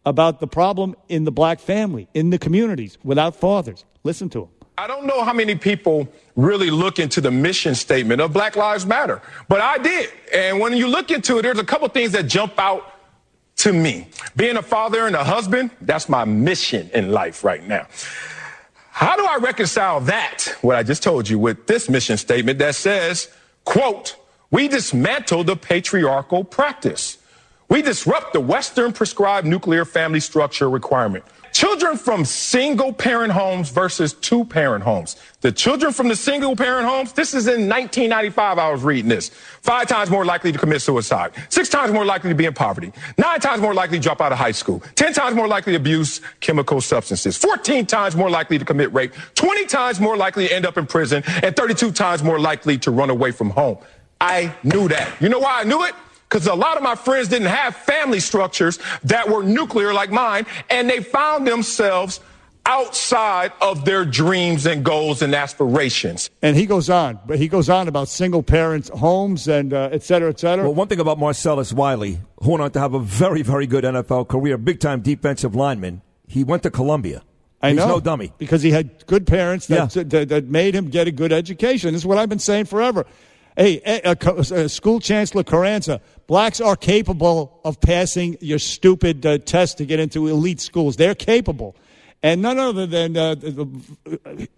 [0.07, 3.85] about the problem in the black family in the communities without fathers.
[4.03, 4.49] Listen to him.
[4.79, 8.87] I don't know how many people really look into the mission statement of Black Lives
[8.87, 10.11] Matter, but I did.
[10.33, 12.95] And when you look into it, there's a couple things that jump out
[13.57, 14.09] to me.
[14.37, 17.87] Being a father and a husband, that's my mission in life right now.
[18.91, 22.75] How do I reconcile that, what I just told you, with this mission statement that
[22.75, 23.29] says,
[23.67, 24.17] quote,
[24.51, 27.19] we dismantle the patriarchal practice.
[27.71, 31.25] We disrupt the Western prescribed nuclear family structure requirement.
[31.53, 35.15] Children from single parent homes versus two parent homes.
[35.41, 39.29] The children from the single parent homes, this is in 1995, I was reading this.
[39.63, 41.33] Five times more likely to commit suicide.
[41.49, 42.93] Six times more likely to be in poverty.
[43.19, 44.83] Nine times more likely to drop out of high school.
[44.97, 47.37] Ten times more likely to abuse chemical substances.
[47.37, 49.13] 14 times more likely to commit rape.
[49.37, 51.23] 20 times more likely to end up in prison.
[51.43, 53.79] And 32 times more likely to run away from home.
[54.21, 55.21] I knew that.
[55.23, 55.95] You know why I knew it?
[56.31, 60.47] Because a lot of my friends didn't have family structures that were nuclear like mine,
[60.71, 62.21] and they found themselves
[62.67, 66.31] outside of their dreams and goals and aspirations.
[66.41, 70.03] And he goes on, but he goes on about single parent homes and uh, et
[70.05, 70.65] cetera, et cetera.
[70.65, 73.83] Well, one thing about Marcellus Wiley, who went on to have a very, very good
[73.83, 77.23] NFL career, big time defensive lineman, he went to Columbia.
[77.63, 77.89] I He's know.
[77.89, 78.33] no dummy.
[78.39, 80.03] Because he had good parents that, Yeah.
[80.05, 81.93] that, that made him get a good education.
[81.93, 83.05] This is what I've been saying forever.
[83.61, 89.37] Hey, uh, Co- uh, School Chancellor Carranza, blacks are capable of passing your stupid uh,
[89.37, 90.97] test to get into elite schools.
[90.97, 91.77] They're capable.
[92.23, 93.35] And none other than uh,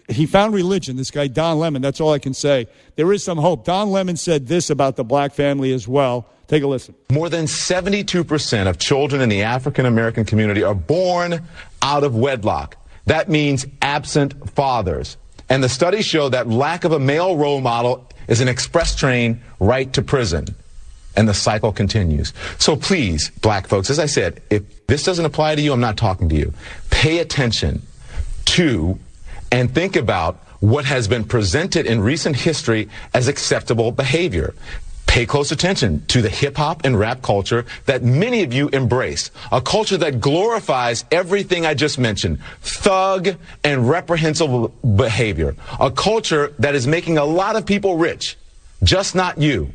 [0.09, 1.83] he found religion, this guy, Don Lemon.
[1.83, 2.69] That's all I can say.
[2.95, 3.65] There is some hope.
[3.65, 6.29] Don Lemon said this about the black family as well.
[6.47, 6.95] Take a listen.
[7.11, 11.45] More than 72% of children in the African American community are born
[11.83, 12.77] out of wedlock.
[13.07, 15.17] That means absent fathers.
[15.49, 19.41] And the studies show that lack of a male role model is an express train
[19.61, 20.47] right to prison.
[21.15, 22.33] And the cycle continues.
[22.59, 25.99] So please, black folks, as I said, if this doesn't apply to you, I'm not
[25.99, 26.55] talking to you.
[26.91, 27.83] Pay attention
[28.47, 28.99] to
[29.51, 34.55] and think about what has been presented in recent history as acceptable behavior.
[35.13, 39.31] Pay close attention to the hip hop and rap culture that many of you embrace.
[39.53, 42.39] A culture that glorifies everything I just mentioned.
[42.63, 43.29] Thug
[43.63, 45.55] and reprehensible behavior.
[45.79, 48.39] A culture that is making a lot of people rich.
[48.83, 49.75] Just not you.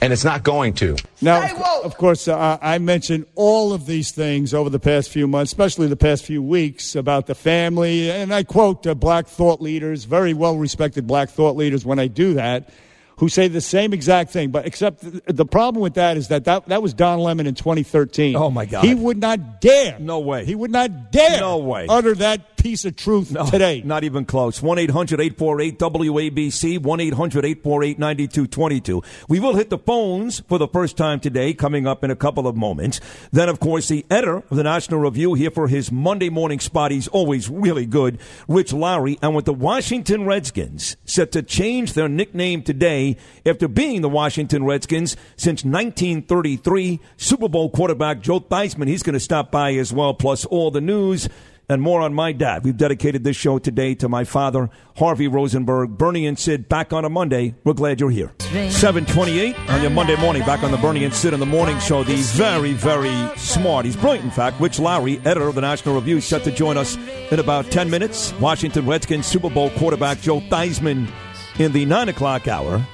[0.00, 0.96] And it's not going to.
[1.20, 5.50] Now, of course, uh, I mentioned all of these things over the past few months,
[5.50, 8.08] especially the past few weeks, about the family.
[8.08, 12.06] And I quote uh, black thought leaders, very well respected black thought leaders, when I
[12.06, 12.70] do that,
[13.18, 14.50] who say the same exact thing.
[14.50, 18.36] But except the problem with that is that that, that was Don Lemon in 2013.
[18.36, 18.84] Oh, my God.
[18.84, 19.98] He would not dare.
[19.98, 20.44] No way.
[20.44, 21.40] He would not dare.
[21.40, 21.86] No way.
[21.88, 23.80] Utter that piece of truth today.
[23.84, 24.60] Not even close.
[24.60, 29.02] 1 800 848 WABC, 1 800 848 9222.
[29.28, 32.48] We will hit the phones for the first time today, coming up in a couple
[32.48, 33.00] of moments.
[33.30, 36.90] Then, of course, the editor of the National Review here for his Monday morning spot.
[36.90, 39.16] He's always really good, Rich Lowry.
[39.22, 44.64] And with the Washington Redskins set to change their nickname today after being the Washington
[44.64, 50.14] Redskins since 1933, Super Bowl quarterback Joe Theismann, he's going to stop by as well,
[50.14, 51.28] plus all the news
[51.68, 52.64] and more on my dad.
[52.64, 55.98] We've dedicated this show today to my father, Harvey Rosenberg.
[55.98, 57.54] Bernie and Sid back on a Monday.
[57.64, 58.32] We're glad you're here.
[58.40, 62.04] 728 on your Monday morning, back on the Bernie and Sid in the morning show.
[62.04, 66.20] The very, very smart, he's brilliant, in fact, Rich Lowry, editor of the National Review,
[66.20, 66.96] set to join us
[67.30, 68.32] in about 10 minutes.
[68.34, 71.10] Washington Redskins Super Bowl quarterback Joe Theismann
[71.58, 72.84] in the 9 o'clock hour.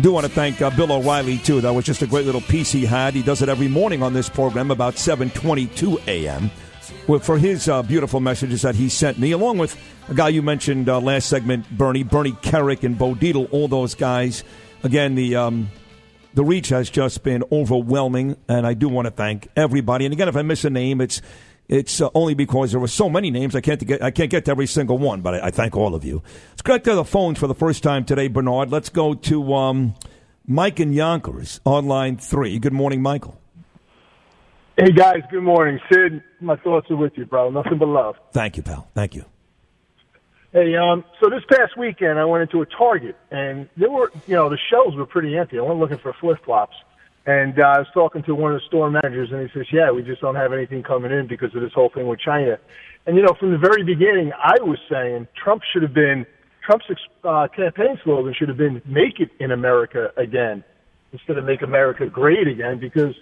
[0.00, 1.60] Do want to thank uh, Bill O'Reilly too.
[1.60, 3.14] That was just a great little piece he had.
[3.14, 6.50] He does it every morning on this program about 7:22 a.m.
[7.06, 9.76] For his uh, beautiful messages that he sent me, along with
[10.08, 13.94] a guy you mentioned uh, last segment, Bernie, Bernie Kerik and Bo Dietl, all those
[13.94, 14.42] guys.
[14.82, 15.70] Again, the um,
[16.32, 20.06] the reach has just been overwhelming, and I do want to thank everybody.
[20.06, 21.20] And again, if I miss a name, it's
[21.68, 24.46] it's uh, only because there were so many names I can't get I can't get
[24.46, 25.20] to every single one.
[25.20, 26.22] But I, I thank all of you.
[26.52, 28.70] Let's connect to the phones for the first time today, Bernard.
[28.70, 29.94] Let's go to um,
[30.46, 32.58] Mike and Yonkers on line three.
[32.58, 33.38] Good morning, Michael.
[34.76, 35.78] Hey guys, good morning.
[35.88, 37.48] Sid, my thoughts are with you, bro.
[37.48, 38.16] Nothing but love.
[38.32, 38.88] Thank you, pal.
[38.92, 39.24] Thank you.
[40.50, 44.34] Hey, um, so this past weekend I went into a Target and there were, you
[44.34, 45.60] know, the shelves were pretty empty.
[45.60, 46.74] I went looking for flip flops,
[47.24, 49.92] and uh, I was talking to one of the store managers, and he says, "Yeah,
[49.92, 52.58] we just don't have anything coming in because of this whole thing with China."
[53.06, 56.26] And you know, from the very beginning, I was saying Trump should have been
[56.66, 56.86] Trump's
[57.22, 60.64] uh, campaign slogan should have been "Make it in America again"
[61.12, 63.14] instead of "Make America Great Again," because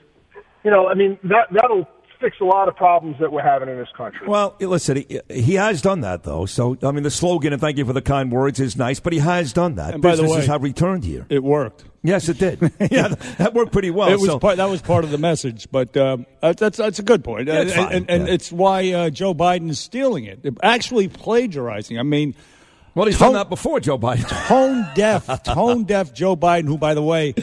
[0.64, 1.88] you know, I mean that that'll
[2.20, 4.28] fix a lot of problems that we're having in this country.
[4.28, 6.46] Well, listen, he, he has done that though.
[6.46, 9.12] So I mean, the slogan and thank you for the kind words is nice, but
[9.12, 9.94] he has done that.
[9.94, 11.26] And by the Businesses way- have returned here.
[11.28, 11.84] It worked.
[12.04, 12.60] Yes, it did.
[12.90, 13.08] yeah,
[13.38, 14.08] that worked pretty well.
[14.08, 17.02] it was so- part, that was part of the message, but um, that's that's a
[17.02, 18.34] good point, Yeah, it's and, fine, and, and yeah.
[18.34, 21.98] it's why uh, Joe Biden is stealing it, actually plagiarizing.
[21.98, 22.34] I mean,
[22.94, 24.28] well, he's tone- done that before, Joe Biden.
[24.48, 27.34] tone deaf, tone deaf Joe Biden, who, by the way,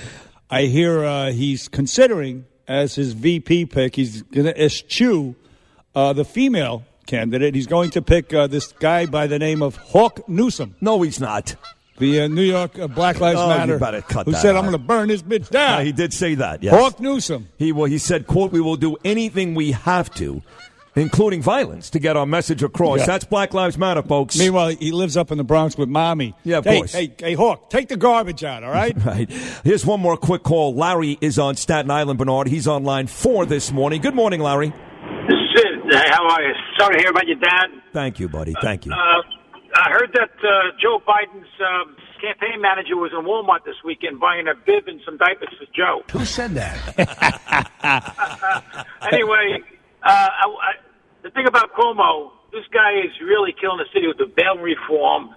[0.49, 3.95] I hear uh, he's considering as his VP pick.
[3.97, 5.35] He's going to eschew
[5.95, 7.55] uh, the female candidate.
[7.55, 10.75] He's going to pick uh, this guy by the name of Hawk Newsom.
[10.79, 11.55] No, he's not.
[11.97, 14.59] The uh, New York uh, Black Lives Oh, Matter, who said, out.
[14.59, 16.63] "I'm going to burn this bitch Yeah, down." he did say that.
[16.63, 16.73] Yes.
[16.73, 17.49] Hawk Newsom.
[17.57, 20.41] He well, he said, "quote We will do anything we have to,
[20.95, 23.05] including violence, to get our message across." Yeah.
[23.05, 24.37] That's Black Lives Matter, folks.
[24.37, 26.35] Meanwhile, he lives up in the Bronx with mommy.
[26.43, 26.93] Yeah, of hey, course.
[26.93, 28.95] Hey, hey, Hawk, take the garbage out, all right?
[29.09, 29.31] Right.
[29.63, 30.75] Here's one more quick call.
[30.75, 32.47] Larry is on Staten Island, Bernard.
[32.47, 34.01] He's on line four this morning.
[34.01, 34.67] Good morning, Larry.
[34.69, 36.53] Sid, hey, how are you?
[36.77, 37.69] Sorry to hear about your dad.
[37.91, 38.53] Thank you, buddy.
[38.61, 38.91] Thank you.
[38.91, 39.21] Uh,
[39.75, 44.47] I heard that uh, Joe Biden's um, campaign manager was in Walmart this weekend buying
[44.47, 46.03] a bib and some diapers for Joe.
[46.11, 46.77] Who said that?
[49.11, 49.61] anyway,
[50.03, 50.71] uh, I, I,
[51.23, 55.35] the thing about Cuomo, this guy is really killing the city with the bail reform.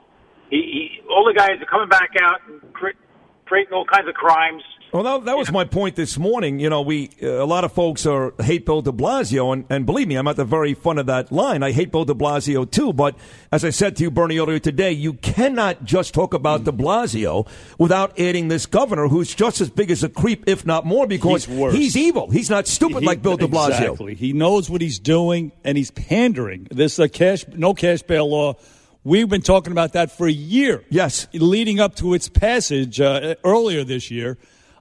[0.50, 0.56] He,
[1.02, 2.98] he, all the guys are coming back out and cre-
[3.46, 4.62] creating all kinds of crimes.
[4.92, 6.58] Well, that, that was my point this morning.
[6.60, 9.86] You know, we uh, a lot of folks are hate Bill De Blasio, and, and
[9.86, 11.62] believe me, I'm at the very front of that line.
[11.62, 12.92] I hate Bill De Blasio too.
[12.92, 13.16] But
[13.50, 17.48] as I said to you, Bernie, earlier today, you cannot just talk about De Blasio
[17.78, 21.46] without adding this governor, who's just as big as a creep, if not more, because
[21.46, 22.28] He's he's evil.
[22.30, 23.68] He's not stupid He- like Bill De Blasio.
[23.92, 24.14] Exactly.
[24.14, 26.68] He knows what he's doing, and he's pandering.
[26.70, 28.56] This uh, cash, no cash bail law.
[29.04, 30.84] We've been talking about that for a year.
[30.90, 31.28] Yes.
[31.32, 34.36] leading up to its passage uh, earlier this year.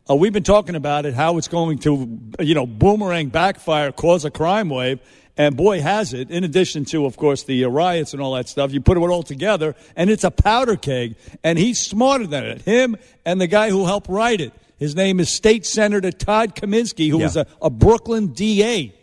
[0.09, 4.25] Uh, we've been talking about it, how it's going to, you know, boomerang backfire, cause
[4.25, 4.99] a crime wave,
[5.37, 6.29] and boy, has it.
[6.31, 9.01] In addition to, of course, the uh, riots and all that stuff, you put it
[9.01, 11.15] all together, and it's a powder keg.
[11.43, 12.61] And he's smarter than it.
[12.63, 14.53] Him and the guy who helped write it.
[14.77, 17.25] His name is State Senator Todd Kaminsky, who Yeah.
[17.25, 18.93] was a, a Brooklyn DA.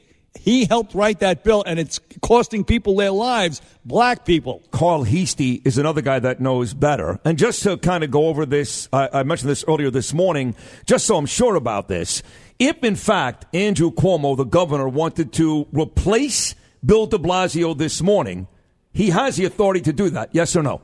[0.40, 4.62] He helped write that bill, and it's costing people their lives, black people.
[4.70, 7.18] Carl Heastie is another guy that knows better.
[7.24, 10.54] And just to kind of go over this, I, I mentioned this earlier this morning,
[10.86, 12.22] just so I'm sure about this.
[12.58, 18.48] If, in fact, Andrew Cuomo, the governor, wanted to replace Bill de Blasio this morning,
[18.92, 20.80] he has the authority to do that, yes or no?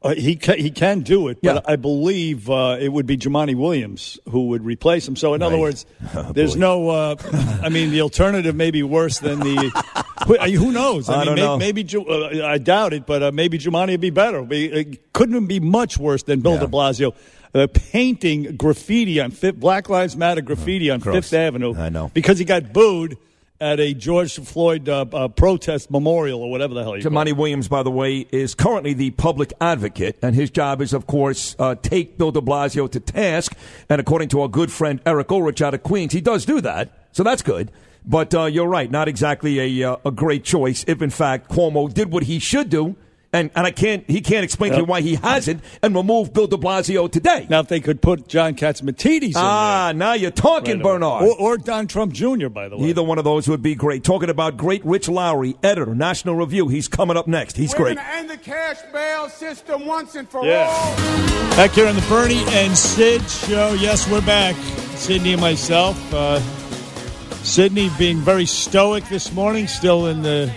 [0.00, 3.56] Uh, he can, he can do it, but I believe uh, it would be Jumaane
[3.56, 5.16] Williams who would replace him.
[5.16, 6.60] So, in other words, Oh, there's boy.
[6.60, 6.88] no.
[6.90, 7.16] Uh,
[7.62, 10.04] I mean, the alternative may be worse than the.
[10.26, 11.08] who, who knows?
[11.08, 11.58] I mean, don't may- know.
[11.58, 14.42] Maybe Ju- uh, I doubt it, but uh, maybe Jumaane would be better.
[14.42, 16.60] Be, it couldn't be much worse than Bill Yeah.
[16.60, 17.14] De Blasio.
[17.52, 21.16] Uh, painting graffiti on Fifth, Black Lives Matter graffiti on gross.
[21.16, 21.74] Fifth Avenue.
[21.76, 22.10] I know.
[22.14, 23.16] because he got booed
[23.60, 26.92] at a George Floyd uh, uh, protest memorial or whatever the hell.
[26.92, 31.06] Jumaane Williams, by the way, is currently the public advocate, and his job is, of
[31.06, 33.56] course, uh, take Bill de Blasio to task.
[33.88, 37.08] And according to our good friend Eric Ulrich out of Queens, he does do that,
[37.12, 37.72] so that's good.
[38.04, 41.92] But uh, you're right, not exactly a, uh, a great choice if, in fact, Cuomo
[41.92, 42.96] did what he should do.
[43.30, 46.46] And, and I can't, he can't explain to you why he hasn't and removed Bill
[46.46, 47.46] de Blasio today.
[47.50, 50.82] Now, if they could put John Catsimatidis in ah, now you're talking, right.
[50.82, 51.24] Bernard.
[51.24, 52.48] or, or Don Trump Jr.
[52.48, 54.02] By the way, Either one of those would be great.
[54.02, 56.68] Talking about great Rich Lowry, editor, National Review.
[56.68, 57.58] He's coming up next.
[57.58, 57.96] He's We're great.
[57.96, 60.66] going to end the cash bail system once and for Yeah.
[60.66, 60.96] all.
[61.56, 63.74] Back here on the Bernie and Sid show.
[63.74, 64.56] Yes, we're back.
[64.96, 65.98] Sydney and myself.
[66.14, 66.40] Uh,
[67.42, 70.50] Sydney being very stoic this morning, still in the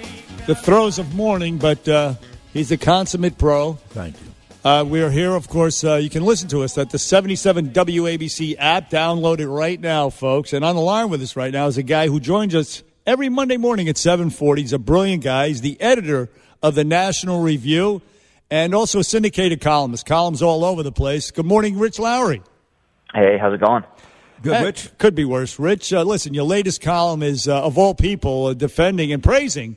[0.48, 2.16] the throes of mourning, but uh,
[2.54, 3.74] he's a consummate pro.
[3.90, 4.28] Thank you.
[4.64, 5.84] Uh, we are here, of course.
[5.84, 8.92] Uh, you can listen to us at the 77 WABC app.
[8.92, 10.54] Download it right now, folks.
[10.54, 13.28] And on the line with us right now is a guy who joins us every
[13.30, 14.62] Monday morning at 7:40.
[14.62, 15.48] He's a brilliant guy.
[15.48, 16.30] He's the editor
[16.62, 18.04] of the National Review
[18.52, 20.06] and also a syndicated columnist.
[20.06, 21.32] Columns all over the place.
[21.32, 22.44] Good morning, Rich Lowry.
[23.16, 23.84] Hey, how's it going?
[24.44, 24.90] Good, Eh, Rich.
[25.00, 25.58] Could be worse.
[25.58, 29.76] Rich, uh, listen, your latest column is, uh, of all people, uh, defending and praising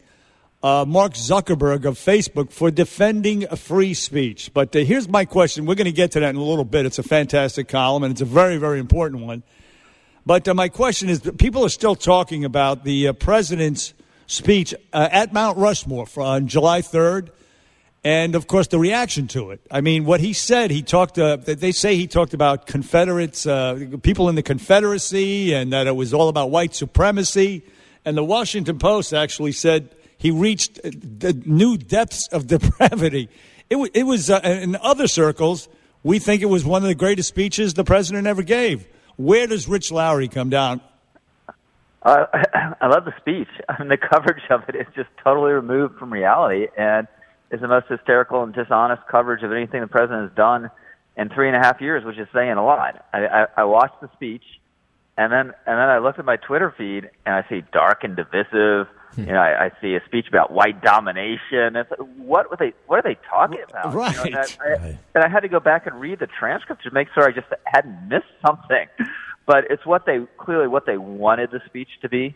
[0.64, 4.50] uh, Mark Zuckerberg of Facebook for defending free speech.
[4.54, 5.66] But uh, here's my question.
[5.66, 6.86] We're going to get to that in a little bit.
[6.86, 9.42] It's a fantastic column, and it's a very, very important one.
[10.24, 13.92] But uh, my question is people are still talking about the uh, president's
[14.26, 17.28] speech uh, at Mount Rushmore on July 3rd.
[18.02, 19.60] And of course, the reaction to it.
[19.70, 23.44] I mean, what he said, he talked, uh, they say he talked about Confederates,
[24.02, 27.62] people in the Confederacy, and that it was all about white supremacy.
[28.06, 29.94] And the Washington Post actually said
[30.24, 33.28] he reached the new depths of depravity.
[33.68, 35.68] It, wa- it was, uh, in other circles,
[36.02, 38.86] we think it was one of the greatest speeches the president ever gave.
[39.16, 40.80] Where does Rich Lowry come down?
[42.02, 42.24] Uh,
[42.80, 43.48] I love the speech.
[43.68, 47.06] I mean, the coverage of it is just totally removed from reality and
[47.50, 50.70] is the most hysterical and dishonest coverage of anything the president has done
[51.18, 53.04] in three and a half years, which is saying a lot.
[53.12, 54.44] I, I, I watched the speech,
[55.18, 58.16] and then and then I looked at my Twitter feed and I see dark and
[58.16, 58.88] divisive.
[59.26, 61.76] You know, I, I see a speech about white domination.
[61.76, 62.72] It's what were they?
[62.86, 63.86] What are they talking about?
[63.86, 64.16] You know, Right.
[64.26, 67.24] and, I, and I had to go back and read the transcript to make sure
[67.26, 68.86] I just hadn't missed something.
[69.46, 72.34] But it's what they clearly what they wanted the speech to be,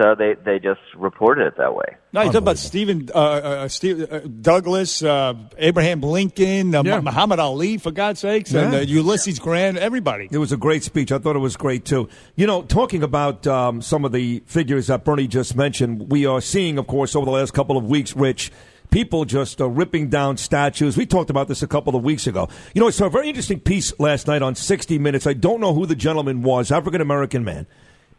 [0.00, 1.96] so they they just reported it that way.
[2.12, 7.00] No, you talk about Stephen uh, uh, Steve, uh, Douglas, uh, Abraham Lincoln, uh, Yeah.
[7.00, 8.78] Muhammad Ali, for God's sakes, and Yeah.
[8.78, 10.28] uh, Ulysses Grant, everybody.
[10.30, 11.12] It was a great speech.
[11.12, 12.08] I thought it was great too.
[12.36, 16.40] You know, talking about um, some of the figures that Bernie just mentioned, we are
[16.40, 18.50] seeing, of course, over the last couple of weeks, Rich,
[18.90, 20.96] people just uh, ripping down statues.
[20.96, 22.48] We talked about this a couple of weeks ago.
[22.72, 25.26] You know, I saw a very interesting piece last night on 60 Minutes.
[25.26, 27.66] I don't know who the gentleman was, African American man.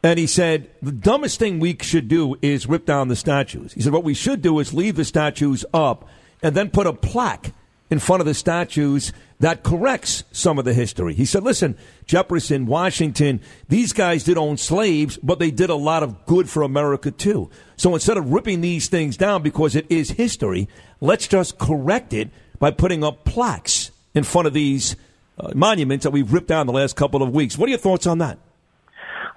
[0.01, 3.73] And he said, the dumbest thing we should do is rip down the statues.
[3.73, 6.07] He said, what we should do is leave the statues up
[6.41, 7.51] and then put a plaque
[7.89, 11.13] in front of the statues that corrects some of the history.
[11.13, 16.03] He said, listen, Jefferson, Washington, these guys did own slaves, but they did a lot
[16.03, 17.49] of good for America too.
[17.75, 20.69] So instead of ripping these things down because it is history,
[21.01, 22.29] let's just correct it
[22.59, 24.95] by putting up plaques in front of these
[25.39, 27.57] uh, monuments that we've ripped down the last couple of weeks.
[27.57, 28.37] What are your thoughts on that?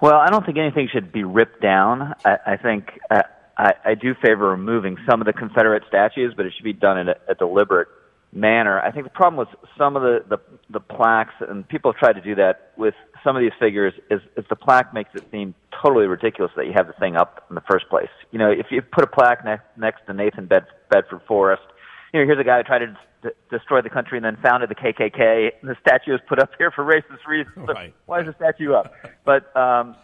[0.03, 2.13] Well, I don't think anything should be ripped down.
[2.25, 3.21] I, I think uh,
[3.57, 6.97] I, I do favor removing some of the Confederate statues, but it should be done
[6.97, 7.87] in a, a deliberate
[8.33, 8.81] manner.
[8.81, 9.47] I think the problem with
[9.77, 10.39] some of the, the
[10.69, 14.19] the plaques, and people have tried to do that with some of these figures, is,
[14.35, 17.55] is the plaque makes it seem totally ridiculous that you have the thing up in
[17.55, 18.11] the first place.
[18.31, 21.63] You know, if you put a plaque next next to Nathan Bed, Bedford Forrest,
[22.13, 24.69] you know, here's a guy who tried to d- destroy the country and then founded
[24.69, 27.67] the KKK, and the statue was put up here for racist reasons.
[27.67, 27.93] Right.
[28.05, 28.93] Why is the statue up?
[29.25, 29.95] But um,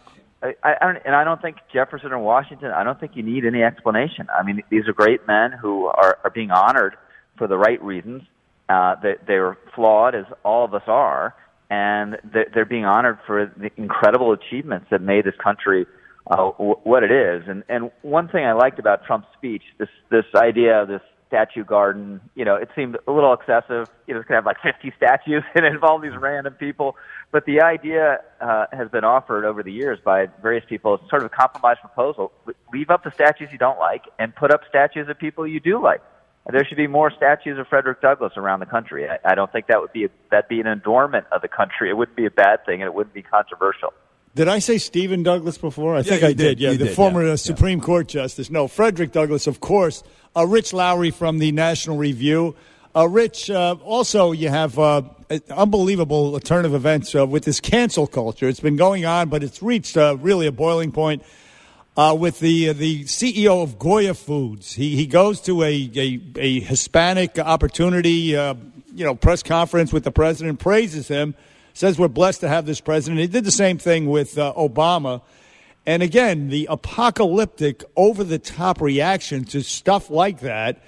[0.42, 2.70] I, I don't, and I don't think Jefferson or Washington.
[2.70, 4.28] I don't think you need any explanation.
[4.36, 6.96] I mean, these are great men who are, are being honored
[7.36, 8.22] for the right reasons.
[8.68, 11.34] Uh, they, they're flawed, as all of us are,
[11.68, 15.86] and they're, they're being honored for the incredible achievements that made this country
[16.30, 17.42] uh, w- what it is.
[17.48, 21.64] And and one thing I liked about Trump's speech, this this idea of this statue
[21.64, 23.88] garden, you know, it seemed a little excessive.
[24.08, 26.96] You know, it's gonna have like 50 statues and involve these random people.
[27.30, 31.22] But the idea uh, has been offered over the years by various people as sort
[31.22, 32.32] of a compromise proposal.
[32.72, 35.80] Leave up the statues you don't like and put up statues of people you do
[35.80, 36.02] like.
[36.50, 39.08] There should be more statues of Frederick Douglass around the country.
[39.08, 41.90] I, I don't think that would be a, that'd be an adornment of the country.
[41.90, 43.92] It wouldn't be a bad thing, and it wouldn't be controversial.
[44.34, 45.96] Did I say Stephen Douglas before?
[45.96, 46.36] I think I did.
[46.36, 46.60] did.
[46.60, 48.48] Yeah, You the did, former yeah, uh, Supreme Court justice.
[48.50, 50.02] No, Frederick Douglass, of course.
[50.36, 52.54] Uh, Rich Lowry from the National Review.
[52.94, 57.60] Uh, Rich, uh, also you have uh, an unbelievable turn of events uh, with this
[57.60, 58.48] cancel culture.
[58.48, 61.22] It's been going on, but it's reached uh, really a boiling point.
[61.96, 66.20] Uh, with the uh, the CEO of Goya Foods, he he goes to a a,
[66.36, 68.54] a Hispanic opportunity, uh,
[68.94, 71.34] you know, press conference with the president, praises him,
[71.80, 73.20] says we're blessed to have this president.
[73.20, 75.22] He did the same thing with uh, Obama.
[75.86, 80.82] And again, the apocalyptic, over the top reaction to stuff like that.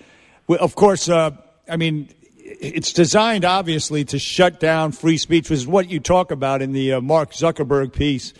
[0.50, 1.30] Of course, uh,
[1.66, 6.30] I mean, it's designed obviously to shut down free speech, which is what you talk
[6.30, 8.34] about in the uh, Mark Zuckerberg piece,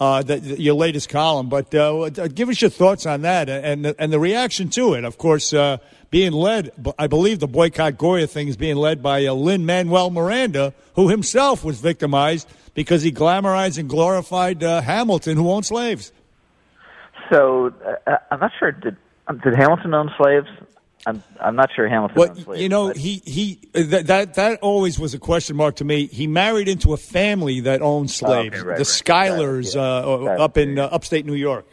[0.00, 1.50] uh, that, that- your latest column.
[1.50, 5.04] But uh, give us your thoughts on that and the, and the reaction to it.
[5.04, 5.76] Of course, uh,
[6.10, 10.10] being led, I believe the boycott Goya thing is being led by uh, Lin Manuel
[10.10, 16.12] Miranda, who himself was victimized because he glamorized and glorified uh, Hamilton, who owned slaves.
[17.30, 17.72] So
[18.06, 18.72] uh, I'm not sure.
[18.72, 18.96] Did
[19.26, 20.46] um, did Hamilton own slaves?
[21.06, 22.60] I'm I'm not sure Hamilton Well, slaves.
[22.60, 26.06] you know, he he that, that that always was a question mark to me.
[26.06, 28.86] He married into a family that owned slaves, Oh, okay, right, the right.
[28.86, 29.80] Schuyler's, uh,
[30.40, 31.66] up in uh, upstate New York.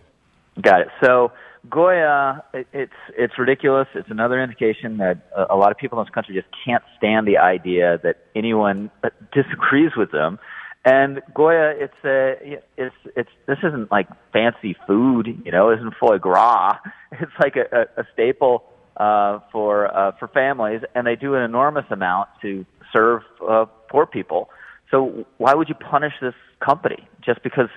[0.62, 0.88] Got it.
[1.04, 1.32] So
[1.70, 3.88] Goya, it, it's it's ridiculous.
[3.95, 7.28] It's another indication that a, a lot of people in this country just can't stand
[7.28, 8.91] the idea that anyone
[9.34, 10.39] disagrees with them.
[10.84, 15.93] And Goya, it's a it's it's this isn't like fancy food, you know, it isn't
[15.99, 16.78] foie gras.
[17.18, 17.63] It's like a,
[17.97, 18.66] a, a staple
[18.97, 24.05] uh, for uh, for families, and they do an enormous amount to serve uh, poor
[24.05, 24.49] people.
[24.91, 27.69] So why would you punish this company just because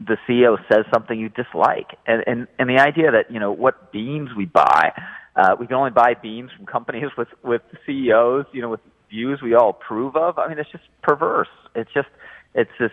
[0.00, 1.96] the CEO says something you dislike?
[2.06, 4.92] And and and the idea that you know what beans we buy,
[5.36, 8.80] uh, we can only buy beans from companies with with CEOs, you know, with
[9.10, 10.38] views we all approve of.
[10.38, 11.48] I mean, it's just perverse.
[11.74, 12.08] It's just
[12.54, 12.90] it's this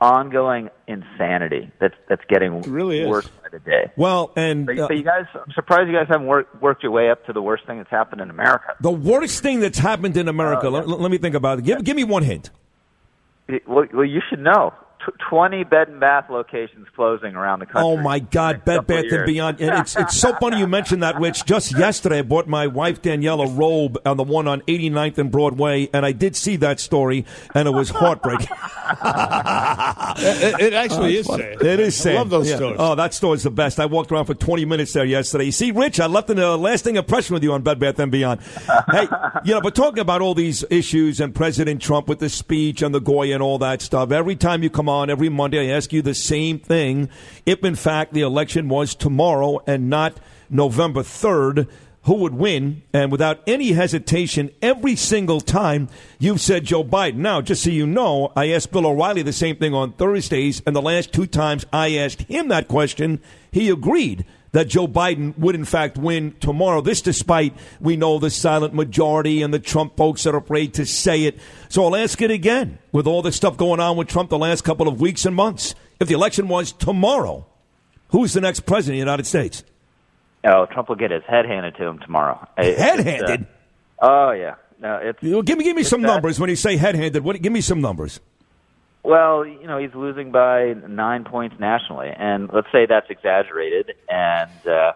[0.00, 3.08] ongoing insanity that's that's getting really is.
[3.08, 3.90] worse by the day.
[3.96, 6.92] Well, and But, uh, but you guys, I'm surprised you guys haven't worked worked your
[6.92, 8.74] way up to the worst thing that's happened in America.
[8.80, 10.68] the worst thing that's happened in America.
[10.68, 11.64] let, let me think about it.
[11.64, 12.50] Give, give me one hint.
[13.48, 14.74] It- Well, well, you should know.
[15.06, 17.82] Tw- Twenty bed and bath locations closing around the country.
[17.82, 19.26] Oh my God, Bed Bath and.
[19.26, 21.44] Beyond, and it's it's so funny you mentioned that, Rich.
[21.44, 25.30] Just yesterday, I bought my wife Danielle a robe on the one on 89th and
[25.30, 28.46] Broadway, and I did see that story, and it was heartbreaking.
[30.18, 31.62] it, it actually oh, is sad.
[31.62, 32.14] It is sad.
[32.14, 32.56] I love those Yeah.
[32.56, 32.76] stores.
[32.78, 33.80] Oh, that store is the best.
[33.80, 35.44] I walked around for 20 minutes there yesterday.
[35.44, 38.12] You see, Rich, I left a uh, lasting impression with you on Bed Bath and
[38.12, 38.40] Beyond.
[38.90, 39.08] hey,
[39.44, 42.94] you know, but talking about all these issues and President Trump with the speech and
[42.94, 45.92] the Goya and all that stuff, every time you come on, every Monday, I ask
[45.92, 47.08] you the same thing.
[47.44, 50.18] If, in fact, the election was tomorrow and not
[50.50, 51.68] November 3rd,
[52.02, 52.82] who would win?
[52.92, 55.88] And without any hesitation, every single time
[56.20, 57.16] you've said Joe Biden.
[57.16, 60.74] Now, just so you know, I asked Bill O'Reilly the same thing on Thursdays, and
[60.74, 63.20] the last two times I asked him that question,
[63.50, 64.24] he agreed
[64.56, 66.80] that Joe Biden would in fact win tomorrow.
[66.80, 70.86] This despite we know the silent majority and the Trump folks that are afraid to
[70.86, 71.38] say it.
[71.68, 74.64] So I'll ask it again with all this stuff going on with Trump the last
[74.64, 75.74] couple of weeks and months.
[76.00, 77.44] If the election was tomorrow,
[78.12, 79.62] who's the next president of the United States?
[80.42, 82.48] Oh, Trump will get his head handed to him tomorrow.
[82.56, 83.46] Head uh, handed?
[84.00, 84.54] oh yeah.
[84.80, 86.94] No, it's You know, give me give me some that- numbers when you say head
[86.94, 87.22] handed.
[87.22, 88.20] What give me some numbers.
[89.06, 94.50] Well, you know, he's losing by nine points nationally, and let's say that's exaggerated, and
[94.66, 94.92] uh,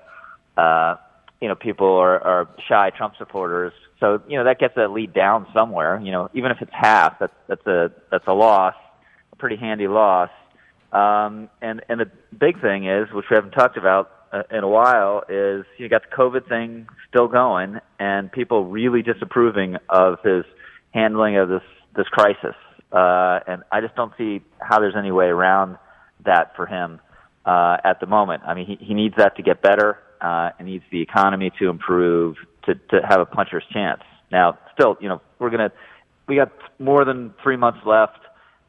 [0.61, 0.97] uh,
[1.41, 3.73] you know, people are, are shy Trump supporters.
[4.01, 6.01] So you know that gets that lead down somewhere.
[6.03, 8.75] You know, even if it's half, that's that's a that's a loss,
[9.33, 10.31] a pretty handy loss.
[10.91, 14.69] Um, and and the big thing is, which we haven't talked about uh, in a
[14.69, 20.45] while, is you got the COVID thing still going, and people really disapproving of his
[20.93, 21.63] handling of this
[21.95, 22.57] this crisis.
[22.93, 25.79] Uh, and I just don't see how there's any way around
[26.25, 27.01] that for him
[27.47, 28.43] uh, at the moment.
[28.47, 29.99] I mean, he, he needs that to get better.
[30.21, 32.37] Uh, and needs the economy to improve
[32.67, 34.03] to to have a puncher's chance.
[34.31, 35.73] Now, still, you know, we're gonna
[36.31, 38.19] we got more than three months left.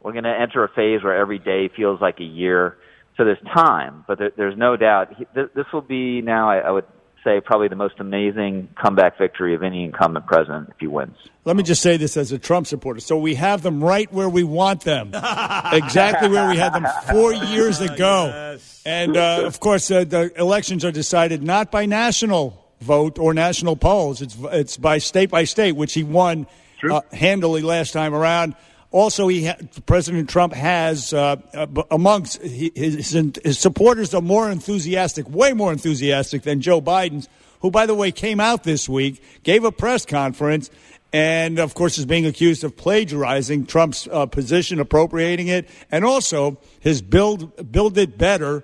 [0.02, 2.78] We're going to enter a phase where every day feels like a year.
[3.18, 6.50] So there's time, but there, there's no doubt he, th- this will be now.
[6.50, 6.86] I, I would
[7.24, 11.16] say probably the most amazing comeback victory of any incumbent president if he wins.
[11.46, 13.00] Let me just say this as a Trump supporter.
[13.00, 15.08] So we have them right where we want them,
[15.72, 18.58] exactly where we had them four years ago.
[18.86, 23.76] And uh, of course, uh, the elections are decided not by national vote or national
[23.76, 24.22] polls.
[24.22, 26.48] It's it's by state by state, which he won
[26.90, 28.56] uh, handily last time around.
[28.92, 35.30] Also, he ha- President Trump has uh, uh, amongst his, his supporters are more enthusiastic,
[35.30, 37.30] way more enthusiastic than Joe Biden's,
[37.62, 40.70] who, by the way, came out this week, gave a press conference,
[41.14, 46.58] and of course is being accused of plagiarizing Trump's uh, position, appropriating it, and also
[46.82, 48.64] his build build it better,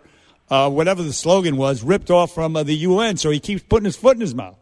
[0.49, 3.15] uh, whatever the slogan was, ripped off from uh, the UN.
[3.15, 4.57] So he keeps putting his foot in his mouth.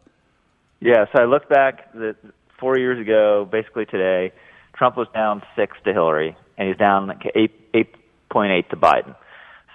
[0.80, 2.14] Yeah, so I look back the,
[2.60, 4.32] four years ago, basically today,
[4.76, 7.94] Trump was down six to Hillary, and he's down like eight eight
[8.30, 9.14] point eight to Biden.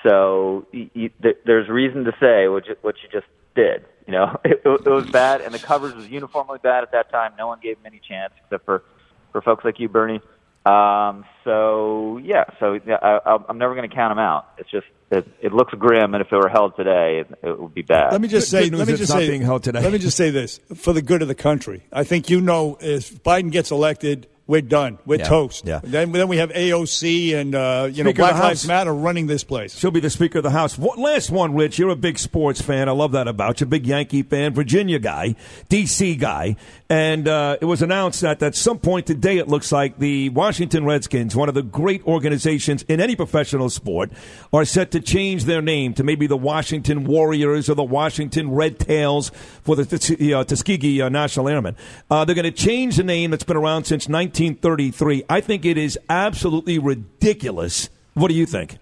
[0.03, 3.85] So you, you, th- there's reason to say what you, what you just did.
[4.07, 7.33] You know, it, it was bad, and the coverage was uniformly bad at that time.
[7.37, 8.83] No one gave him any chance, except for
[9.31, 10.21] for folks like you, Bernie.
[10.65, 14.47] Um, so yeah, so yeah, I, I'm never going to count him out.
[14.59, 17.73] It's just it, it looks grim, and if it were held today, it, it would
[17.73, 18.11] be bad.
[18.11, 19.81] Let me just say, let me just say, held today.
[19.81, 21.83] Let me just say this for the good of the country.
[21.91, 24.99] I think you know, if Biden gets elected, we're done.
[25.05, 25.23] We're Yeah.
[25.29, 25.65] toast.
[25.65, 25.79] Yeah.
[25.81, 29.27] Then, then we have AOC and uh, you know Speaker of Black Lives Matter running
[29.27, 29.77] this place.
[29.77, 30.77] She'll be the Speaker of the House.
[30.77, 31.79] One, last one, Rich.
[31.79, 32.89] You're a big sports fan.
[32.89, 33.65] I love that about you.
[33.65, 35.35] Big Yankee fan, Virginia guy,
[35.69, 36.15] D.C.
[36.17, 36.57] guy.
[36.89, 40.83] And uh, it was announced that at some point today, it looks like the Washington
[40.83, 44.11] Redskins, one of the great organizations in any professional sport,
[44.51, 48.77] are set to change their name to maybe the Washington Warriors or the Washington Red
[48.77, 49.31] Tails
[49.63, 51.77] for the Tus- uh, Tuskegee uh, National Airmen.
[52.09, 54.09] Uh, they're going to change the name that's been around since
[54.41, 55.25] 1933.
[55.29, 57.89] I think it is absolutely ridiculous.
[58.15, 58.79] What do you think?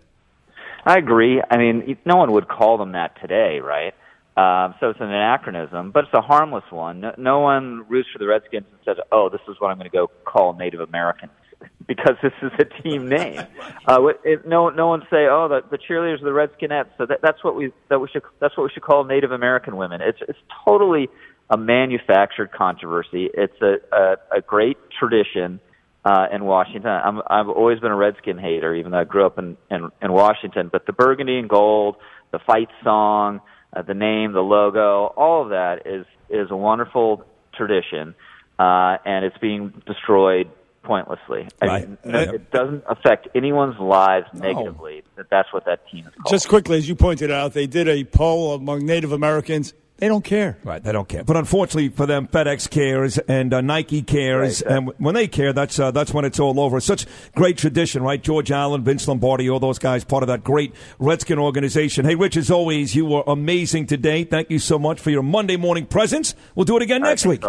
[0.86, 1.42] I agree.
[1.52, 3.94] I mean, no one would call them that today, right?
[4.38, 7.02] Um, so it's an anachronism, but it's a harmless one.
[7.02, 9.90] No, no one roots for the Redskins and says, "Oh, this is what I'm going
[9.90, 11.34] to go call Native Americans,"
[11.88, 13.42] because this is a team name.
[13.86, 17.20] Uh, it, no, no one say, "Oh, the, the cheerleaders are the Redskinettes." So that,
[17.22, 20.00] that's what we that we should that's what we should call Native American women.
[20.02, 21.10] It's it's totally
[21.50, 23.30] a manufactured controversy.
[23.34, 25.60] It's a a, a great tradition
[26.06, 26.90] uh, in Washington.
[26.92, 30.12] I'm, I've always been a Redskin hater, even though I grew up in, in, in
[30.14, 30.70] Washington.
[30.72, 31.98] But the burgundy and gold,
[32.32, 33.42] the fight song,
[33.76, 37.26] uh, the name, the logo, all of that is is a wonderful
[37.56, 38.16] tradition,
[38.60, 40.50] uh, and it's being destroyed
[40.84, 41.48] pointlessly.
[41.62, 41.88] I Right.
[41.90, 45.04] mean, no- it doesn't affect anyone's lives negatively.
[45.18, 46.32] That that's what that team is called.
[46.32, 49.74] Just quickly, as you pointed out, they did a poll among Native Americans.
[50.00, 50.58] They don't care.
[50.64, 51.24] Right, they don't care.
[51.24, 55.52] But unfortunately for them, FedEx cares and uh, Nike cares, and w- when they care,
[55.52, 56.80] that's uh, that's when it's all over.
[56.80, 58.22] Such great tradition, right?
[58.22, 62.06] George Allen, Vince Lombardi, all those guys, part of that great Redskin organization.
[62.06, 64.24] Hey, Rich, as always, you were amazing today.
[64.24, 66.34] Thank you so much for your Monday morning presence.
[66.56, 67.44] We'll do it again next week.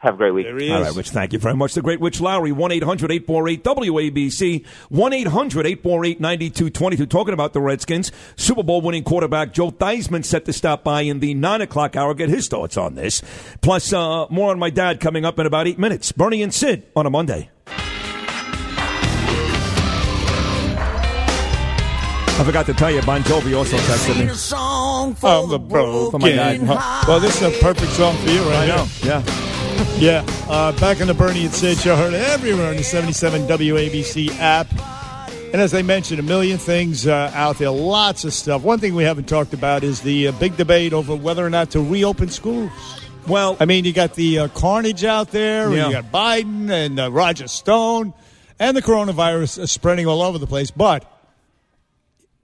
[0.00, 0.46] Have a great week.
[0.46, 1.74] All right, Rich, thank you very much.
[1.74, 7.06] The great Rich Lowry, 1 800 848 WABC, 1 800 848 9222.
[7.06, 11.18] Talking about the Redskins, Super Bowl winning quarterback Joe Theismann set to stop by in
[11.18, 13.22] the 9 o'clock hour, get his thoughts on this.
[13.60, 16.12] Plus, uh, more on my dad coming up in about eight minutes.
[16.12, 17.50] Bernie and Sid on a Monday.
[22.40, 24.30] I forgot to tell you, Bon Jovi also texted me.
[25.28, 26.60] I'm the broken For my dad.
[26.62, 27.08] heart.
[27.08, 28.84] Well, this is a perfect song for you right I know.
[29.02, 29.22] now.
[29.26, 29.47] Yeah.
[29.98, 30.24] Yeah.
[30.48, 34.68] Uh, back on the Bernie and Sid show, heard everywhere on the 77 WABC app.
[35.52, 38.62] And as I mentioned, a million things uh, out there, lots of stuff.
[38.62, 41.70] One thing we haven't talked about is the uh, big debate over whether or not
[41.72, 42.70] to reopen schools.
[43.26, 45.86] Well, I mean, you got the uh, carnage out there, Yeah.
[45.88, 48.14] you got Biden and uh, Roger Stone,
[48.60, 50.70] and the coronavirus spreading all over the place.
[50.70, 51.04] But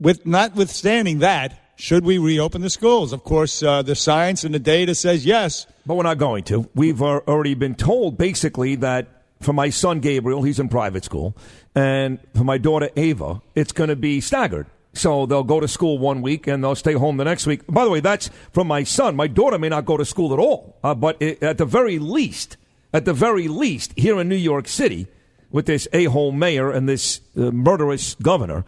[0.00, 3.12] with notwithstanding that, should we reopen the schools?
[3.12, 5.66] Of course, uh, the science and the data says yes.
[5.86, 6.68] But we're not going to.
[6.74, 9.08] We've uh, already been told basically that
[9.40, 11.36] for my son Gabriel, he's in private school,
[11.74, 14.66] and for my daughter Ava, it's going to be staggered.
[14.94, 17.62] So they'll go to school one week and they'll stay home the next week.
[17.66, 19.16] By the way, that's from my son.
[19.16, 21.98] My daughter may not go to school at all, uh, but it, at the very
[21.98, 22.56] least,
[22.92, 25.08] at the very least, here in New York City,
[25.50, 28.64] with this a-hole mayor and this uh, murderous governor,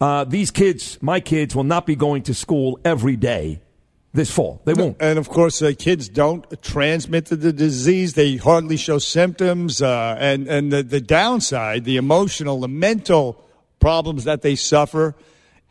[0.00, 3.60] uh, these kids, my kids, will not be going to school every day
[4.14, 4.60] this fall.
[4.64, 4.96] They won't.
[5.00, 8.14] And of course, uh, kids don't transmit the, disease.
[8.14, 9.82] They hardly show symptoms.
[9.82, 13.44] Uh, and and the, the downside, the emotional, the mental
[13.80, 15.14] problems that they suffer,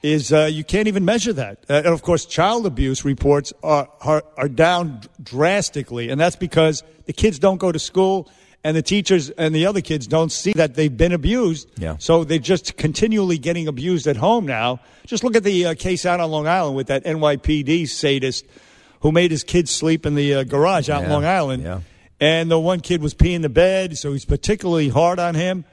[0.04, 1.66] is uh, you can't even measure that.
[1.70, 6.10] Uh, and of course, child abuse reports are, are, are down drastically.
[6.10, 8.30] And that's because the kids don't go to school.
[8.68, 11.70] And the teachers and the other kids don't see that they've been abused.
[11.80, 11.96] Yeah.
[12.00, 14.82] So they're just continually getting abused at home now.
[15.06, 18.46] Just look at the uh, case out on Long Island with that NYPD sadist
[19.00, 21.64] who made his kids sleep in the uh, garage out Yeah, Long Island.
[21.64, 21.80] yeah.
[22.20, 25.64] And the one kid was peeing the bed, so he's particularly hard on him.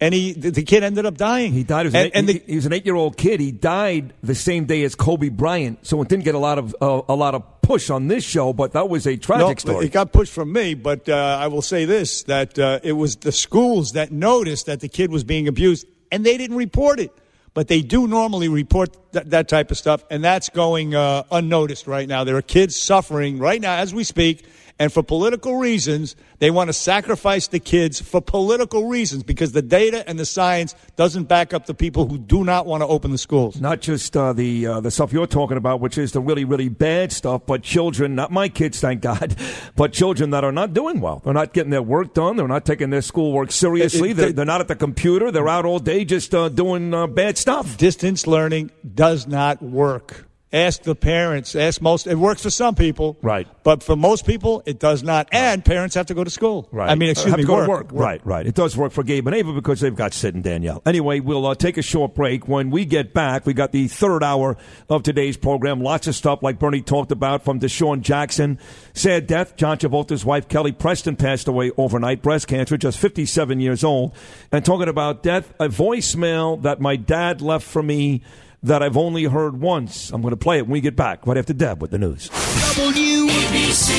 [0.00, 1.52] And he, the, the kid ended up dying.
[1.52, 1.86] He died.
[1.86, 3.40] He was, and, an, eight, and the, he, he was an eight-year-old kid.
[3.40, 6.76] He died the same day as Kobe Bryant, so it didn't get a lot of
[6.80, 8.52] uh, a lot of push on this show.
[8.54, 9.86] But that was a tragic No, story.
[9.86, 13.16] It got pushed from me, but uh, I will say this: that uh, it was
[13.16, 17.12] the schools that noticed that the kid was being abused, and they didn't report it.
[17.54, 21.86] But they do normally report th- that type of stuff, and that's going uh, unnoticed
[21.86, 22.24] right now.
[22.24, 24.46] There are kids suffering right now as we speak,
[24.78, 29.62] and for political reasons, they want to sacrifice the kids for political reasons because the
[29.62, 33.10] data and the science doesn't back up the people who do not want to open
[33.10, 33.60] the schools.
[33.60, 36.68] Not just uh, the uh, the stuff you're talking about, which is the really really
[36.68, 39.34] bad stuff, but children, not my kids, thank God,
[39.76, 41.20] but children that are not doing well.
[41.24, 42.36] They're not getting their work done.
[42.36, 44.10] They're not taking their schoolwork seriously.
[44.10, 45.32] It- it- they're, they're not at the computer.
[45.32, 47.76] They're out all day just uh, doing uh, bad stuff.
[47.76, 50.27] Distance learning does not work.
[50.50, 51.54] Ask the parents.
[51.54, 52.06] Ask most.
[52.06, 53.46] It works for some people, Right.
[53.64, 55.28] But for most people, it does not.
[55.30, 56.68] And parents have to go to school.
[56.72, 56.88] Right.
[56.88, 57.66] I mean, excuse have me, work.
[57.66, 57.88] to work.
[57.92, 58.46] Right, right.
[58.46, 60.80] It does work for Gabe and Ava because they've got Sid and Danielle.
[60.86, 62.48] Anyway, we'll uh, take a short break.
[62.48, 64.56] When we get back, we got the third hour
[64.88, 65.82] of today's program.
[65.82, 68.58] Lots of stuff like Bernie talked about from DeSean Jackson.
[68.94, 69.54] Sad death.
[69.56, 72.22] John Travolta's wife, Kelly Preston, passed away overnight.
[72.22, 74.14] Breast cancer, just 57 years old.
[74.50, 78.22] And talking about death, a voicemail that my dad left for me
[78.62, 80.10] that I've only heard once.
[80.10, 82.28] I'm going to play it when we get back, right after Deb with the news.
[82.28, 83.94] WABC.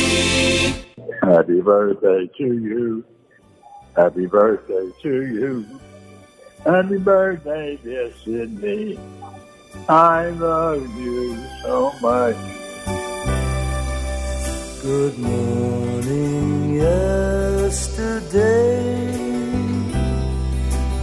[1.22, 3.05] Happy birthday to you.
[3.95, 5.66] Happy birthday to you.
[6.66, 8.99] Happy birthday, dear Sydney.
[9.88, 12.36] I love you so much.
[14.82, 17.99] Good morning, yesterday.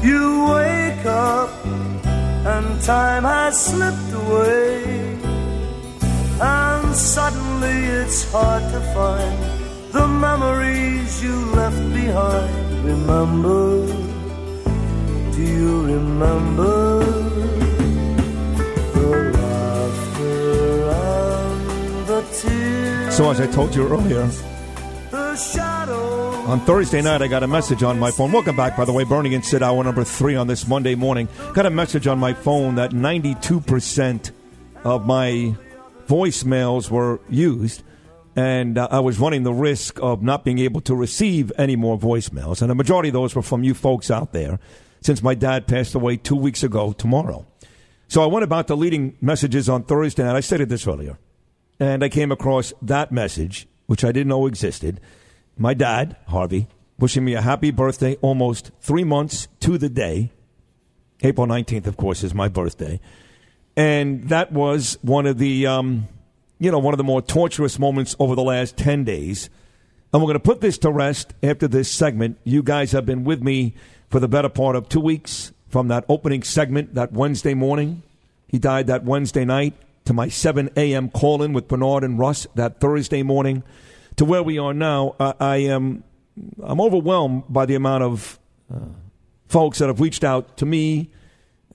[0.02, 1.50] You wake up
[2.46, 5.18] and time has slipped away.
[6.40, 9.38] And suddenly it's hard to find
[9.92, 12.84] the memories you left behind.
[12.84, 13.86] Remember,
[15.34, 17.00] do you remember
[18.94, 23.16] the laughter and the tears?
[23.16, 24.28] So, as I told you earlier,
[25.16, 28.32] On Thursday night, I got a message on my phone.
[28.32, 31.28] Welcome back, by the way, Bernie and Sid, hour number three on this Monday morning.
[31.54, 34.30] Got a message on my phone that 92%
[34.84, 35.54] of my
[36.06, 37.82] voicemails were used,
[38.36, 41.98] and uh, I was running the risk of not being able to receive any more
[41.98, 42.60] voicemails.
[42.62, 44.58] And the majority of those were from you folks out there,
[45.00, 47.46] since my dad passed away two weeks ago tomorrow.
[48.08, 50.36] So I went about deleting messages on Thursday night.
[50.36, 51.18] I stated this earlier.
[51.78, 55.00] And I came across that message, which I didn't know existed.
[55.56, 56.68] My dad, Harvey,
[56.98, 60.32] wishing me a happy birthday almost three months to the day.
[61.22, 63.00] April 19th, of course, is my birthday.
[63.76, 66.08] And that was one of the, um,
[66.58, 69.50] you know, one of the more torturous moments over the last 10 days.
[70.12, 72.38] And we're going to put this to rest after this segment.
[72.44, 73.74] You guys have been with me
[74.08, 78.02] for the better part of two weeks from that opening segment that Wednesday morning.
[78.46, 79.74] He died that Wednesday night
[80.06, 81.10] to my 7 a.m.
[81.10, 83.62] call in with Bernard and Russ that Thursday morning
[84.16, 85.14] to where we are now.
[85.20, 86.04] I, I am
[86.62, 88.38] I'm overwhelmed by the amount of
[88.72, 88.78] uh,
[89.48, 91.10] folks that have reached out to me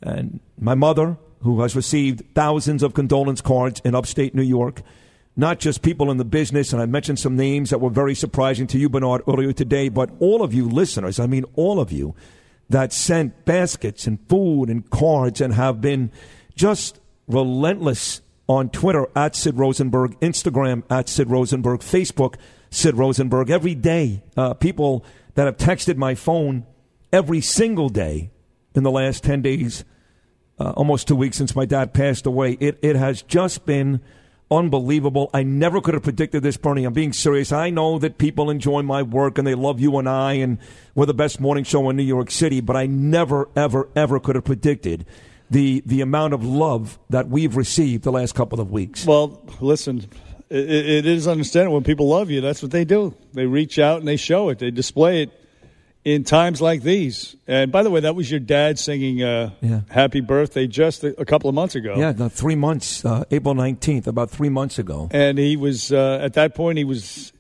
[0.02, 4.82] and my mother, who has received thousands of condolence cards in upstate New York.
[5.36, 8.68] Not just people in the business, and I mentioned some names that were very surprising
[8.68, 12.16] to you, Bernard, earlier today, but all of you listeners, I mean, all of you
[12.70, 16.12] that sent baskets and food and cards and have been
[16.56, 17.00] just
[17.34, 22.36] relentless on Twitter at Sid Rosenberg, Instagram at Sid Rosenberg, Facebook
[22.70, 23.50] Sid Rosenberg.
[23.50, 25.06] Every day, uh, people
[25.36, 26.66] that have texted my phone
[27.14, 28.32] every single day
[28.76, 29.84] in the last 10 days,
[30.60, 32.54] uh, almost two weeks since my dad passed away.
[32.60, 34.02] It, it has just been
[34.50, 35.30] unbelievable.
[35.34, 36.84] I never could have predicted this, Bernie.
[36.84, 37.52] I'm being serious.
[37.52, 40.58] I know that people enjoy my work and they love you and I, and
[40.94, 44.36] we're the best morning show in New York City, but I never, ever, ever could
[44.36, 45.06] have predicted
[45.52, 49.06] the, the amount of love that we've received the last couple of weeks.
[49.06, 50.06] Well, listen,
[50.50, 52.42] it, it is understandable when people love you.
[52.42, 53.14] That's what they do.
[53.34, 54.58] They reach out and they show it.
[54.60, 55.32] They display it
[56.04, 57.36] in times like these.
[57.48, 59.82] And by the way, that was your dad singing uh, Yeah.
[59.90, 61.94] "Happy Birthday" just a, a couple of months ago.
[61.96, 65.10] Yeah, three months, uh, April 19th, about three months ago.
[65.12, 67.32] and he was uh, at that point he was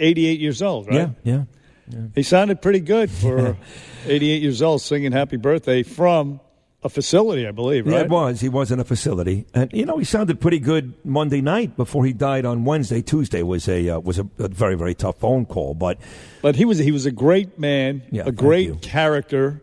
[0.00, 0.88] 88 years old.
[0.88, 1.10] Right?
[1.22, 1.44] Yeah,
[1.90, 2.00] yeah.
[2.14, 3.56] He sounded pretty good for
[4.06, 6.40] 88 years old singing "Happy Birthday" from
[6.82, 7.86] a facility, I believe.
[7.86, 8.40] Yeah, it was.
[8.40, 12.04] He was in a facility, and you know he sounded pretty good Monday night before
[12.04, 13.02] he died on Wednesday.
[13.02, 15.98] Tuesday was a uh, was a, a very very tough phone call, but
[16.40, 19.62] But he was he was a great man, Yeah, a great character,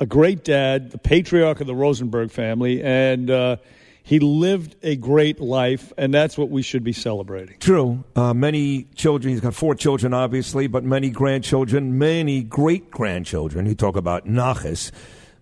[0.00, 3.56] a great dad, the patriarch of the Rosenberg family, and uh,
[4.02, 7.58] He lived a great life, and that's what we should be celebrating.
[7.58, 8.04] True.
[8.14, 9.32] Uh, many children.
[9.32, 13.66] He's got four children, obviously, but many grandchildren, many great grandchildren.
[13.66, 14.90] You talk about Nachas.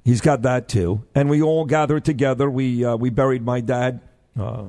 [0.04, 1.02] He's got that too.
[1.14, 2.50] And we all gathered together.
[2.50, 4.00] We uh, we buried my dad
[4.38, 4.66] uh,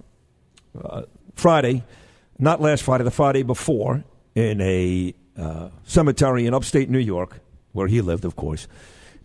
[0.81, 1.01] uh,
[1.35, 1.83] Friday,
[2.39, 4.03] not last Friday, the Friday before,
[4.33, 7.41] in a uh, cemetery in upstate New York,
[7.73, 8.67] where he lived, of course,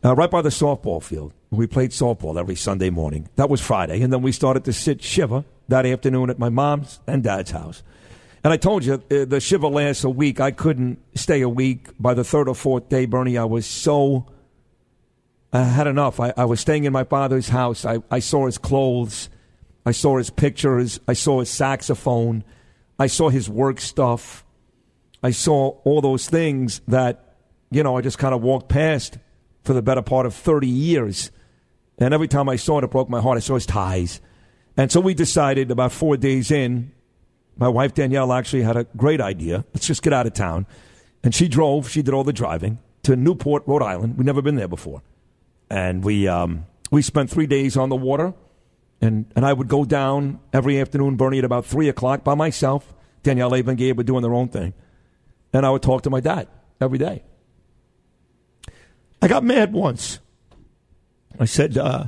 [0.05, 1.33] uh, right by the softball field.
[1.51, 3.29] We played softball every Sunday morning.
[3.37, 6.99] That was Friday, and then we started to sit shiva that afternoon at my mom's
[7.07, 7.85] and dad's house.
[8.43, 10.41] And I told you uh, the shiva lasts a week.
[10.41, 11.89] I couldn't stay a week.
[12.01, 14.27] By the third or fourth day, Bernie, I was so
[15.53, 16.21] I had enough.
[16.21, 17.85] I, I was staying in my father's house.
[17.85, 19.29] I, I saw his clothes.
[19.85, 21.01] I saw his pictures.
[21.09, 22.45] I saw his saxophone.
[22.99, 24.45] I saw his work stuff.
[25.23, 27.37] I saw all those things that,
[27.71, 29.19] you know, I just kind of walked past
[29.65, 31.31] for the better part of 30 years.
[31.99, 33.37] And every time I saw it, it broke my heart.
[33.37, 34.21] I saw his ties.
[34.77, 36.93] And so we decided about four days in,
[37.57, 39.65] my wife Danielle actually had a great idea.
[39.75, 40.67] Let's just get out of town.
[41.23, 44.17] And she drove, she did all the driving to Newport, Rhode Island.
[44.17, 45.03] We'd never been there before
[45.71, 48.35] and we um, we spent three days on the water,
[49.01, 52.93] and and I would go down every afternoon, Bernie, at about three o'clock by myself.
[53.23, 54.75] Danielle, Ava, and Gabe were doing their own thing,
[55.53, 56.49] and I would talk to my dad
[56.81, 57.23] every day.
[59.23, 60.19] I got mad once.
[61.39, 62.07] I said, uh,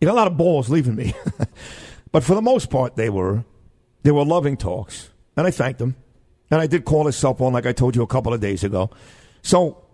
[0.00, 1.14] "You got a lot of balls leaving me,"
[2.12, 3.44] but for the most part, they were
[4.02, 5.96] they were loving talks, and I thanked them.
[6.52, 8.64] And I did call his cell phone, like I told you a couple of days
[8.64, 8.90] ago.
[9.40, 9.84] So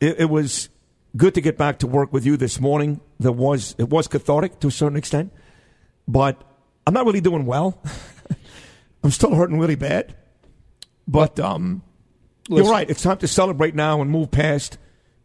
[0.00, 0.70] it, it was
[1.16, 3.00] good to get back to work with you this morning.
[3.18, 5.32] There was it was cathartic to a certain extent,
[6.06, 6.42] but
[6.86, 7.80] I'm not really doing well.
[9.04, 10.14] I'm still hurting really bad.
[11.08, 11.82] But um,
[12.48, 12.88] you're right.
[12.88, 14.78] It's time to celebrate now and move past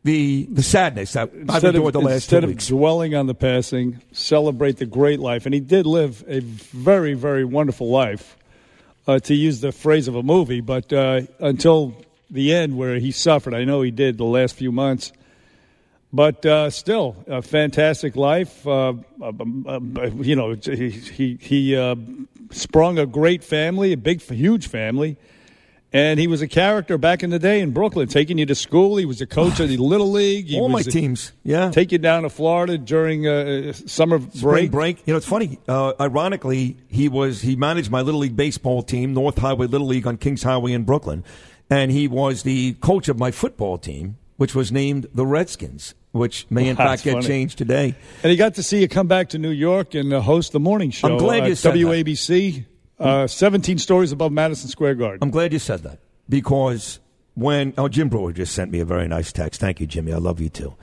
[0.03, 2.67] the the sadness that I've endured the last instead of weeks.
[2.67, 5.45] dwelling on the passing, celebrate the great life.
[5.45, 8.37] And he did live a very, very wonderful life,
[9.07, 11.95] uh, to use the phrase of a movie, but uh, until
[12.29, 13.53] the end where he suffered.
[13.53, 15.13] I know he did the last few months.
[16.13, 18.65] But uh, still, a fantastic life.
[18.65, 21.95] Uh, um, um, you know, he he, he uh,
[22.51, 25.17] sprung a great family, a big, huge family,
[25.91, 28.95] and he was a character back in the day in Brooklyn, taking you to school.
[28.95, 30.47] He was a coach of the little league.
[30.47, 31.71] He All my a- teams, yeah.
[31.71, 34.71] take you down to Florida during uh, summer Spring break.
[34.71, 35.07] break.
[35.07, 35.59] You know, it's funny.
[35.67, 40.07] Uh, ironically, he was he managed my little league baseball team, North Highway Little League
[40.07, 41.25] on Kings Highway in Brooklyn,
[41.69, 46.45] and he was the coach of my football team, which was named the Redskins, which
[46.49, 47.27] may in Wow, fact get funny.
[47.27, 47.95] changed today.
[48.23, 50.59] And he got to see you come back to New York and uh, host the
[50.59, 51.07] morning show.
[51.09, 51.79] I'm glad uh, you said that.
[51.79, 52.65] WABC,
[52.99, 55.19] uh, 17 stories above Madison Square Garden.
[55.21, 55.99] I'm glad you said that
[56.29, 56.99] because
[57.35, 59.59] when oh Jim Breuer just sent me a very nice text.
[59.59, 60.13] Thank you, Jimmy.
[60.13, 60.75] I love you too.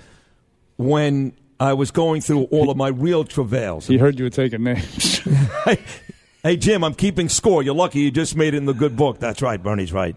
[0.76, 4.64] When I was going through all of my real travails, He heard you were taking
[4.64, 5.18] names.
[6.42, 7.62] hey Jim, I'm keeping score.
[7.62, 9.18] You're lucky you just made it in the good book.
[9.18, 10.16] That's right, Bernie's right.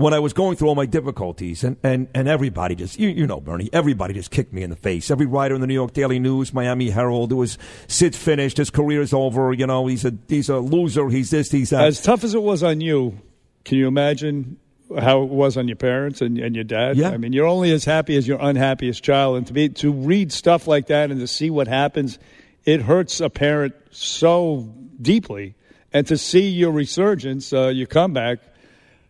[0.00, 3.26] When I was going through all my difficulties, and, and, and everybody just, you, you
[3.26, 5.10] know, Bernie, everybody just kicked me in the face.
[5.10, 8.70] Every writer in the New York Daily News, Miami Herald, it was Sid's finished, his
[8.70, 11.84] career's over, you know, he's a, he's a loser, he's this, he's that.
[11.84, 13.20] As tough as it was on you,
[13.64, 14.58] can you imagine
[14.98, 16.96] how it was on your parents and, and your dad?
[16.96, 17.10] Yeah.
[17.10, 20.32] I mean, you're only as happy as your unhappiest child, and to be to read
[20.32, 22.18] stuff like that and to see what happens,
[22.64, 25.54] it hurts a parent so deeply.
[25.92, 28.38] And to see your resurgence, uh, your comeback,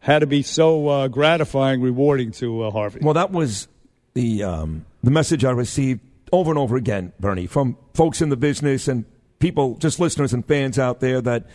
[0.00, 3.00] had to be so uh, gratifying, rewarding to uh, Harvey.
[3.02, 3.68] Well, that was
[4.14, 6.00] the um, the message I received
[6.32, 9.04] over and over again, Bernie, from folks in the business and
[9.38, 11.46] people, just listeners and fans out there, that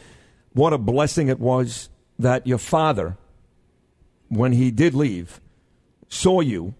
[0.53, 1.89] what a blessing it was
[2.19, 3.17] that your father,
[4.30, 5.41] when he did leave,
[6.07, 6.76] saw you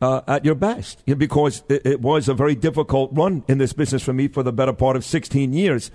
[0.00, 1.04] uh, at your best.
[1.06, 4.52] Because it, it was a very difficult run in this business for me for the
[4.52, 5.90] better part of 16 years.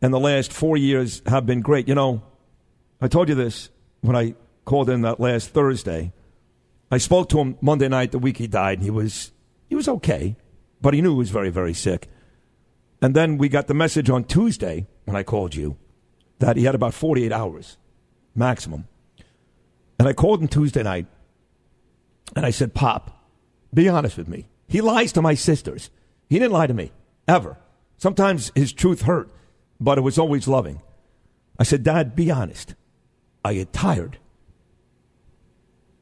[0.00, 1.88] And the last four years have been great.
[1.88, 2.22] You know,
[3.00, 3.70] I told you this
[4.02, 4.34] when I
[4.64, 6.12] called in that last Thursday.
[6.90, 8.78] I spoke to him Monday night, the week he died.
[8.78, 9.32] and He was
[9.68, 10.36] he was okay,
[10.82, 12.08] but he knew he was very very sick.
[13.00, 15.76] And then we got the message on Tuesday when I called you
[16.38, 17.78] that he had about 48 hours
[18.34, 18.86] maximum.
[19.98, 21.06] And I called him Tuesday night,
[22.34, 23.10] and I said, "Pop,
[23.72, 24.48] be honest with me.
[24.68, 25.90] He lies to my sisters.
[26.28, 26.92] He didn't lie to me
[27.28, 27.58] ever.
[27.98, 29.30] Sometimes his truth hurt,
[29.80, 30.82] but it was always loving."
[31.58, 32.74] I said, "Dad, be honest.
[33.44, 34.18] I get tired."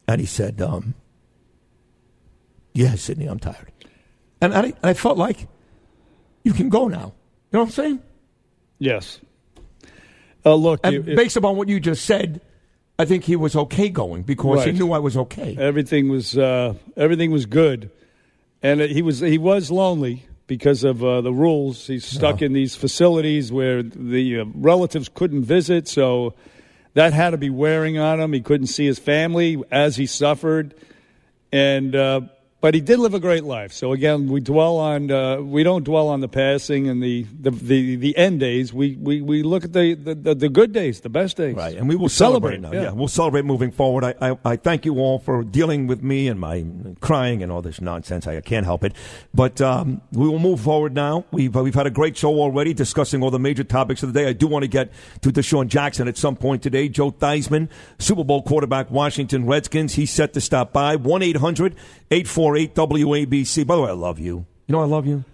[0.09, 0.95] And he said, um,
[2.75, 3.71] Yeah, Sydney, I'm tired.
[4.41, 5.47] And I, I felt like,
[6.43, 7.13] You can go now.
[7.53, 8.03] You know what I'm saying?
[8.79, 9.21] Yes.
[10.45, 12.41] Uh, look, And it- based upon what you just said,
[12.99, 15.57] I think he was okay going because he knew I was okay.
[15.59, 17.91] Everything was uh, everything was good,
[18.63, 21.87] and he was he was lonely because of uh, the rules.
[21.87, 26.35] He's stuck in these facilities where the uh, relatives couldn't visit, so
[26.95, 28.33] that had to be wearing on him.
[28.33, 30.75] He couldn't see his family as he suffered,
[31.53, 32.23] and uh,
[32.61, 33.73] but he did live a great life.
[33.73, 37.51] So again, we dwell on uh, we don't dwell on the passing and the the,
[37.51, 38.73] the, the end days.
[38.73, 41.89] We, we, we look at the, the, the good days, the best days, Right, and
[41.89, 42.73] we will celebrate, now.
[42.73, 42.91] Yeah.
[42.91, 44.05] we'll celebrate moving forward.
[44.05, 46.65] I, I, I thank you all for dealing with me and my
[47.01, 48.27] crying and all this nonsense.
[48.27, 48.95] I, can't help it,
[49.35, 51.25] but um, we will move forward now.
[51.31, 54.21] We've uh, we've had a great show already, discussing all the major topics of the
[54.21, 54.27] day.
[54.29, 54.91] I do want to get
[55.23, 56.89] to DeSean Jackson at some point today.
[56.89, 57.69] Joe Theismann,
[57.99, 59.95] Super Bowl quarterback, Washington Redskins.
[59.95, 61.23] He's set to stop by one
[62.57, 63.67] 848 WABC.
[63.67, 64.47] By the way, I love you.
[64.67, 65.25] You know, I love you.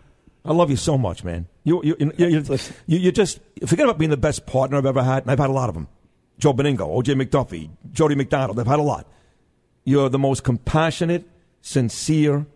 [0.44, 1.47] I love you so much, man.
[1.64, 5.02] You, you, you, you, you, you just forget about being the best partner I've ever
[5.02, 5.88] had, and I've had a lot of them.
[6.38, 7.14] Joe Benigno, O.J.
[7.14, 8.60] McDuffie, Jody McDonald.
[8.60, 9.09] I've had a lot.
[9.84, 11.28] You're the most compassionate,
[11.62, 12.47] sincere,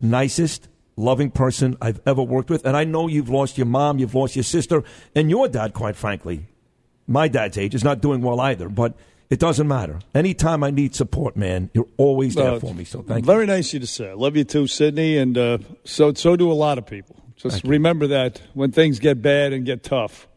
[0.00, 2.64] nicest, loving person I've ever worked with.
[2.64, 5.96] And I know you've lost your mom, you've lost your sister, and your dad, quite
[5.96, 6.46] frankly.
[7.06, 8.94] My dad's age is not doing well either, but
[9.30, 10.00] it doesn't matter.
[10.14, 12.84] Anytime I need support, man, you're always there Uh, for me.
[12.84, 13.26] So thank you.
[13.26, 14.10] Very nice of you to say.
[14.10, 17.16] I love you too, Sydney, and uh, so so do a lot of people.
[17.36, 20.28] Just remember that when things get bad and get tough,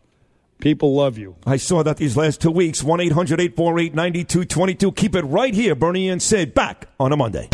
[0.60, 1.36] people love you.
[1.46, 2.84] I saw that these last two weeks.
[2.84, 4.92] 1 800 848 9222.
[4.94, 7.50] Keep it right here, Bernie and Sid, back on a Monday.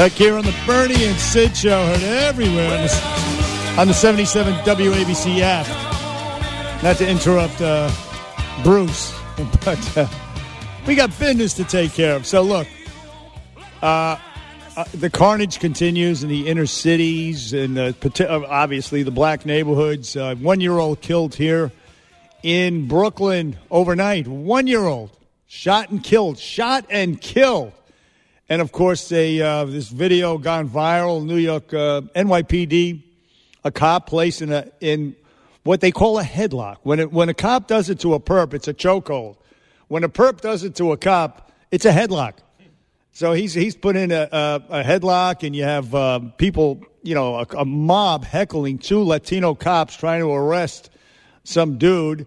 [0.00, 4.54] Back here on the Bernie and Sid show, heard everywhere on the, on the 77
[4.64, 6.82] WABC app.
[6.82, 7.90] Not to interrupt uh,
[8.62, 9.12] Bruce,
[9.62, 10.08] but uh,
[10.86, 12.24] we got business to take care of.
[12.24, 12.66] So look,
[13.82, 14.16] uh,
[14.74, 17.92] uh, the carnage continues in the inner cities and uh,
[18.48, 20.16] obviously the black neighborhoods.
[20.16, 21.72] Uh, one year old killed here
[22.42, 24.26] in Brooklyn overnight.
[24.26, 25.10] One year old
[25.46, 27.74] shot and killed, shot and killed.
[28.50, 31.24] And of course, a, uh, this video gone viral.
[31.24, 33.00] New York uh, NYPD,
[33.62, 35.14] a cop placed in a in
[35.62, 36.78] what they call a headlock.
[36.82, 39.36] When it, when a cop does it to a perp, it's a chokehold.
[39.86, 42.38] When a perp does it to a cop, it's a headlock.
[43.12, 47.14] So he's he's put in a, a, a headlock, and you have uh, people, you
[47.14, 50.90] know, a, a mob heckling two Latino cops trying to arrest
[51.44, 52.26] some dude,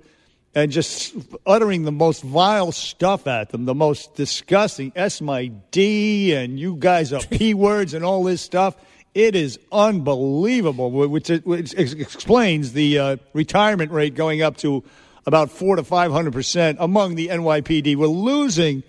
[0.56, 1.16] and just
[1.46, 6.76] uttering the most vile stuff at them, the most disgusting "s my d" and "you
[6.78, 8.76] guys are p words" and all this stuff.
[9.14, 14.84] It is unbelievable, which, which explains the uh, retirement rate going up to
[15.26, 17.96] about four to five hundred percent among the NYPD.
[17.96, 18.84] We're losing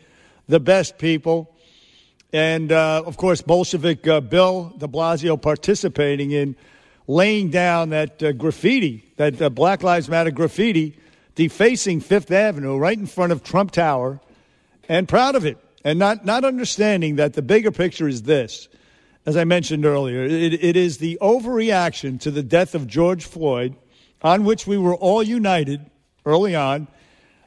[0.49, 1.51] the best people.
[2.33, 6.57] And uh, of course, Bolshevik uh, Bill de Blasio participating in
[7.07, 10.99] laying down that uh, graffiti, that uh, Black Lives Matter graffiti,
[11.35, 14.21] defacing Fifth Avenue right in front of Trump Tower,
[14.89, 18.69] and proud of it, and not, not understanding that the bigger picture is this.
[19.27, 23.75] As I mentioned earlier, it, it is the overreaction to the death of George Floyd,
[24.23, 25.91] on which we were all united
[26.27, 26.89] early on.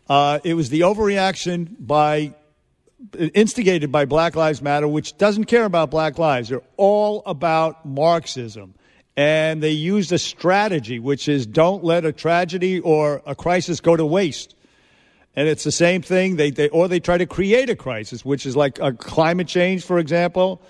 [0.10, 2.34] Uh, it was the overreaction by
[3.18, 6.50] instigated by Black Lives Matter, which doesn't care about black lives.
[6.50, 8.74] They're all about Marxism.
[9.18, 13.98] And they used a strategy, which is don't let a tragedy or a crisis go
[13.98, 14.56] to waste.
[15.36, 16.36] And it's the same thing.
[16.36, 19.84] They, they, or they try to create a crisis, which is like a climate change,
[19.84, 20.62] for example.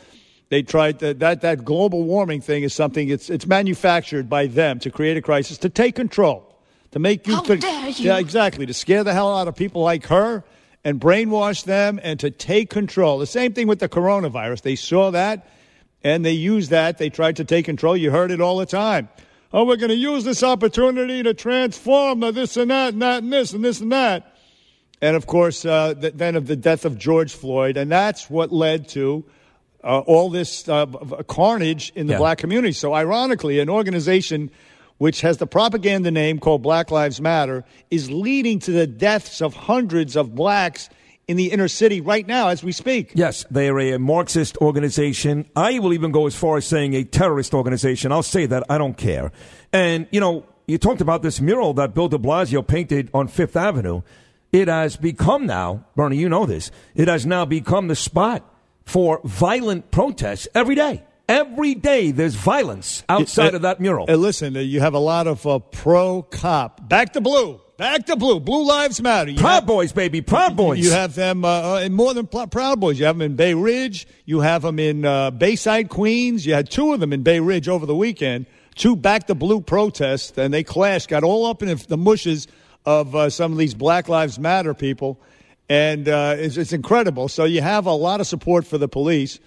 [0.48, 4.80] They tried to, that, that global warming thing is something, it's, it's manufactured by them
[4.80, 6.58] to create a crisis, to take control,
[6.92, 7.62] to make you How think.
[7.62, 8.06] dare you.
[8.06, 8.66] Yeah, exactly.
[8.66, 10.46] To scare the hell out of people like her
[10.86, 13.20] and brainwash them and to take control.
[13.20, 14.62] The same thing with the coronavirus.
[14.62, 15.50] They saw that
[16.04, 16.98] and they used that.
[16.98, 17.96] They tried to take control.
[17.98, 19.10] You heard it all the time.
[19.54, 23.24] Oh, we're going to use this opportunity to transform the this and that and that
[23.24, 24.36] and this and this and that.
[25.02, 27.78] And of course, uh, th- then of the death of George Floyd.
[27.78, 29.24] And that's what led to
[29.84, 30.86] uh, all this uh,
[31.28, 32.20] carnage in the Yeah.
[32.20, 32.74] black community.
[32.74, 34.50] So, ironically, an organization
[34.98, 39.54] which has the propaganda name called Black Lives Matter is leading to the deaths of
[39.54, 40.90] hundreds of blacks
[41.28, 43.12] in the inner city right now as we speak.
[43.14, 45.46] Yes, they are a Marxist organization.
[45.56, 48.12] I will even go as far as saying a terrorist organization.
[48.12, 48.64] I'll say that.
[48.70, 49.32] I don't care.
[49.74, 53.56] And, you know, you talked about this mural that Bill de Blasio painted on Fifth
[53.58, 54.02] Avenue.
[54.54, 58.44] It has become now, Bernie, you know this, it has now become the spot
[58.86, 61.04] for violent protests every day.
[61.28, 64.06] Every day there's violence outside Uh, of that mural.
[64.10, 66.88] uh, listen, uh, you have a lot of uh, pro cop.
[66.88, 67.60] Back to blue.
[67.78, 68.40] Back to blue.
[68.40, 69.30] Blue Lives Matter.
[69.30, 70.22] You Proud have- Boys, baby.
[70.22, 70.80] Proud Boys.
[70.80, 73.00] You have them uh, uh, in more than Proud Boys.
[73.00, 74.08] You have them in Bay Ridge.
[74.26, 76.44] You have them in uh, Bayside, Queens.
[76.46, 78.48] You had two of them in Bay Ridge over the weekend.
[78.74, 82.48] Two back to blue protests, and they clashed, got all up in the mushes
[82.86, 85.20] of uh, some of these Black Lives Matter people,
[85.68, 87.28] and uh, it's, it's incredible.
[87.28, 89.40] So you have a lot of support for the police.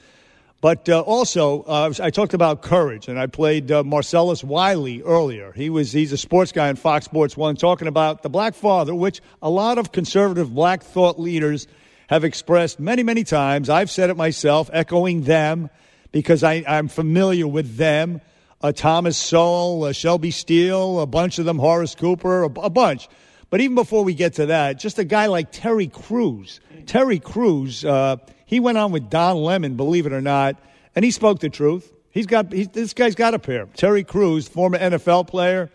[0.61, 5.53] But uh, also, uh, I talked about courage, and I played uh, Marcellus Wiley earlier.
[5.53, 8.95] He was he's a sports guy on Fox Sports One, talking about the black father,
[8.95, 11.67] which a lot of conservative black thought leaders
[12.09, 13.71] have expressed many, many times.
[13.71, 15.71] I've said it myself, echoing them
[16.13, 18.21] because I, I'm familiar with them.
[18.63, 23.09] Uh, Thomas Sowell, uh, Shelby Steele, a bunch of them, Horace Cooper, a, a bunch.
[23.49, 26.61] But even before we get to that, just a guy like Terry Crews.
[26.85, 28.17] Terry Crews, uh,
[28.51, 30.57] he went on with Don Lemon, believe it or not,
[30.97, 31.93] and he spoke the truth.
[32.11, 33.67] He's got he's, this guy's got a pair.
[33.77, 35.71] Terry Crews, former NFL player.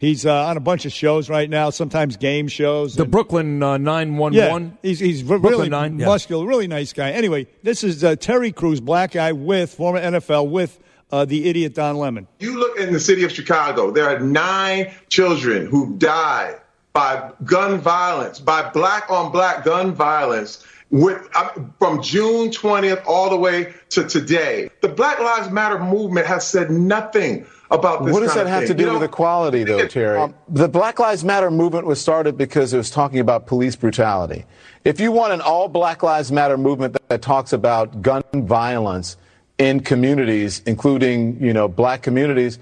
[0.00, 2.96] He's uh, on a bunch of shows right now, sometimes game shows.
[2.96, 4.76] the and- Brooklyn uh, nine one yeah, one.
[4.82, 6.06] he's he's re- Brooklyn really Nine, yeah.
[6.06, 7.12] muscular, really nice guy.
[7.12, 10.80] Anyway, this is uh, Terry Crews, black guy with former NFL with
[11.12, 12.26] uh, the idiot Don Lemon.
[12.40, 16.56] You look in the city of Chicago, there are nine children who died
[16.92, 20.66] by gun violence, by black on black gun violence.
[20.90, 21.50] With uh,
[21.80, 26.70] from June 20th all the way to today, the Black Lives Matter movement has said
[26.70, 28.12] nothing about this.
[28.12, 28.68] What does that have thing.
[28.68, 30.18] to do You know, with equality, though, Terry?
[30.18, 34.44] um, the Black Lives Matter movement was started because it was talking about police brutality.
[34.84, 39.16] If you want an all Black Lives Matter movement that, that talks about gun violence
[39.58, 42.58] in communities, including you know black communities,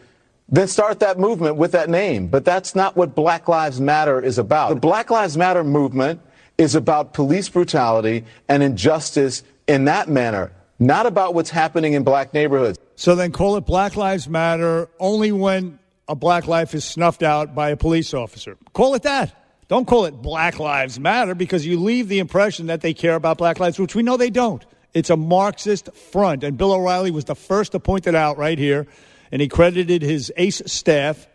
[0.48, 2.28] then start that movement with that name.
[2.28, 4.70] But that's not what Black Lives Matter is about.
[4.70, 6.20] The Black Lives Matter movement
[6.58, 12.34] is about police brutality and injustice in that manner, not about what's happening in black
[12.34, 12.78] neighborhoods.
[12.96, 17.54] So then call it Black Lives Matter only when a black life is snuffed out
[17.54, 18.56] by a police officer.
[18.72, 19.34] Call it that.
[19.68, 23.38] Don't call it Black Lives Matter because you leave the impression that they care about
[23.38, 24.64] black lives, which we know they don't.
[24.92, 26.44] It's a Marxist front.
[26.44, 28.86] And Bill O'Reilly was the first to point it out right here.
[29.32, 31.26] And he credited his ace staff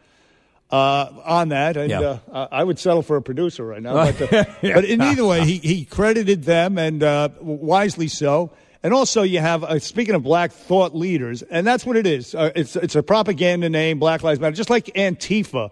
[0.72, 1.78] uh, on that.
[1.78, 2.00] And Yeah.
[2.32, 3.94] uh, I I would settle for a producer right now.
[4.12, 4.76] But, uh, Yeah.
[4.76, 8.52] but in either way, he, he credited them, and uh, wisely so.
[8.82, 12.34] And also, you have, uh, speaking of black thought leaders, and that's what it is.
[12.34, 15.72] Uh, it's, it's a propaganda name, Black Lives Matter, just like Antifa.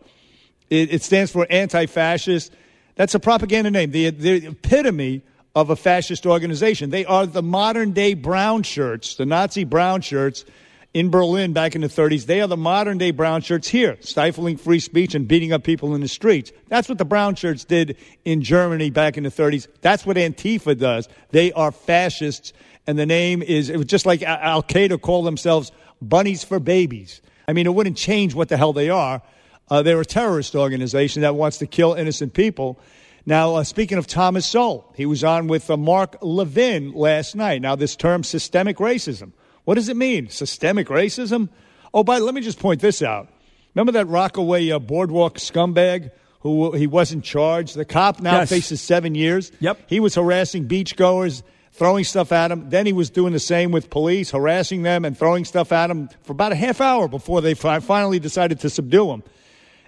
[0.70, 2.52] It, it stands for anti fascist.
[2.96, 5.22] That's a propaganda name, the, the epitome
[5.56, 6.90] of a fascist organization.
[6.90, 10.44] They are the modern day brown shirts, the Nazi brown shirts
[10.94, 12.26] in Berlin back in the 30s.
[12.26, 15.94] They are the modern day brown shirts here, stifling free speech and beating up people
[15.96, 16.52] in the streets.
[16.70, 19.68] That's what the brown shirts did in Germany back in the 30s.
[19.82, 21.08] That's what Antifa does.
[21.32, 22.54] They are fascists,
[22.86, 27.22] and the name is it was just like Al Qaeda called themselves bunnies for babies.
[27.48, 29.22] I mean, it wouldn't change what the hell they are.
[29.70, 32.80] Uh, they're a terrorist organization that wants to kill innocent people.
[33.26, 37.62] Now, uh, speaking of Thomas Sowell, he was on with uh, Mark Levin last night.
[37.62, 39.34] Now, this term systemic racism.
[39.68, 40.30] What does it mean?
[40.30, 41.50] Systemic racism?
[41.94, 43.28] Oh, but let me just point this out.
[43.76, 47.76] Remember that Rockaway uh, boardwalk scumbag who he wasn't charged?
[47.76, 48.50] The cop now Yes.
[48.50, 49.52] faces seven years.
[49.60, 49.82] Yep.
[49.88, 52.70] He was harassing beachgoers, throwing stuff at them.
[52.70, 56.08] Then he was doing the same with police, harassing them and throwing stuff at them
[56.24, 59.22] for about a half hour before they fi- finally decided to subdue him.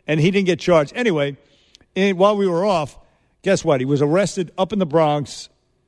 [0.07, 0.91] And he didn't get charged.
[0.93, 1.37] Anyway,
[1.95, 2.99] and while we were off,
[3.43, 3.79] guess what?
[3.79, 5.47] He was arrested up in the Bronx,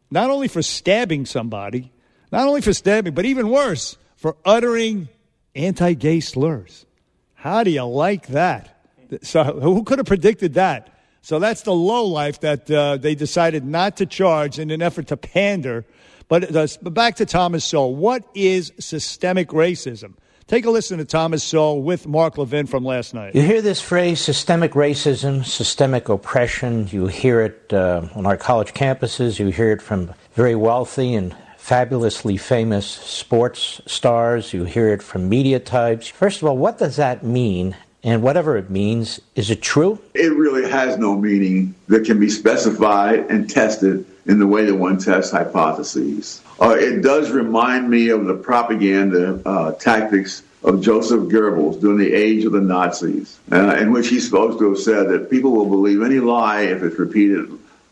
[0.10, 1.92] not only for stabbing somebody,
[2.32, 5.10] not only for stabbing, but even worse, for uttering
[5.56, 6.86] anti gay slurs.
[7.34, 8.78] How do you like that?
[9.24, 10.88] So, who could have predicted that?
[11.22, 15.08] So, that's the low life that uh, they decided not to charge in an effort
[15.08, 15.86] to pander.
[16.30, 17.94] But, uh, but back to Thomas Sowell.
[17.94, 20.14] What is systemic racism?
[20.48, 23.36] Take a listen to Thomas Sowell with Mark Levin from last night.
[23.36, 26.88] You hear this phrase, systemic racism, systemic oppression.
[26.90, 29.40] You hear it uh, on our college campuses.
[29.40, 34.52] You hear it from very wealthy and fabulously famous sports stars.
[34.52, 36.08] You hear it from media types.
[36.08, 37.76] First of all, what does that mean?
[38.04, 40.00] And whatever it means, is it true?
[40.16, 44.76] It really has no meaning that can be specified and tested in the way that
[44.76, 46.42] one tests hypotheses.
[46.60, 52.12] Uh, it does remind me of the propaganda uh, tactics of Joseph Goebbels during the
[52.12, 55.70] age of the Nazis, uh, in which he's supposed to have said that people will
[55.70, 57.48] believe any lie if it's repeated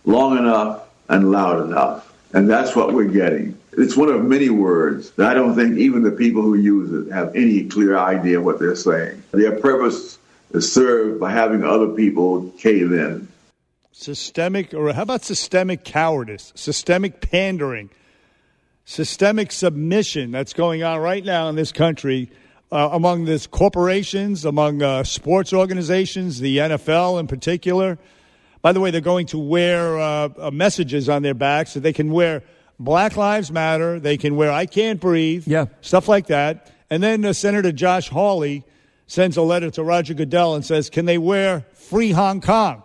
[0.06, 2.12] long enough and loud enough.
[2.34, 3.59] And that's what we're getting.
[3.80, 7.14] It's one of many words that I don't think even the people who use it
[7.14, 9.24] have any clear idea what they're saying.
[9.32, 10.20] Their purpose
[10.52, 13.30] is served by having other people cave in.
[13.94, 17.90] Systemic, or how about systemic cowardice, systemic pandering,
[18.84, 22.30] systemic submission that's going on right now in this country
[22.74, 27.98] uh, among this corporations, among uh, sports organizations, the NFL in particular.
[28.62, 31.94] By the way, they're going to wear uh, uh, messages on their backs so they
[31.94, 32.44] can wear
[32.80, 34.00] Black Lives Matter.
[34.00, 35.48] They can wear I Can't Breathe.
[35.48, 35.66] Yeah.
[35.82, 36.72] Stuff like that.
[36.90, 38.64] And then uh, Senator Josh Hawley
[39.06, 42.84] sends a letter to Roger Goodell and says, Can they wear Free Hong Kong?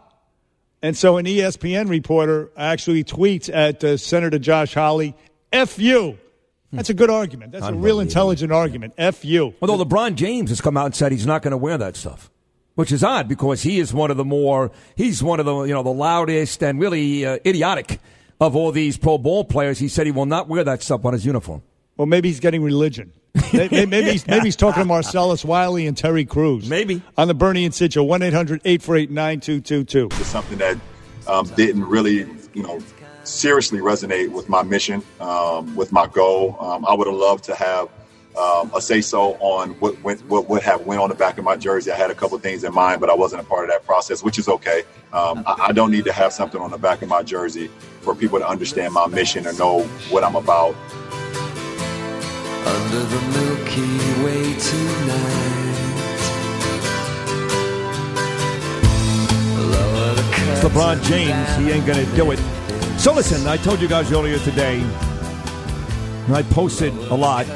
[0.82, 5.14] And so an ESPN reporter actually tweets at uh, Senator Josh Hawley,
[5.52, 6.18] F you.
[6.72, 7.52] That's a good argument.
[7.52, 8.94] That's a real intelligent argument.
[8.98, 9.54] F you.
[9.62, 12.30] Although LeBron James has come out and said he's not going to wear that stuff,
[12.74, 15.72] which is odd because he is one of the more he's one of the you
[15.72, 18.00] know the loudest and really uh, idiotic
[18.44, 19.78] of all these pro ball players.
[19.78, 21.62] He said he will not wear that stuff on his uniform.
[21.96, 23.12] Well, maybe he's getting religion.
[23.52, 26.68] maybe, maybe, he's, maybe he's talking to Marcellus Wiley and Terry Crews.
[26.68, 27.02] Maybe.
[27.16, 30.20] On the Bernie and Sid show, 1 800 848 9222.
[30.20, 30.78] It's something that
[31.26, 32.80] um, didn't really, you know,
[33.24, 36.56] seriously resonate with my mission, um, with my goal.
[36.60, 37.88] Um, I would have loved to have
[38.36, 41.44] um, a say so on what went, what would have went on the back of
[41.44, 41.92] my jersey.
[41.92, 43.84] I had a couple of things in mind, but I wasn't a part of that
[43.84, 44.82] process, which is okay.
[45.12, 47.70] Um, I, I don't need to have something on the back of my jersey
[48.00, 50.74] for people to understand my mission or know what I'm about.
[52.66, 55.54] Under the Milky Way tonight.
[60.50, 61.56] It's LeBron James.
[61.56, 62.38] He ain't going to do it.
[62.98, 67.46] So listen, I told you guys earlier today, and I posted a lot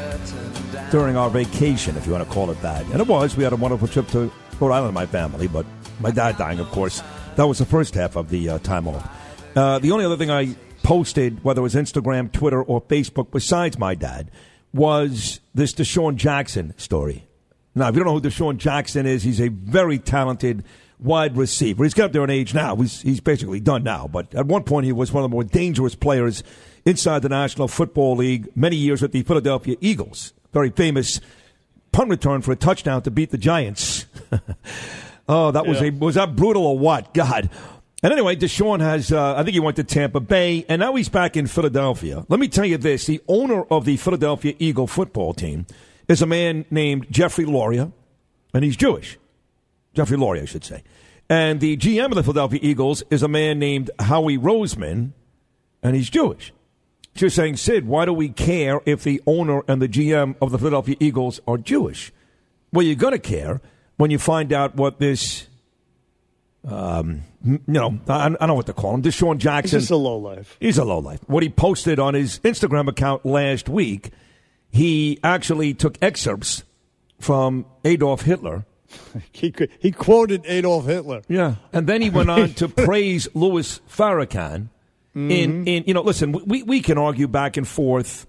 [0.91, 2.85] during our vacation, if you want to call it that.
[2.87, 3.37] And it was.
[3.37, 5.67] We had a wonderful trip to Rhode Island, my family, but
[6.01, 7.03] my dad dying, of course.
[7.37, 9.09] That was the first half of the uh, time off.
[9.55, 13.79] Uh, the only other thing I posted, whether it was Instagram, Twitter, or Facebook, besides
[13.79, 14.31] my dad,
[14.73, 17.27] was this DeSean Jackson story.
[17.75, 20.65] Now, if you don't know who DeSean Jackson is, he's a very talented
[20.99, 21.85] wide receiver.
[21.85, 22.75] He's got up there in age now.
[22.77, 24.09] He's, he's basically done now.
[24.09, 26.43] But at one point, he was one of the more dangerous players
[26.85, 30.33] inside the National Football League, many years with the Philadelphia Eagles.
[30.53, 31.21] Very famous
[31.93, 34.07] punt return for a touchdown to beat the Giants.
[35.29, 37.15] oh, that was a was that brutal or what?
[37.15, 37.51] God.
[38.01, 41.09] And anyway, DeSean has, uh, I think he went to Tampa Bay, and now he's
[41.09, 42.25] back in Philadelphia.
[42.29, 45.67] Let me tell you this the owner of the Philadelphia Eagle football team
[46.07, 47.91] is a man named Jeffrey Loria,
[48.55, 49.19] and he's Jewish.
[49.95, 50.85] Jeffrey Lurie, I should say.
[51.29, 55.11] And the GM of the Philadelphia Eagles is a man named Howie Roseman,
[55.83, 56.53] and he's Jewish.
[57.21, 60.59] You're saying, Sid, why do we care if the owner and the GM of the
[60.59, 62.13] Philadelphia Eagles are Jewish?
[62.73, 63.61] Well, you're going to care
[63.97, 65.47] when you find out what this,
[66.67, 69.81] um, you know, I, I don't know what to call him, DeSean He's Jackson.
[69.81, 70.57] just a low life.
[70.61, 71.21] He's a lowlife.
[71.29, 74.11] What he posted on his Instagram account last week,
[74.71, 76.63] he actually took excerpts
[77.19, 78.65] from Adolf Hitler.
[79.33, 81.23] He, he quoted Adolf Hitler.
[81.29, 81.57] Yeah.
[81.75, 84.69] And then he went on to praise Louis Farrakhan.
[85.19, 85.69] In, mm-hmm.
[85.69, 88.27] in you know, listen, we, we can argue back and forth.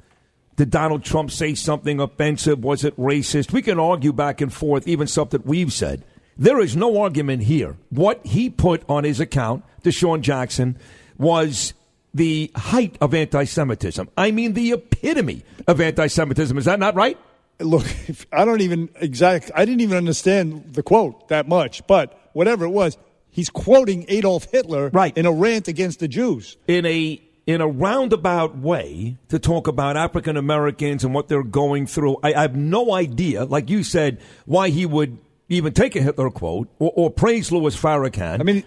[0.56, 2.64] Did Donald Trump say something offensive?
[2.64, 3.53] Was it racist?
[3.53, 6.03] We can argue back and forth, even stuff that we've said.
[6.38, 7.78] There is no argument here.
[7.90, 10.78] What he put on his account, DeSean Jackson,
[11.18, 11.74] was
[12.14, 14.10] the height of anti Semitism.
[14.18, 16.57] I mean, the epitome of anti Semitism.
[16.57, 17.18] Is that not right?
[17.60, 17.86] Look,
[18.34, 19.52] I don't even exact.
[19.53, 22.98] I didn't even understand the quote that much, but whatever it was,
[23.31, 25.15] he's quoting Adolf Hitler Right.
[25.18, 26.57] in a rant against the Jews.
[26.68, 31.88] in a in a roundabout way to talk about African Americans and what they're going
[31.88, 32.18] through.
[32.22, 36.30] I, I have no idea, like you said, why he would even take a Hitler
[36.30, 38.39] quote or, or praise Louis Farrakhan.
[38.39, 38.64] I mean,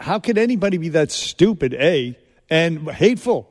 [0.00, 1.74] how could anybody be that stupid?
[1.74, 2.16] A
[2.48, 3.48] and hateful.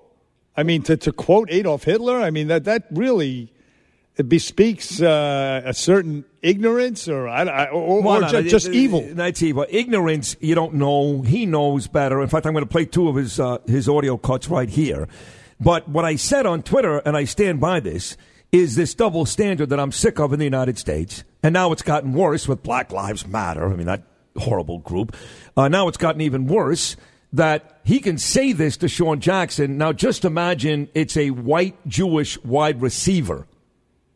[0.57, 2.19] I mean, to to quote Adolf Hitler.
[2.19, 3.53] I mean that that really
[4.17, 8.49] it bespeaks uh, a certain ignorance or I, I- or, Well, or no, ju- no,
[8.49, 9.07] just it- evil.
[9.13, 9.65] That's evil.
[9.69, 11.21] Ignorance, you don't know.
[11.21, 12.21] He knows better.
[12.21, 15.07] In fact, I'm going to play two of his uh, his audio cuts right here.
[15.59, 18.17] But what I said on Twitter, and I stand by this,
[18.51, 21.23] is this double standard that I'm sick of in the United States.
[21.43, 23.71] And now it's gotten worse with Black Lives Matter.
[23.71, 24.03] I mean, that
[24.37, 25.15] horrible group.
[25.55, 26.95] Uh, now it's gotten even worse
[27.33, 29.77] that he can say this to Sean Jackson.
[29.77, 33.47] Now, just imagine it's a white Jewish wide receiver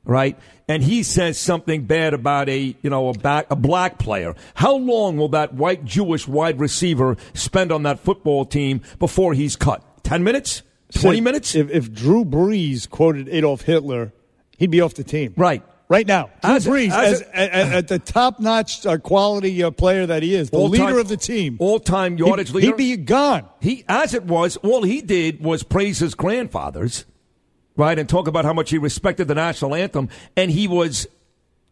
[0.05, 0.37] right?
[0.67, 4.35] And he says something bad about a you know a back a black player.
[4.53, 9.55] How long will that white Jewish wide receiver spend on that football team before he's
[9.55, 9.83] cut?
[10.03, 10.63] Ten minutes?
[10.93, 11.55] Twenty Sid, minutes?
[11.55, 14.13] If, if Drew Brees quoted Adolf Hitler,
[14.57, 15.33] he'd be off the team.
[15.35, 15.63] Right.
[15.87, 20.07] Right now, Drew As Brees, as as, a- at, the top-notch uh, quality uh, player
[20.07, 22.67] that he is, the leader of the team, all-time yardage he'd, leader.
[22.69, 23.47] he'd be gone.
[23.61, 27.05] He, as it was, all he did was praise his grandfathers,
[27.75, 31.07] right, and talk about how much he respected the national anthem, and he was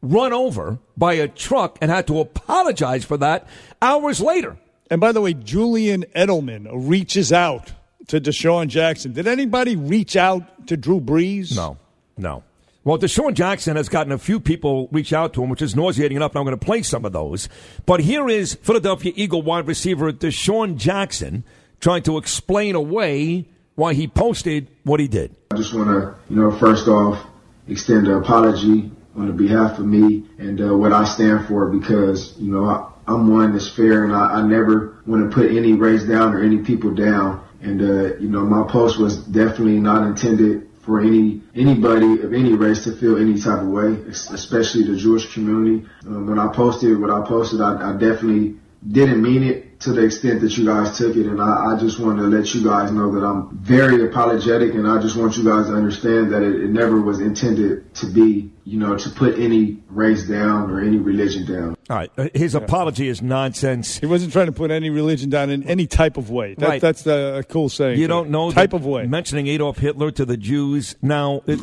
[0.01, 3.47] run over by a truck and had to apologize for that
[3.81, 4.57] hours later.
[4.91, 7.71] And by the way, Julian Edelman reaches out
[8.07, 9.13] to DeSean Jackson.
[9.13, 11.55] Did anybody reach out to Drew Brees?
[11.55, 11.77] No,
[12.17, 12.43] no.
[12.83, 16.17] Well, DeSean Jackson has gotten a few people reach out to him, which is nauseating
[16.17, 17.47] enough, and I'm going to play some of those.
[17.85, 21.45] But here is Philadelphia Eagle wide receiver DeSean Jackson
[21.79, 25.35] trying to explain away why he posted what he did.
[25.51, 27.25] I just want to, you know, first off,
[27.67, 32.35] extend an apology on the behalf of me and uh, what I stand for because,
[32.37, 35.73] you know, I, I'm one that's fair and I, I never want to put any
[35.73, 37.43] race down or any people down.
[37.61, 42.53] And, uh, you know, my post was definitely not intended for any anybody of any
[42.53, 45.87] race to feel any type of way, especially the Jewish community.
[46.05, 48.55] Um, when I posted what I posted, I, I definitely
[48.85, 51.25] didn't mean it to the extent that you guys took it.
[51.25, 54.87] And I, I just wanted to let you guys know that I'm very apologetic and
[54.87, 58.51] I just want you guys to understand that it, it never was intended to be,
[58.63, 61.75] you know, to put any race down or any religion down.
[61.89, 62.11] All right.
[62.17, 63.97] Uh, His apology is nonsense.
[63.97, 66.53] He wasn't trying to put any religion down in any type of way.
[66.55, 66.81] That, Right.
[66.81, 67.99] That's a, a cool saying.
[67.99, 69.05] You don't know type of way.
[69.05, 70.95] mentioning Adolf Hitler to the Jews.
[71.01, 71.59] Now, it,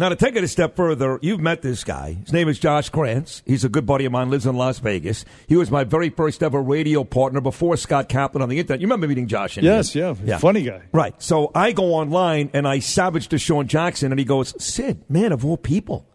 [0.00, 2.14] now to take it a step further, you've met this guy.
[2.14, 3.42] His name is Josh Krantz.
[3.46, 4.30] He's a good buddy of mine.
[4.30, 5.24] Lives in Las Vegas.
[5.46, 8.80] He was my very first ever radio partner before Scott Kaplan on the internet.
[8.80, 9.58] You remember meeting Josh?
[9.58, 10.16] in Yes, here?
[10.24, 10.82] yeah, funny guy.
[10.92, 11.14] Right.
[11.22, 15.44] So I go online and I savage DeSean Jackson, and he goes, "Sid, man of
[15.44, 16.06] all people."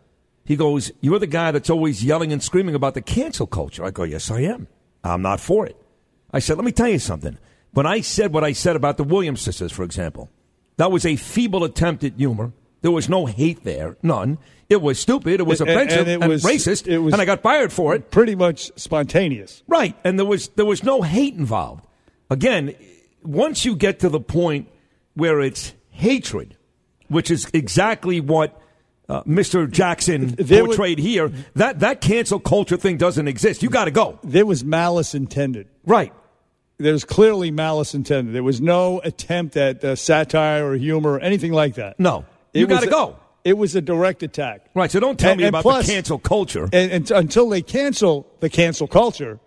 [0.45, 3.83] He goes, You're the guy that's always yelling and screaming about the cancel culture.
[3.83, 4.67] I go, Yes, I am.
[5.03, 5.75] I'm not for it.
[6.31, 7.37] I said, Let me tell you something.
[7.71, 10.29] When I said what I said about the Williams sisters, for example,
[10.77, 12.51] that was a feeble attempt at humor.
[12.85, 14.37] There was no hate there, none.
[14.69, 15.39] It was stupid.
[15.39, 17.73] It was And- offensive and and, it was- racist, it was and I got fired
[17.73, 18.11] for it.
[18.11, 19.63] Pretty much spontaneous.
[19.67, 21.83] Right, and there was there was no hate involved.
[22.29, 22.75] Again,
[23.23, 24.67] once you get to the point
[25.15, 26.55] where it's hatred,
[27.07, 28.61] which is exactly what
[29.09, 29.67] uh, Mr.
[29.67, 33.63] Jackson There was- portrayed here, that that cancel culture thing doesn't exist.
[33.63, 34.19] You got to go.
[34.23, 35.65] There was malice intended.
[35.87, 36.13] Right.
[36.77, 38.35] There's clearly malice intended.
[38.35, 41.99] There was no attempt at uh, satire or humor or anything like that.
[41.99, 42.25] No.
[42.59, 43.17] You gotta go.
[43.43, 44.65] It was a direct attack.
[44.73, 44.89] Right.
[44.89, 46.67] So don't tell And- me and about plus- the cancel culture.
[46.73, 49.39] And, and until they cancel the cancel culture,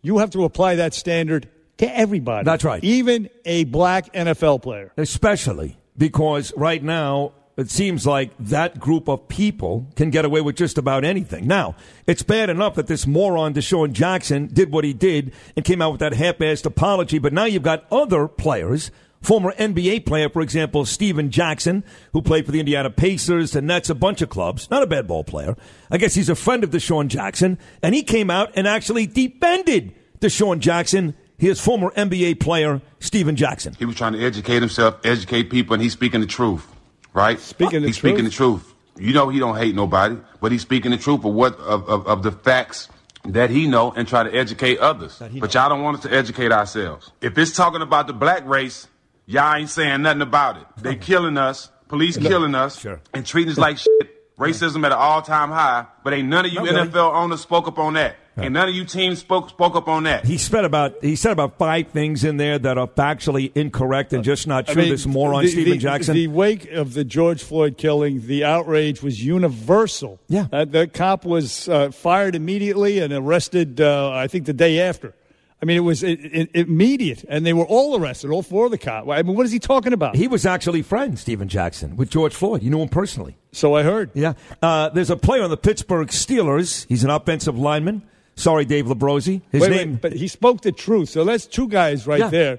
[0.00, 1.48] you have to apply that standard
[1.78, 2.44] to everybody.
[2.46, 2.82] That's right.
[2.82, 4.92] Even a black NFL player.
[4.96, 10.56] Especially because right now it seems like that group of people can get away with
[10.56, 11.46] just about anything.
[11.46, 11.74] Now,
[12.06, 15.90] it's bad enough that this moron DeSean Jackson did what he did and came out
[15.92, 18.90] with that half-assed apology, but now you've got other players,
[19.26, 21.82] former NBA player, for example, Stephen Jackson,
[22.12, 25.08] who played for the Indiana Pacers, the Nets, a bunch of clubs, not a bad
[25.08, 25.56] ball player.
[25.90, 29.94] I guess he's a friend of DeSean Jackson, and he came out and actually defended
[30.20, 33.74] DeSean Jackson, his former NBA player, Stephen Jackson.
[33.78, 36.64] He was trying to educate himself, educate people, and he's speaking the truth,
[37.12, 37.40] right?
[37.40, 38.62] Speaking the he's speaking the truth?
[38.62, 38.74] truth.
[38.98, 42.06] You know he don't hate nobody, but he's speaking the truth of what of, of,
[42.06, 42.88] of the facts
[43.24, 45.18] that he know and try to educate others.
[45.18, 47.10] But y'all don't want us to educate ourselves.
[47.20, 48.86] If it's talking about the black race,
[49.26, 50.66] y'all ain't saying nothing about it.
[50.78, 52.84] They killing us, police killing us,
[53.14, 54.12] and treating us like shit.
[54.38, 56.88] Racism at an all-time high, but ain't none of you Not really.
[56.88, 58.16] NFL owners spoke up on that.
[58.36, 60.26] And none of you teams spoke spoke up on that.
[60.26, 64.22] He said about he said about five things in there that are factually incorrect and
[64.22, 64.82] just not I true.
[64.82, 66.14] mean, this moron the- Stephen the- Jackson.
[66.14, 70.20] The wake of the George Floyd killing, the outrage was universal.
[70.28, 70.48] Yeah.
[70.52, 75.14] Uh, the cop was uh, fired immediately and arrested, uh, I think, the day after.
[75.62, 78.70] I mean, it was i i immediate, and they were all arrested, all four of
[78.70, 79.08] the cops.
[79.10, 80.14] I mean, what is he talking about?
[80.14, 82.62] he was actually friends, Stephen Jackson, with George Floyd.
[82.62, 83.36] You knew him personally.
[83.52, 84.10] So I heard.
[84.14, 84.34] Yeah.
[84.60, 86.86] Uh, there's a player on the Pittsburgh Steelers.
[86.88, 88.02] He's an offensive lineman.
[88.34, 89.40] Sorry, Dave Labrosi.
[89.50, 89.92] His Wait, name.
[89.92, 91.08] wait, but he spoke the truth.
[91.08, 92.28] So that's two guys right Yeah.
[92.28, 92.58] there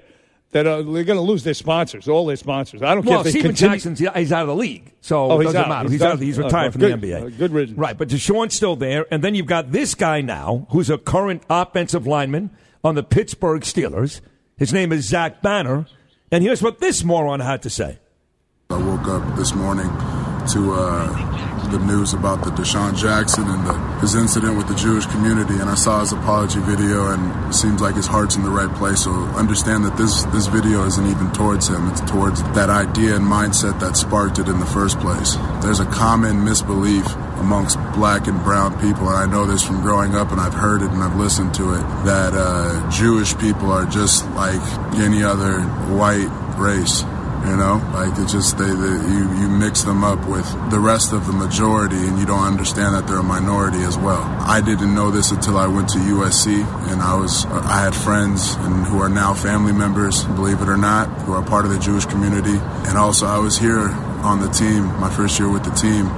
[0.50, 2.82] that are they're going to lose their sponsors, all their sponsors.
[2.82, 3.74] I don't well, care if they Stephen continue.
[3.76, 5.68] Jackson's he's out of the league, so Oh, it he's doesn't out.
[5.68, 5.84] matter.
[5.84, 7.00] He's He's, out of he's Oh, retired well, from good.
[7.00, 7.26] the NBA.
[7.26, 7.78] Uh, good riddance.
[7.78, 11.42] Right, but DeSean's still there, and then you've got this guy now, who's a current
[11.48, 12.50] offensive lineman
[12.84, 14.20] on the Pittsburgh Steelers.
[14.56, 15.86] His name is Zach Banner,
[16.30, 17.98] and here's what this moron had to say.
[18.70, 19.88] I woke up this morning
[20.52, 25.06] to uh, the news about the DeSean Jackson and the, his incident with the Jewish
[25.06, 28.50] community, and I saw his apology video, and it seems like his heart's in the
[28.50, 29.04] right place.
[29.04, 33.24] So understand that this this video isn't even towards him; it's towards that idea and
[33.24, 35.36] mindset that sparked it in the first place.
[35.62, 37.06] There's a common misbelief
[37.38, 40.82] amongst black and brown people, and I know this from growing up, and I've heard
[40.82, 44.60] it and I've listened to it, that uh, Jewish people are just like
[44.94, 45.60] any other
[45.94, 46.28] white
[46.58, 47.04] race.
[47.38, 51.12] You know, like it just they, they you you mix them up with the rest
[51.12, 54.22] of the majority, and you don't understand that they're a minority as well.
[54.40, 58.54] I didn't know this until I went to USC, and I was I had friends
[58.56, 61.78] and who are now family members, believe it or not, who are part of the
[61.78, 62.58] Jewish community,
[62.88, 63.88] and also I was here
[64.26, 66.10] on the team my first year with the team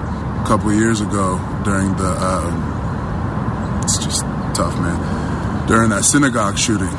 [0.43, 2.15] a couple years ago during the.
[2.17, 4.21] Uh, it's just
[4.55, 5.67] tough, man.
[5.67, 6.91] During that synagogue shooting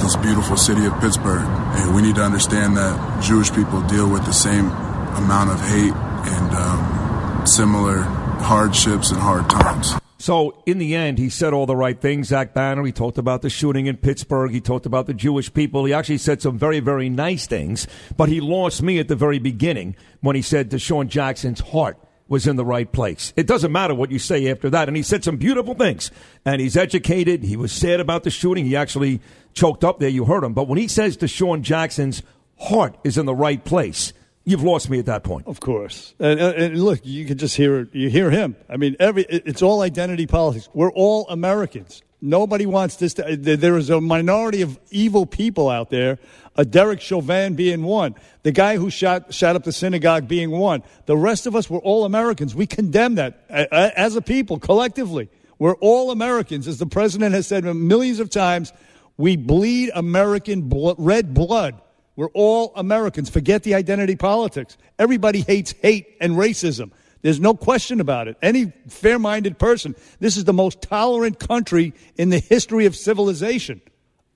[0.00, 1.44] this beautiful city of Pittsburgh.
[1.46, 5.94] And we need to understand that Jewish people deal with the same amount of hate
[5.94, 8.02] and um, similar
[8.42, 9.94] hardships and hard times.
[10.18, 12.28] So in the end, he said all the right things.
[12.28, 12.84] Zach Banner.
[12.84, 14.52] He talked about the shooting in Pittsburgh.
[14.52, 15.84] He talked about the Jewish people.
[15.84, 17.88] He actually said some very, very nice things.
[18.16, 21.98] But he lost me at the very beginning when he said DeSean Jackson's heart
[22.32, 23.34] was in the right place.
[23.36, 24.88] It doesn't matter what you say after that.
[24.88, 26.10] And he said some beautiful things.
[26.46, 27.44] And he's educated.
[27.44, 28.64] He was sad about the shooting.
[28.64, 29.20] He actually
[29.52, 30.08] choked up there.
[30.08, 30.54] You heard him.
[30.54, 32.22] But when he says DeSean Jackson's
[32.58, 34.14] heart is in the right place,
[34.44, 35.46] you've lost me at that point.
[35.46, 36.14] Of course.
[36.18, 38.56] And, and, look, you can just hear you hear him.
[38.66, 40.70] I mean, every it's all identity politics.
[40.72, 42.02] We're all Americans.
[42.22, 43.12] Nobody wants this.
[43.14, 46.18] To, there is a minority of evil people out there.
[46.54, 50.82] A Derek Chauvin being one, the guy who shot shot up the synagogue being one.
[51.06, 52.54] The rest of us, we're all Americans.
[52.54, 55.30] We condemn that as a people collectively.
[55.58, 58.72] We're all Americans, as the president has said millions of times.
[59.16, 60.68] We bleed American
[60.98, 61.80] red blood.
[62.16, 63.30] We're all Americans.
[63.30, 64.76] Forget the identity politics.
[64.98, 66.90] Everybody hates hate and racism.
[67.22, 68.36] There's no question about it.
[68.42, 73.80] Any fair minded person, this is the most tolerant country in the history of civilization.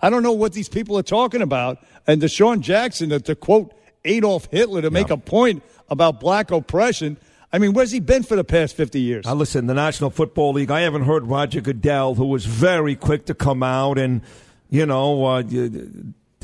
[0.00, 1.78] I don't know what these people are talking about.
[2.06, 3.72] And DeSean Jackson, to, to quote
[4.04, 7.16] Adolf Hitler, to make a point about black oppression,
[7.52, 9.24] I mean, where's he been for the past 50 years?
[9.24, 13.26] Now, listen, the National Football League, I haven't heard Roger Goodell, who was very quick
[13.26, 14.20] to come out and,
[14.68, 15.42] you know, uh,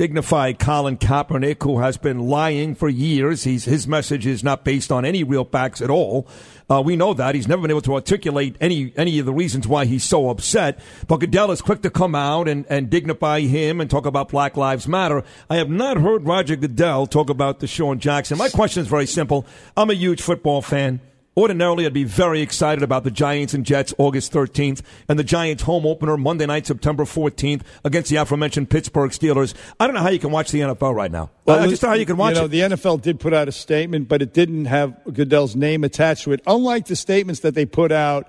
[0.03, 3.45] dignify Colin Kaepernick, who has been lying for years.
[3.45, 6.27] He's, his message is not based on any real facts at all.
[6.69, 7.37] Uh, we know that.
[7.37, 10.81] He's never been able to articulate any, any of the reasons why he's so upset.
[11.07, 14.57] But Goodell is quick to come out and, and dignify him and talk about Black
[14.57, 15.23] Lives Matter.
[15.49, 18.39] I have not heard Roger Goodell talk about the DeSean Jackson.
[18.39, 19.47] My question is very simple.
[19.77, 20.99] I'm a huge football fan.
[21.35, 25.63] Ordinarily, I'd be very excited about the Giants and Jets August 13th and the Giants
[25.63, 29.55] home opener Monday night, September 14th against the aforementioned Pittsburgh Steelers.
[29.81, 31.31] I don't know how you can watch the NFL right now.
[31.47, 32.49] Well, I just don't know how you can watch you know, it.
[32.49, 36.33] The NFL did put out a statement, but it didn't have Goodell's name attached to
[36.33, 36.43] it.
[36.47, 38.29] Unlike the statements that they put out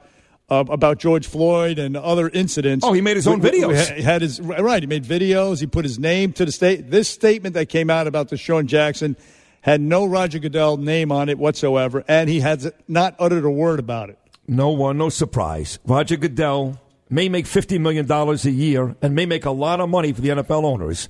[0.49, 2.85] uh, about George Floyd and other incidents.
[2.85, 3.89] Oh, he made his own we- videos.
[3.89, 4.81] ha- had his right.
[4.81, 5.59] He made videos.
[5.59, 6.89] He put his name to the state.
[6.89, 9.17] This statement that came out about the DeSean Jackson
[9.63, 13.79] had no Roger Goodell name on it whatsoever, and he has not uttered a word
[13.79, 14.19] about it.
[14.47, 15.79] No one, no surprise.
[15.85, 16.79] Roger Goodell
[17.09, 20.29] may make $50 million a year and may make a lot of money for the
[20.29, 21.07] NFL owners,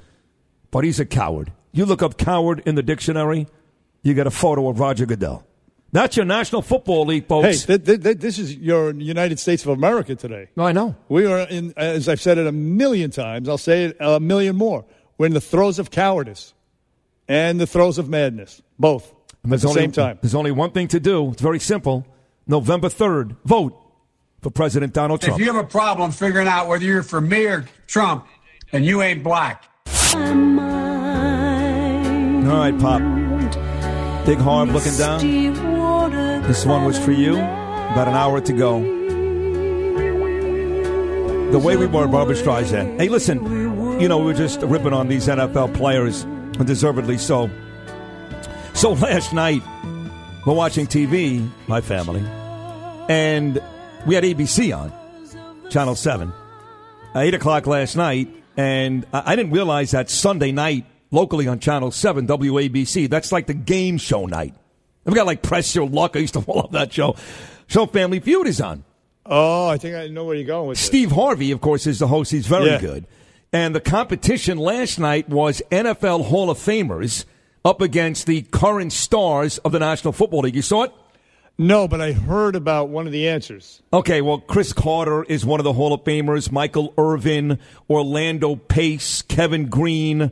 [0.72, 1.52] but he's a coward.
[1.72, 3.48] You look up coward in the dictionary,
[4.04, 5.46] you get a photo of Roger Goodell.
[5.92, 7.66] That's your National Football League, Hey, folks.
[7.66, 10.50] th- th- th- this is your United States of America today.
[10.56, 10.96] No, I know.
[11.10, 14.56] We are in, as I've said it a million times, I'll say it a million
[14.56, 14.86] more.
[15.18, 16.53] We're in the throes of cowardice
[17.28, 20.20] and the throes of madness, both at And there's the only, same time.
[20.22, 21.32] There's only one thing to do.
[21.32, 22.06] It's very simple.
[22.48, 23.80] November 3rd, vote
[24.42, 25.40] for President Donald Trump.
[25.40, 28.28] If you have a problem figuring out whether you're for me or Trump,
[28.74, 29.64] and you ain't black.
[30.16, 30.22] All
[32.60, 33.02] right, Pop.
[34.26, 36.44] Big Harv looking down.
[36.44, 37.36] This one was for you.
[37.38, 38.82] About an hour to go.
[41.52, 43.00] The way we were, Barbra Streisand.
[43.00, 46.26] Hey, listen, you know, we were just ripping on these NFL players,
[46.58, 47.50] and deservedly so.
[48.74, 49.62] So last night,
[50.46, 52.22] we're watching TV, my family,
[53.10, 53.62] and
[54.06, 54.92] we had ABC on,
[55.70, 56.32] Channel 7,
[57.16, 61.92] uh, 8 o'clock last night, and I didn't realize that Sunday night, locally on Channel
[61.92, 64.54] 7, WABC, that's like the game show night.
[65.06, 66.16] We've got like Press Your Luck.
[66.16, 67.16] I used to love that show.
[67.68, 68.84] So Family Feud is on.
[69.26, 70.86] Oh, I think I know where you're going with this.
[70.86, 72.32] Steve Harvey, of course, is the host.
[72.32, 72.80] He's very Yeah.
[72.82, 73.06] good.
[73.54, 77.26] And the competition last night was NFL Hall of Famers
[77.64, 80.56] up against the current stars of the National Football League.
[80.56, 80.92] You saw it?
[81.56, 83.84] No, but I heard about one of the answers.
[83.94, 86.52] Okay, well, Cris Carter is one of the Hall of Famers.
[86.52, 90.32] Michael Irvin, Orlando Pace, Kevin Greene,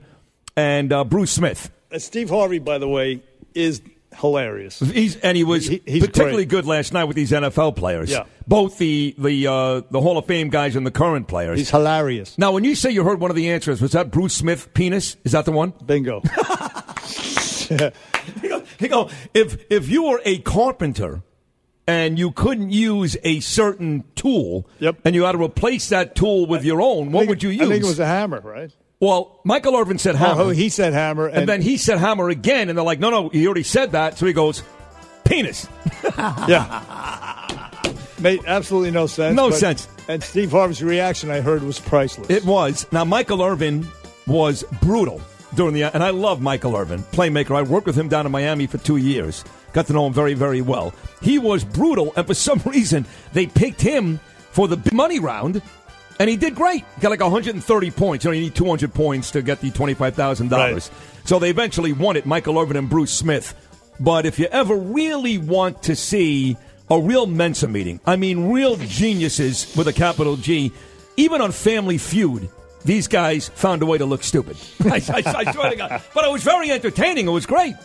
[0.57, 1.69] and uh, Bruce Smith.
[1.91, 3.21] Uh, Steve Harvey, by the way,
[3.53, 3.83] is
[4.17, 4.79] hilarious.
[4.79, 6.49] He's, and he was He- particularly great.
[6.63, 8.11] good last night with these NFL players.
[8.11, 8.25] Yeah.
[8.47, 11.57] Both the the uh, the Hall of Fame guys and the current players.
[11.59, 12.37] He's hilarious.
[12.37, 15.15] Now, when you say you heard one of the answers, was that Bruce Smith penis?
[15.23, 15.73] Is that the one?
[15.85, 16.21] Bingo.
[17.71, 21.23] you go, you go, if if you were a carpenter
[21.87, 24.97] and you couldn't use a certain tool, Yep.
[25.05, 27.61] and you had to replace that tool with your own, what would you use?
[27.61, 28.71] I think it was a hammer, right?
[29.01, 31.97] Well, Michael Irvin said oh, hammer, Oh, he said hammer, and, and, then he said
[31.97, 34.63] hammer again, and they're like, no, no, he already said that, so he goes,
[35.25, 35.67] penis.
[36.17, 37.69] yeah,
[38.19, 39.35] made absolutely no sense.
[39.35, 39.87] No but- sense.
[40.07, 42.29] And Steve Harvey's reaction, I heard, was priceless.
[42.29, 42.85] It was.
[42.91, 43.87] Now, Michael Irvin
[44.27, 45.21] was brutal
[45.55, 47.55] during the, and I love Michael Irvin, playmaker.
[47.55, 49.43] I worked with him down in Miami for two years.
[49.73, 50.93] Got to know him very, very well.
[51.21, 54.19] He was brutal, and for some reason, they picked him
[54.51, 55.61] for the money round,
[56.21, 56.85] and he did great.
[56.95, 58.23] He got like 130 points.
[58.23, 60.51] You know, you need 200 points to get the $25,000.
[60.51, 60.89] Right.
[61.25, 63.55] So they eventually won it, Michael Irvin and Bruce Smith.
[63.99, 66.57] But if you ever really want to see
[66.91, 68.01] a real Mensa meeting.
[68.05, 70.73] I mean, real geniuses with a capital G.
[71.15, 72.49] Even on Family Feud,
[72.83, 74.57] these guys found a way to look stupid.
[74.83, 76.01] I, I, I swear to God.
[76.13, 77.27] But it was very entertaining.
[77.27, 77.75] It was great.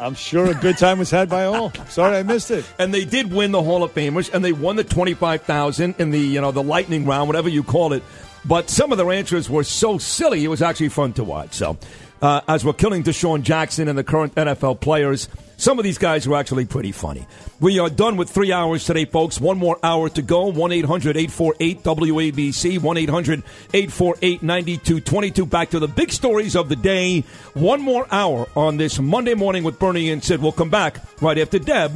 [0.00, 1.72] I'm sure a good time was had by all.
[1.88, 2.64] Sorry I missed it.
[2.78, 5.96] And they did win the Hall of Famers, and they won the twenty five thousand
[5.98, 8.02] in the you know the lightning round, whatever you call it.
[8.44, 11.54] But some of their answers were so silly; it was actually fun to watch.
[11.54, 11.76] So,
[12.22, 15.28] uh, as we're killing DeSean Jackson and the current NFL players,
[15.58, 17.26] some of these guys were actually pretty funny.
[17.60, 19.40] We are done with three hours today, folks.
[19.40, 20.46] One more hour to go.
[20.46, 22.78] 1 800 848 WABC.
[22.80, 23.42] 1 800
[23.74, 25.46] 848 9222.
[25.46, 27.22] Back to the big stories of the day.
[27.54, 30.40] One more hour on this Monday morning with Bernie and Sid.
[30.40, 31.92] We'll come back right after Deb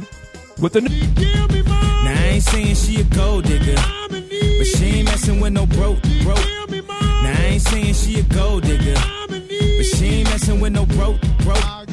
[0.61, 0.81] with the.
[0.81, 3.75] Now I ain't saying she a gold digger,
[4.09, 6.45] but she ain't messing with no broke, broke.
[6.69, 8.95] Now I ain't saying she a gold digger,
[9.29, 11.92] but she ain't messing with no broke, broke.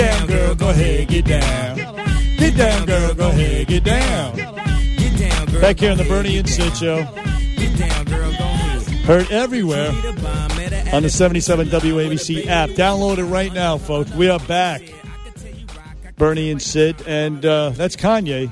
[0.00, 1.76] Get down, girl, go ahead, get down.
[2.38, 4.34] Get down, girl, go ahead, get down.
[4.34, 5.60] Get down, girl.
[5.60, 7.04] Back here on the Bernie and Sid Show.
[7.56, 8.82] Get down, girl, go ahead.
[9.04, 9.90] Heard everywhere
[10.94, 12.70] on the 77 WABC app.
[12.70, 14.10] Download it right now, folks.
[14.12, 14.80] We are back.
[16.16, 18.50] Bernie and Sid, and uh, that's Kanye.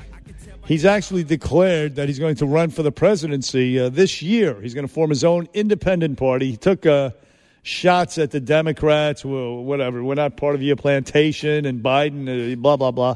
[0.67, 4.61] He's actually declared that he's going to run for the presidency uh, this year.
[4.61, 6.51] He's going to form his own independent party.
[6.51, 7.09] He took uh,
[7.63, 10.03] shots at the Democrats, well, whatever.
[10.03, 13.15] We're not part of your plantation, and Biden, uh, blah blah blah.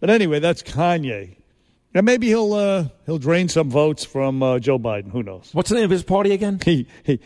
[0.00, 1.36] But anyway, that's Kanye.
[1.94, 5.10] And maybe he'll uh, he'll drain some votes from uh, Joe Biden.
[5.10, 5.50] Who knows?
[5.52, 6.58] What's the name of his party again?
[6.64, 7.20] He he.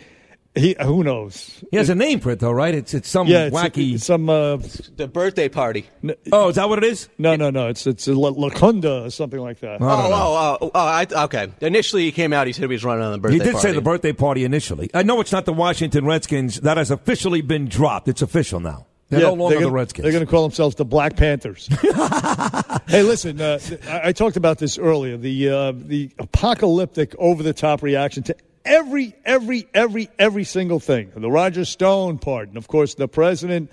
[0.56, 1.62] He, who knows?
[1.70, 2.74] He has a name for it, though, right?
[2.74, 4.00] It's it's some yeah, it's wacky.
[4.00, 4.56] some uh,
[4.96, 5.86] The birthday party.
[6.32, 7.08] oh, is that what it is?
[7.18, 7.68] No, no, no.
[7.68, 9.82] It's it's a La- Lacunda or something like that.
[9.82, 11.52] Oh, oh, oh, oh, I, okay.
[11.60, 12.46] Initially, he came out.
[12.46, 13.44] He said he was running on the birthday party.
[13.44, 13.68] He did party.
[13.68, 14.90] say the birthday party initially.
[14.94, 16.60] I know it's not the Washington Redskins.
[16.62, 18.08] That has officially been dropped.
[18.08, 18.86] It's official now.
[19.10, 20.02] They're Yeah, no longer they're the gonna- Redskins.
[20.04, 21.68] They're going to call themselves the Black Panthers.
[22.88, 23.58] hey, listen, uh,
[23.88, 25.16] I, I talked about this earlier.
[25.16, 31.12] The uh, the apocalyptic, over the top reaction to every, every, every, every single thing.
[31.14, 33.70] The Roger Stone pardon, of course, the president,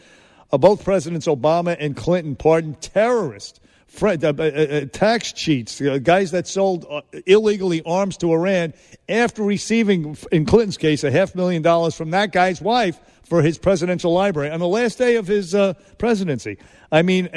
[0.52, 3.60] uh, both presidents Obama and Clinton pardoned terrorists.
[3.88, 8.74] Fred, uh, uh, uh, tax cheats, uh, guys that sold uh, illegally arms to Iran
[9.08, 13.60] after receiving, in Clinton's case, a half million dollars from that guy's wife for his
[13.60, 15.56] presidential library on the last day of his
[16.00, 16.58] presidency.
[16.92, 17.30] I mean,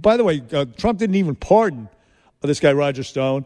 [0.00, 0.40] by the way,
[0.78, 1.90] Trump didn't even pardon
[2.40, 3.44] this guy, Roger Stone.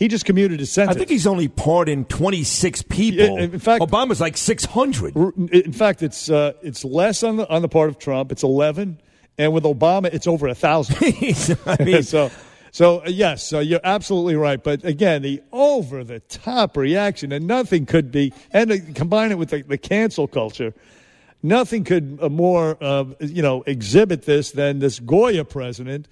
[0.00, 0.96] He just commuted his sentence.
[0.96, 3.36] I think he's only pardoned 26 people.
[3.36, 5.14] In fact- Obama's like 600.
[5.52, 8.32] In fact, it's uh, it's less on the on the part of Trump.
[8.32, 8.98] It's eleven,
[9.36, 10.96] and with Obama, it's over a thousand.
[11.66, 12.30] I mean- so.
[12.72, 14.62] So uh, yes, so you're absolutely right.
[14.62, 19.50] But again, the over the top reaction, and nothing could be, and combine it with
[19.50, 20.72] the, the cancel culture,
[21.42, 26.06] nothing could uh, more, uh, you know, exhibit this than this Goya president.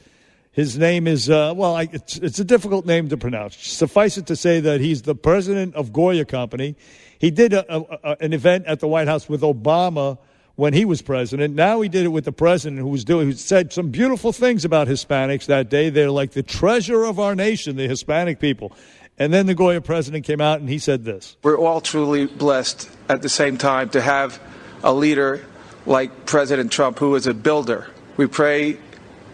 [0.59, 3.57] His name is uh, well, I, it's, it's a difficult name to pronounce.
[3.65, 6.75] Suffice it to say that he's the president of Goya Company.
[7.21, 10.19] He did a, a, a, an event at the White House with Obama
[10.57, 11.55] when he was president.
[11.55, 14.65] Now he did it with the president, who was doing, who said some beautiful things
[14.65, 15.91] about Hispanics that day.
[15.91, 18.73] They're like the treasure of our nation, the Hispanic people.
[19.17, 21.37] And then the Goya president came out and he said this.
[21.45, 24.41] We're all truly blessed at the same time to have
[24.83, 25.47] a leader
[25.87, 27.87] like President Trump who is a builder.
[28.17, 28.79] We pray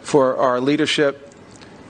[0.04, 1.34] for our leadership,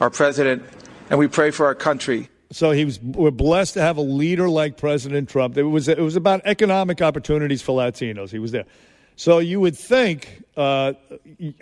[0.00, 0.62] our president,
[1.10, 2.28] and we pray for our country.
[2.50, 3.00] So he was.
[3.00, 5.58] We're blessed to have a leader like President Trump.
[5.58, 5.88] It was.
[5.88, 8.30] It was about economic opportunities for Latinos.
[8.30, 8.64] He was there.
[9.16, 10.44] So you would think.
[10.56, 10.92] Uh,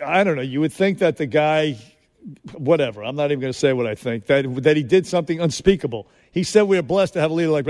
[0.05, 0.43] I don't know.
[0.43, 1.77] You would think that the guy,
[2.53, 3.03] whatever.
[3.03, 4.27] I'm not even going to say what I think.
[4.27, 6.07] That that he did something unspeakable.
[6.31, 7.67] He said we are blessed to have a leader like.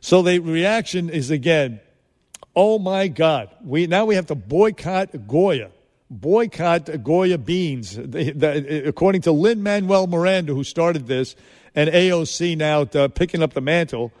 [0.00, 1.80] So the reaction is again,
[2.56, 3.50] oh my God.
[3.62, 5.70] We now we have to boycott Goya.
[6.10, 7.96] Boycott Goya beans.
[7.96, 11.34] The- the- according to Lin Manuel Miranda, who started this,
[11.74, 14.12] and AOC now uh, picking up the mantle.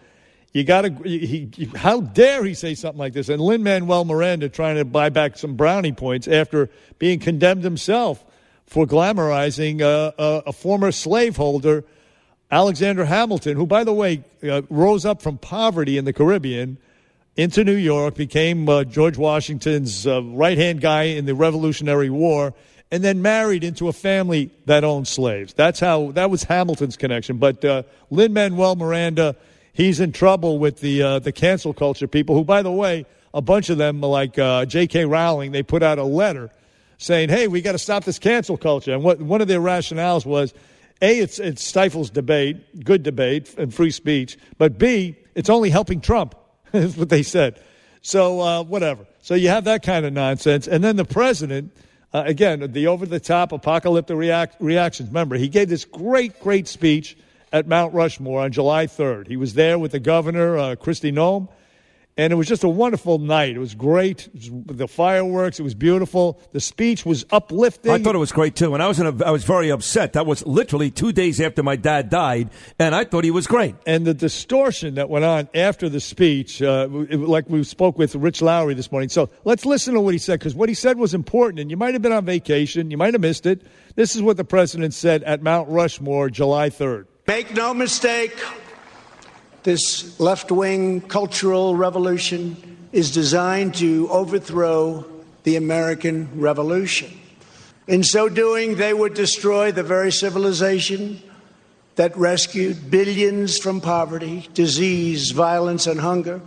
[0.52, 1.68] You got to.
[1.76, 3.28] How dare he say something like this?
[3.28, 8.24] And Lin Manuel Miranda trying to buy back some brownie points after being condemned himself
[8.66, 11.84] for glamorizing uh, a, a former slaveholder,
[12.50, 16.78] Alexander Hamilton, who, by the way, uh, rose up from poverty in the Caribbean
[17.36, 22.54] into New York, became uh, George Washington's uh, right hand guy in the Revolutionary War,
[22.90, 25.52] and then married into a family that owned slaves.
[25.52, 27.36] That's how that was Hamilton's connection.
[27.38, 29.36] But uh, Lin Manuel Miranda,
[29.72, 32.34] he's in trouble with the uh, the cancel culture people.
[32.34, 33.04] Who, by the way,
[33.34, 35.04] a bunch of them, like uh, J.K.
[35.04, 36.50] Rowling, they put out a letter
[36.96, 40.24] saying, "Hey, we got to stop this cancel culture." And what one of their rationales
[40.24, 40.54] was.
[41.02, 44.38] A, it's, it stifles debate, good debate, and free speech.
[44.56, 46.34] But B, it's only helping Trump.
[46.82, 47.60] That's what they said.
[48.02, 49.06] So, uh, whatever.
[49.22, 50.68] So you have that kind of nonsense.
[50.68, 51.72] And then the president,
[52.14, 55.08] Uh, again, the over the top apocalyptic react- reactions.
[55.08, 57.16] Remember, he gave this great, great speech
[57.52, 59.26] at Mount Rushmore on July 3rd.
[59.26, 61.48] He was there with the governor, uh, Kristi Noem,
[62.18, 63.50] and it was just a wonderful night.
[63.56, 64.26] It was great.
[64.28, 66.40] It was, the fireworks, it was beautiful.
[66.52, 67.92] The speech was uplifting.
[67.92, 70.14] I thought it was great too, and I was in a, I was very upset.
[70.14, 73.74] That was literally two days after my dad died, and I thought he was great.
[73.86, 78.14] And the distortion that went on after the speech, uh, it- like we spoke with
[78.14, 79.08] Rich Lowry this morning.
[79.08, 81.76] So let's listen to what he said, because what he said was important, and you
[81.76, 83.62] might have been on vacation, you might have missed it.
[83.94, 87.06] This is what the president said at Mount Rushmore, July 3rd.
[87.26, 88.32] Make no mistake,
[89.66, 92.56] this left wing cultural revolution
[92.92, 95.04] is designed to overthrow
[95.42, 97.10] the American Revolution.
[97.88, 101.20] In so doing, they would destroy the very civilization
[101.96, 106.40] that rescued billions from poverty, disease, violence, and hunger,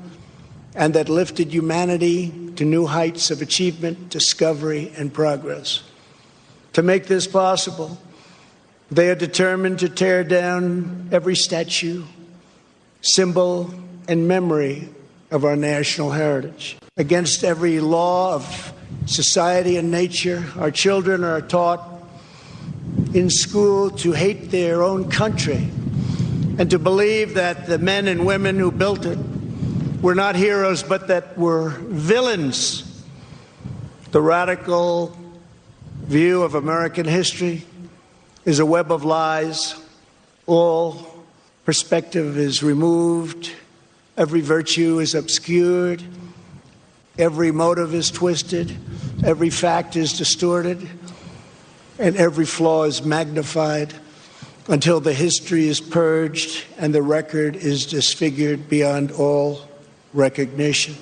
[0.73, 5.83] and that lifted humanity to new heights of achievement, discovery, and progress.
[6.71, 7.97] To make this possible,
[8.89, 12.05] they are determined to tear down every statue,
[13.01, 13.73] symbol,
[14.07, 14.89] and memory
[15.31, 16.77] of our national heritage.
[16.97, 18.73] Against every law of
[19.05, 21.87] society and nature, our children are taught
[23.13, 25.69] in school to hate their own country
[26.57, 29.17] and to believe that the men and women who built it
[30.01, 33.03] were not heroes but that were villains.
[34.11, 35.15] The radical
[36.03, 37.65] view of American history
[38.45, 39.75] is a web of lies.
[40.47, 41.08] All
[41.69, 43.51] perspective is removed,
[44.17, 46.01] every virtue is obscured,
[47.19, 48.75] every motive is twisted,
[49.23, 50.89] every fact is distorted,
[51.99, 53.93] and every flaw is magnified
[54.67, 59.61] until the history is purged and the record is disfigured beyond all
[60.11, 60.95] recognition.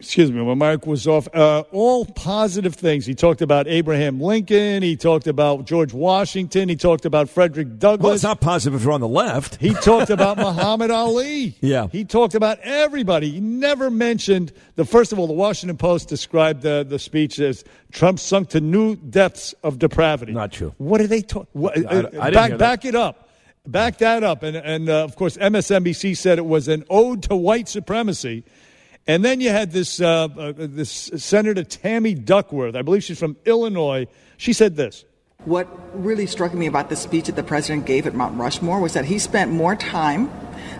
[0.00, 3.04] Excuse me, when Mike was off, uh, all positive things.
[3.04, 4.82] He talked about Abraham Lincoln.
[4.82, 6.68] He talked about George Washington.
[6.70, 8.02] He talked about Frederick Douglass.
[8.04, 9.56] Well, it's not positive if you're on the left.
[9.56, 11.54] He talked about Muhammad Ali.
[11.60, 11.88] Yeah.
[11.92, 13.30] He talked about everybody.
[13.30, 17.62] He never mentioned the first of all, the Washington Post described the, the speech as
[17.92, 20.32] Trump sunk to new depths of depravity.
[20.32, 20.74] Not true.
[20.78, 21.46] What did they talk?
[21.52, 23.28] What, I- I uh, back back it up.
[23.66, 24.42] Back that up.
[24.42, 28.44] And, and uh, of course, MSNBC said it was an ode to white supremacy.
[29.06, 32.76] And then you had this, uh, uh, this Senator Tammy Duckworth.
[32.76, 34.06] I believe she's from Illinois.
[34.36, 35.04] She said this.
[35.44, 38.92] What really struck me about the speech that the president gave at Mount Rushmore was
[38.92, 40.30] that he spent more time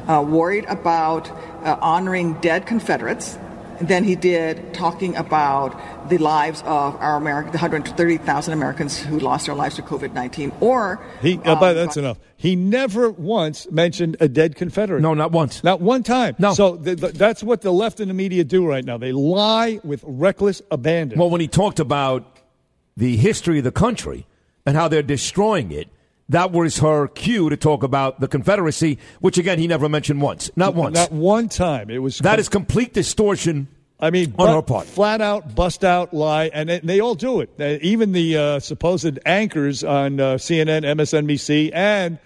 [0.06, 1.30] uh, worried about
[1.64, 3.38] uh, honoring dead Confederates
[3.80, 9.46] than he did talking about the lives of our American, the 130,000 Americans who lost
[9.46, 12.18] their lives to COVID 19, or He, uh, but that's enough.
[12.36, 15.00] He never once mentioned a dead Confederate.
[15.00, 15.62] No, not once.
[15.62, 16.36] Not one time.
[16.38, 16.54] No.
[16.54, 18.98] So th- th- that's what the left and the media do right now.
[18.98, 21.18] They lie with reckless abandon.
[21.18, 22.38] Well, when he talked about
[22.96, 24.26] the history of the country
[24.66, 25.88] and how they're destroying it,
[26.30, 30.50] that was her cue to talk about the Confederacy, which again he never mentioned once.
[30.56, 30.94] Not once.
[30.94, 31.90] Not one time.
[31.90, 33.68] It was that is complete distortion.
[34.02, 34.86] I mean, on her part.
[34.86, 37.50] flat out, bust out, lie, and they, they all do it.
[37.60, 42.18] Uh, even the uh, supposed anchors on uh, CNN, MSNBC, and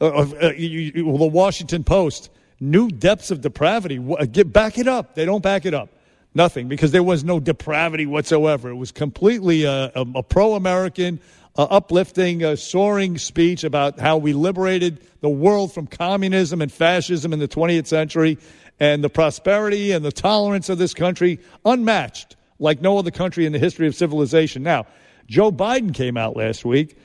[0.00, 2.30] uh, uh, you, you, well, the Washington Post.
[2.60, 3.98] New depths of depravity.
[4.32, 5.14] Get back it up.
[5.14, 5.90] They don't back it up.
[6.34, 8.68] Nothing, because there was no depravity whatsoever.
[8.68, 11.20] It was completely uh, a, a pro-American,
[11.58, 17.32] uh, uplifting, uh, soaring speech about how we liberated the world from communism and fascism
[17.32, 18.38] in the 20th century,
[18.78, 23.52] and the prosperity and the tolerance of this country unmatched, like no other country in
[23.52, 24.62] the history of civilization.
[24.62, 24.86] Now,
[25.26, 26.96] Joe Biden came out last week,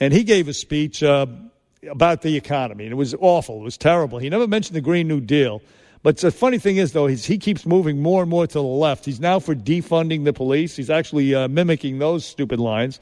[0.00, 1.26] and he gave a speech uh,
[1.86, 3.60] about the economy, and it was awful.
[3.60, 4.18] It was terrible.
[4.18, 5.60] He never mentioned the Green New Deal.
[6.02, 9.04] But the funny thing is, though, he keeps moving more and more to the left.
[9.04, 10.76] He's now for defunding the police.
[10.76, 13.00] He's actually uh, mimicking those stupid lines.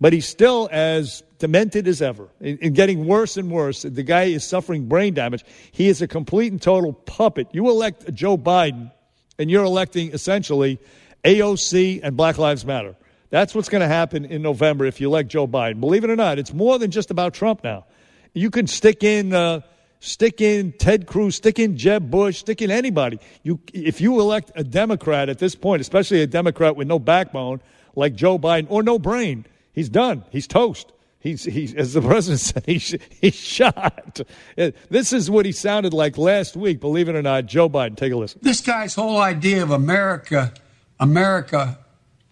[0.00, 3.82] But he's still as demented as ever and getting worse and worse.
[3.82, 5.44] The guy is suffering brain damage.
[5.72, 7.48] He is a complete and total puppet.
[7.52, 8.90] You elect Joe Biden,
[9.38, 10.78] and you're electing essentially
[11.24, 12.96] AOC and Black Lives Matter.
[13.30, 15.80] That's what's going to happen in November if you elect Joe Biden.
[15.80, 17.84] Believe it or not, it's more than just about Trump now.
[18.32, 19.62] You can stick in, uh,
[20.00, 23.18] stick in Ted Cruz, stick in Jeb Bush, stick in anybody.
[23.42, 27.60] You, if you elect a Democrat at this point, especially a Democrat with no backbone
[27.96, 30.24] like Joe Biden or no brain, he's done.
[30.30, 30.92] He's toast.
[31.20, 34.20] He's, he's as the president said, he's, he's shot.
[34.58, 36.80] Uh, this is what he sounded like last week.
[36.80, 37.96] Believe it or not, Joe Biden.
[37.96, 38.40] Take a listen.
[38.42, 40.52] This guy's whole idea of America,
[41.00, 41.78] America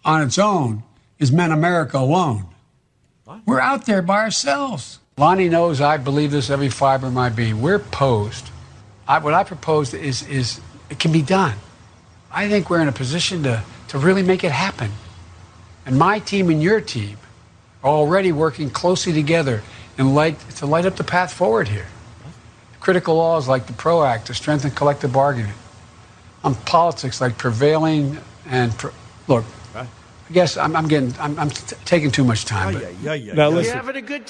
[0.05, 0.83] on its own,
[1.17, 2.45] is meant America alone.
[3.25, 3.41] What?
[3.45, 4.99] We're out there by ourselves.
[5.17, 7.61] Lonnie knows I believe this every fiber of my being.
[7.61, 8.49] We're posed.
[9.07, 10.59] I, what I propose is, is
[10.89, 11.55] it can be done.
[12.31, 14.91] I think we're in a position to, to really make it happen.
[15.85, 17.22] And my team and your team are
[17.83, 19.61] already working closely together
[19.97, 21.87] and light, to light up the path forward here.
[22.79, 25.53] Critical laws like the PRO Act to strengthen collective bargaining.
[26.43, 28.91] On politics like prevailing and pro-
[29.27, 29.45] look.
[29.75, 32.73] I guess I'm, I'm getting I'm, I'm t- taking too much time.
[32.73, 33.33] but- Yeah, yeah, yeah.
[33.33, 33.79] Now listen,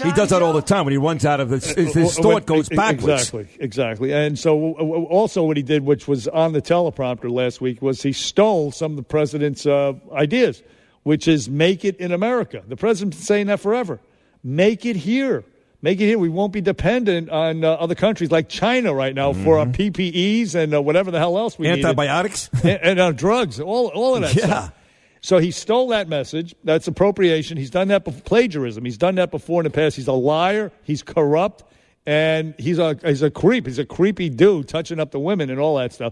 [0.04, 2.32] He does that all the time when he runs out of his, his, his Well,
[2.34, 3.24] thought goes backwards.
[3.30, 4.12] Exactly, exactly.
[4.14, 8.12] And so, also, what he did, which was on the teleprompter last week, was he
[8.12, 10.62] stole some of the president's uh, ideas,
[11.04, 12.64] which is make it in America.
[12.68, 14.00] The president's been saying that forever.
[14.44, 15.44] Make it here.
[15.82, 16.18] Make it here.
[16.18, 20.56] We won't be dependent on uh, other countries like China right now for our PPEs
[20.56, 21.84] and uh, whatever the hell else we need.
[21.84, 22.50] Antibiotics?
[22.64, 24.46] and, and uh, drugs, all, all of that Yeah.
[24.46, 24.74] stuff.
[25.20, 26.54] So he stole that message.
[26.66, 27.58] That's appropriation.
[27.58, 28.22] He's done that before.
[28.22, 28.84] Plagiarism.
[28.84, 29.96] He's done that before in the past.
[29.96, 30.70] He's a liar.
[30.84, 31.64] He's corrupt,
[32.06, 33.66] and he's a he's a creep.
[33.66, 36.12] He's a creepy dude, touching up the women and all that stuff.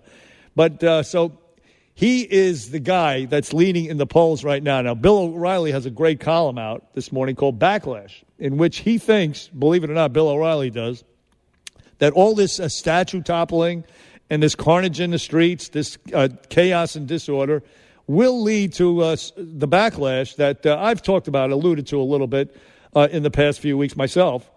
[0.55, 1.37] But uh, so
[2.01, 4.81] he is the guy that's leading in the polls right now.
[4.81, 8.97] Now, Bill O'Reilly has a great column out this morning called Backlash, in which he
[8.97, 11.03] thinks, believe it or not, Bill O'Reilly does,
[11.99, 13.83] that all this uh, statue toppling
[14.31, 17.61] and this carnage in the streets, this uh, chaos and disorder,
[18.07, 22.25] will lead to uh, the backlash that uh, I've talked about, alluded to a little
[22.25, 22.57] bit
[22.95, 24.49] uh, in the past few weeks myself,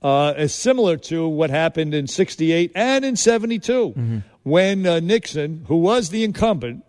[0.00, 5.76] uh, is similar to what happened in 68 and in 72 when uh, Nixon, who
[5.76, 6.84] was the incumbent,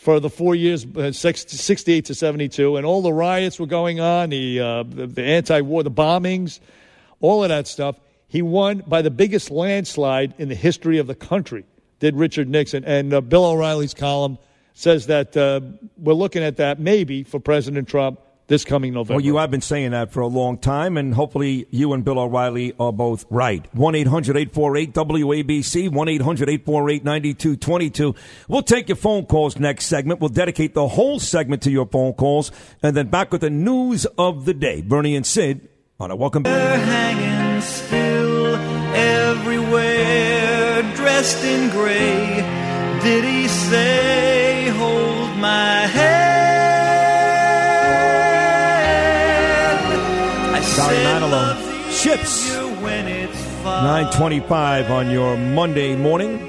[0.00, 4.30] for the four years, uh, 68 to 72, and all the riots were going on,
[4.30, 6.58] the, uh, the, the anti war, the bombings,
[7.20, 8.00] all of that stuff.
[8.26, 11.66] He won by the biggest landslide in the history of the country,
[11.98, 12.82] did Richard Nixon.
[12.84, 14.38] And uh, Bill O'Reilly's column
[14.72, 15.60] says that uh,
[15.98, 18.20] we're looking at that maybe for President Trump
[18.50, 19.14] this coming November.
[19.14, 22.18] Well, you have been saying that for a long time, and hopefully you and Bill
[22.18, 23.64] O'Reilly are both right.
[23.74, 28.14] 1 800 848 WABC, 1 800 848 9222.
[28.48, 30.20] We'll take your phone calls next segment.
[30.20, 32.50] We'll dedicate the whole segment to your phone calls,
[32.82, 34.82] and then back with the news of the day.
[34.82, 35.68] Bernie and Sid
[36.00, 36.80] on a welcome back.
[36.80, 38.56] hanging still
[38.96, 42.42] everywhere, dressed in gray.
[43.00, 46.59] Did he say, Hold my hand?
[51.26, 52.48] "Love Ships.
[52.48, 53.82] you when it's far.
[53.82, 56.46] 925 on your Monday morning.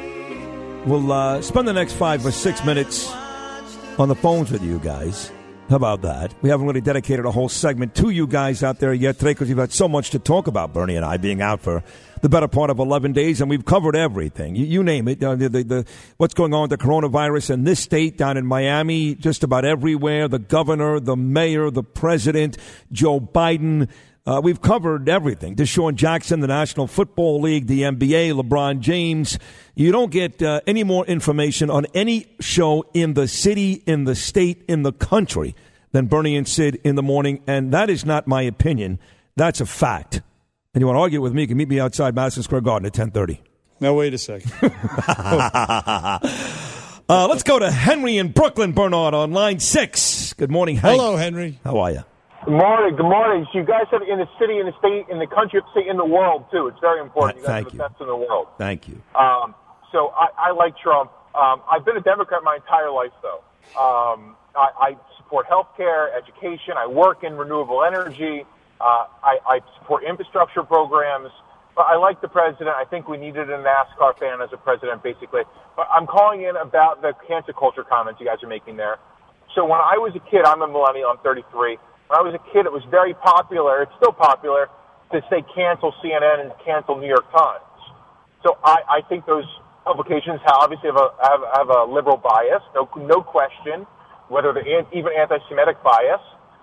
[0.85, 3.11] We'll uh, spend the next five or six minutes
[3.99, 5.31] on the phones with you guys.
[5.69, 6.34] How about that?
[6.41, 9.48] We haven't really dedicated a whole segment to you guys out there yet today because
[9.48, 11.81] we've had so much to talk about, Bernie and I being out for
[12.22, 14.56] the better part of 11 days, and we've covered everything.
[14.56, 15.23] You, you name it.
[15.23, 15.85] Uh, the, the, the,
[16.18, 20.27] what's going on with the coronavirus in this state, down in Miami, just about everywhere.
[20.27, 22.57] The governor, the mayor, the president,
[22.91, 23.88] Joe Biden.
[24.26, 25.56] Uh, we've covered everything.
[25.56, 29.39] DeSean Jackson, the National Football League, the NBA, LeBron James.
[29.73, 34.14] You don't get uh, any more information on any show in the city, in the
[34.14, 35.56] state, in the country
[35.91, 37.41] than Bernie and Sid in the morning.
[37.48, 38.99] And that is not my opinion.
[39.35, 40.22] That's a fact.
[40.73, 42.85] And you want to argue with me, you can meet me outside Madison Square Garden
[42.85, 43.41] at 1030.
[43.80, 44.52] Now, wait a second.
[44.61, 46.19] uh,
[47.10, 50.34] let's go to Henry in Brooklyn, Bernard, on line six.
[50.34, 50.99] Good morning, Hank.
[50.99, 51.60] Hello, Henry.
[51.64, 52.03] How are you?
[52.43, 52.95] Good morning.
[52.95, 53.45] Good morning.
[53.53, 56.05] So you guys have in the city, in the state, in the country, in the
[56.05, 56.65] world too.
[56.65, 57.38] It's very important.
[57.38, 57.84] You guys Thank are the you.
[57.85, 58.47] best in the world.
[58.57, 58.99] Thank you.
[59.13, 59.53] Um,
[59.91, 61.11] so I, I like Trump.
[61.38, 63.45] Um, I've been a Democrat my entire life, though.
[63.77, 66.73] Um, I, I support health care, education.
[66.77, 68.43] I work in renewable energy.
[68.81, 71.30] Uh, I, I support infrastructure programs.
[71.76, 72.69] But I like the president.
[72.69, 75.43] I think we needed a NASCAR fan as a president, basically.
[75.77, 78.97] But I'm calling in about the cancer culture comments you guys are making there.
[79.53, 81.11] So when I was a kid, I'm a millennial.
[81.11, 81.77] I'm 33.
[82.11, 83.88] When I was a kid, it was very popular.
[83.88, 84.67] It's still popular
[85.15, 87.63] to say cancel CNN and cancel New York Times.
[88.43, 89.47] So I, I think those
[89.85, 93.88] publications have, obviously have a, have, have a liberal bias, no, no question,
[94.27, 96.19] whether they're an- even anti-Semitic bias.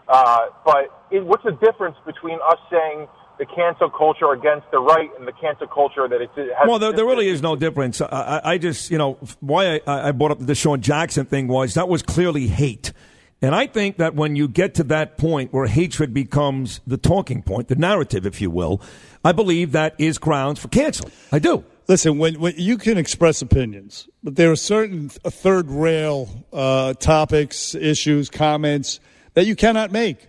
[0.06, 3.08] Uh, but it, what's the difference between us saying
[3.38, 6.92] the cancel culture against the right and the cancel culture that it has Well, there,
[6.92, 8.02] there really is no difference.
[8.02, 11.72] I, I, just, you know, why I, I brought up the DeSean Jackson thing was
[11.72, 12.92] that was clearly hate.
[13.40, 17.42] And I think that when you get to that point where hatred becomes the talking
[17.42, 18.80] point, the narrative, if you will,
[19.24, 21.10] I believe that is grounds for cancel.
[21.30, 21.64] I do.
[21.86, 26.94] Listen, when, when you can express opinions, but there are certain th- third rail uh,
[26.94, 29.00] topics, issues, comments
[29.34, 30.26] that you cannot make.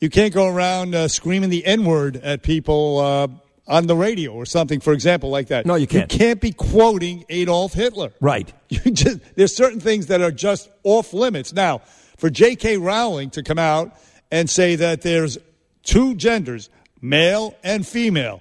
[0.00, 3.28] You can't go around uh, screaming the N word at people uh,
[3.66, 5.66] on the radio or something, for example, like that.
[5.66, 6.10] No, you can't.
[6.10, 8.12] You can't be quoting Adolf Hitler.
[8.20, 8.52] Right.
[8.68, 11.52] You just, there's certain things that are just off limits.
[11.52, 11.82] Now,
[12.16, 12.76] for J.K.
[12.78, 13.96] Rowling to come out
[14.30, 15.38] and say that there's
[15.82, 16.70] two genders,
[17.00, 18.40] male and female,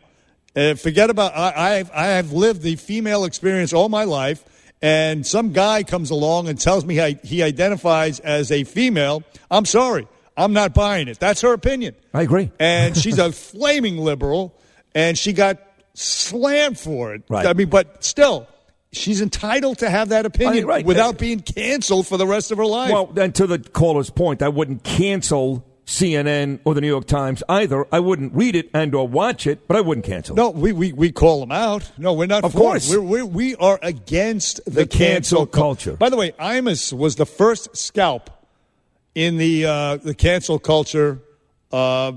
[0.55, 4.43] uh, forget about I, I've I have lived the female experience all my life,
[4.81, 9.23] and some guy comes along and tells me I, he identifies as a female.
[9.49, 11.19] I'm sorry, I'm not buying it.
[11.19, 11.95] That's her opinion.
[12.13, 12.51] I agree.
[12.59, 14.55] And she's a flaming liberal,
[14.93, 15.57] and she got
[15.95, 17.23] slammed for it.
[17.29, 17.47] Right.
[17.47, 18.47] I mean, but still,
[18.93, 20.85] she's entitled to have that opinion right.
[20.85, 22.91] without being canceled for the rest of her life.
[22.91, 27.43] Well, and to the caller's point, I wouldn't cancel CNN or the New York Times
[27.49, 27.85] either.
[27.91, 30.35] I wouldn't read it and or watch it, but I wouldn't cancel.
[30.35, 31.91] No, we, we, we call them out.
[31.97, 32.43] No, we're not.
[32.43, 32.89] Of for course.
[32.89, 35.95] We're, we're, we are against the, The cancel culture.
[35.97, 38.29] By the way, Imus was the first scalp
[39.15, 41.19] in the uh, the cancel culture.
[41.71, 42.13] Uh,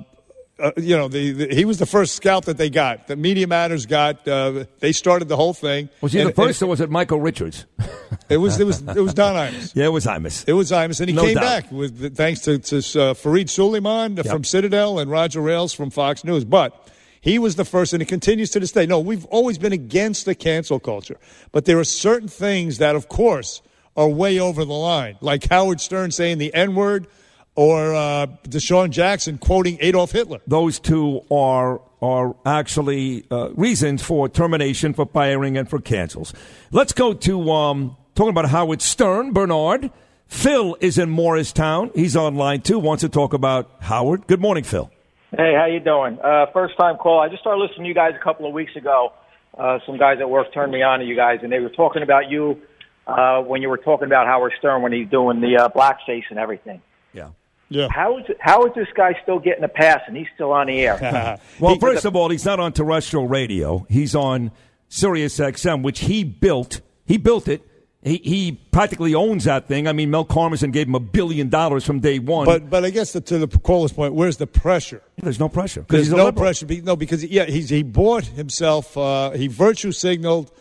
[0.58, 3.06] uh, you know, the, the, he was the first scout that they got.
[3.08, 4.26] The Media Matters got.
[4.26, 5.88] Uh, they started the whole thing.
[6.00, 7.66] Was he And- the first, and or was it Michael Richards?
[8.28, 8.58] It was.
[8.58, 8.80] It was.
[8.82, 9.72] It was Don Imus.
[9.76, 10.44] yeah, it was Imus.
[10.48, 11.42] It was Imus, and he No came doubt.
[11.42, 16.24] back with thanks to, to uh, Farid Suleman from Citadel and Roger Ailes from Fox
[16.24, 16.44] News.
[16.44, 16.88] But
[17.20, 18.84] he was the first, and it continues to this day.
[18.86, 21.18] No, we've always been against the cancel culture,
[21.52, 23.62] but there are certain things that, of course,
[23.96, 27.06] are way over the line, like Howard Stern saying the N word,
[27.56, 30.40] or uh, DeSean Jackson quoting Adolf Hitler.
[30.46, 36.32] Those two are are actually uh, reasons for termination, for firing, and for cancels.
[36.70, 39.32] Let's go to um, talking about Howard Stern.
[39.32, 39.90] Bernard,
[40.26, 41.90] Phil is in Morristown.
[41.94, 42.78] He's online too.
[42.78, 44.26] Wants to talk about Howard.
[44.26, 44.90] Good morning, Phil.
[45.36, 46.18] Hey, how you doing?
[46.22, 47.20] Uh, first time call.
[47.20, 49.12] I just started listening to you guys a couple of weeks ago.
[49.56, 52.02] Uh, some guys at work turned me on to you guys, and they were talking
[52.02, 52.60] about you
[53.06, 56.38] uh, when you were talking about Howard Stern when he's doing the uh, blackface and
[56.38, 56.82] everything.
[57.68, 57.82] Yeah.
[57.82, 57.88] Yeah.
[57.90, 60.80] How is how is this guy still getting a pass and he's still on the
[60.80, 61.38] air?
[61.60, 63.86] Well, He- first of all, he's not on terrestrial radio.
[63.88, 64.52] He's on
[64.88, 66.80] Sirius XM, which he built.
[67.06, 67.62] He built it.
[68.02, 69.88] He, he practically owns that thing.
[69.88, 72.44] I mean, Mel Karmazin gave him a billion dollars from day one.
[72.46, 75.02] But but I guess to the caller's point, where's the pressure?
[75.20, 75.80] There's no pressure.
[75.80, 76.44] 'cause There's no liberal.
[76.44, 76.66] pressure.
[76.66, 78.96] be- No, because yeah, he's he bought himself.
[78.96, 80.52] Uh, he virtue signaled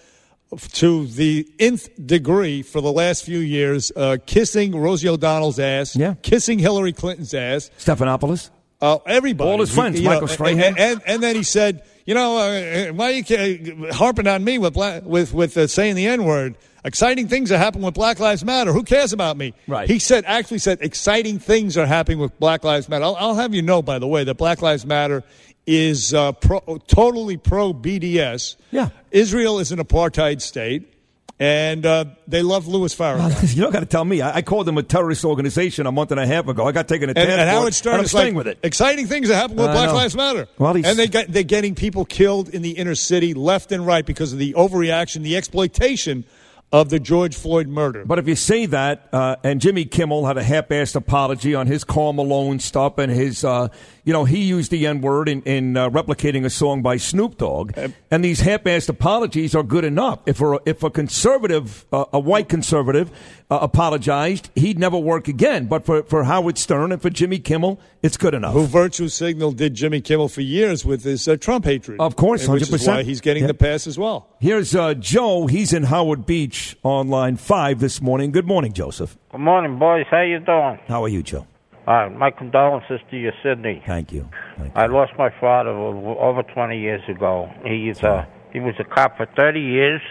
[0.73, 6.15] to the nth degree for the last few years, uh, kissing Rosie O'Donnell's ass, yeah.
[6.21, 8.49] kissing Hillary Clinton's ass, Stephanopoulos.
[8.81, 10.59] uh, everybody, All his friends, know, Michael Strahan.
[10.61, 14.57] and, and, and then he said, you know, uh, why are you harping on me
[14.59, 16.55] with bla- with with uh, saying the N word?
[16.85, 18.71] Exciting things are happening with Black Lives Matter.
[18.71, 19.55] Who cares about me?
[19.67, 19.89] Right.
[19.89, 23.05] He said, actually said, exciting things are happening with Black Lives Matter.
[23.05, 25.23] I'll, I'll have you know, by the way, that Black Lives Matter
[25.67, 28.55] is uh, pro, totally pro BDS.
[28.71, 28.89] Yeah.
[29.11, 30.91] Israel is an apartheid state,
[31.39, 33.55] and uh, they love Louis Farrakhan.
[33.55, 34.21] You don't got to tell me.
[34.21, 36.67] I, I called them a terrorist organization a month and a half ago.
[36.67, 38.59] I got taken to And, and Howard Stern I'm is staying like, with it.
[38.63, 39.93] exciting things are happening with I Black.
[39.93, 40.47] Lives Matter.
[40.57, 44.05] Well, and they got, they're getting people killed in the inner city left and right
[44.05, 46.25] because of the overreaction, the exploitation
[46.71, 48.03] of the George Floyd murder.
[48.03, 51.83] But if you say that, uh, and Jimmy Kimmel had a half-assed apology on his
[51.85, 53.69] Karl Malone stuff, and his, uh,
[54.03, 57.71] you know, he used the N-word in, in uh, replicating a song by Snoop Dogg,
[58.11, 60.19] and these half-assed apologies are good enough.
[60.25, 63.09] If a, if a conservative, uh, a white conservative,
[63.49, 65.67] uh, apologized, he'd never work again.
[65.67, 68.53] But for, for Howard Stern and for Jimmy Kimmel, it's good enough.
[68.53, 71.99] Who virtue signaled did Jimmy Kimmel for years with his uh, Trump hatred.
[72.01, 72.87] Of course, which is 100%.
[72.87, 73.47] why he's getting Yeah.
[73.47, 74.27] the pass as well.
[74.39, 75.45] Here's uh, Joe.
[75.47, 78.31] He's in Howard Beach on line five this morning.
[78.31, 79.17] Good morning, Joseph.
[79.31, 80.05] Good morning, boys.
[80.09, 80.79] How you doing?
[80.87, 81.45] How are you, Joe?
[81.87, 83.83] Uh, my condolences to you, Sydney.
[83.85, 84.27] Thank you.
[84.73, 87.47] I lost my father over 20 years ago.
[87.63, 90.01] He's uh, he was a cop for 30 years.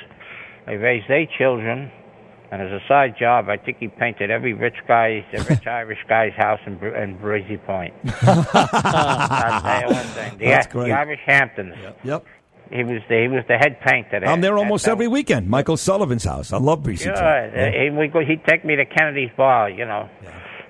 [0.66, 1.90] I raised eight children,
[2.52, 5.98] and as a side job, I think he painted every rich guy, the rich Irish
[6.08, 7.92] guy's house in, Br- in Breezy Point.
[8.22, 10.92] I'll tell you one thing: the, That's the great.
[10.92, 11.74] Irish Hamptons.
[12.04, 12.24] Yep.
[12.70, 14.20] He was the he was the head painter.
[14.20, 14.28] There.
[14.28, 15.48] I'm there almost how- every weekend.
[15.48, 16.52] Michael Sullivan's house.
[16.52, 17.12] I love Breezy Sure.
[17.14, 17.56] Point.
[17.56, 20.08] Uh, he, we go, he'd take me to Kennedy's Bar, you know.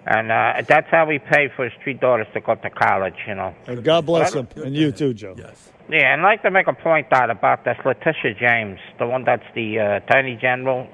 [0.07, 3.35] And uh, that's how we paid for his three daughters to go to college, you
[3.35, 3.55] know.
[3.67, 5.35] And God bless him, and you too, Joe.
[5.39, 5.71] Yes.
[5.89, 9.25] Yeah, and I'd like to make a point out about this Letitia James, the one
[9.25, 10.87] that's the uh, Attorney General.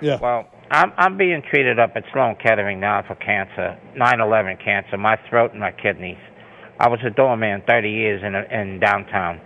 [0.00, 0.18] Yeah.
[0.20, 5.16] Well, I'm I'm being treated up at Sloan Kettering now for cancer, 9/11 cancer, my
[5.30, 6.18] throat and my kidneys.
[6.80, 9.40] I was a doorman 30 years in a, in downtown,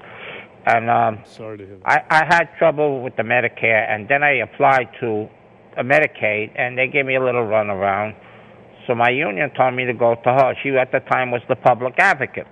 [0.66, 2.06] and um, Sorry to hear that.
[2.10, 5.28] I, I had trouble with the Medicare, and then I applied to
[5.76, 8.14] a Medicaid, and they gave me a little runaround.
[8.86, 10.54] So my union told me to go to her.
[10.62, 12.46] She at the time was the public advocate.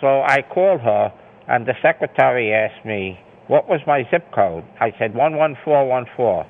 [0.00, 1.12] So I called her,
[1.48, 3.18] and the secretary asked me
[3.48, 4.64] what was my zip code.
[4.80, 6.46] I said one one four one four.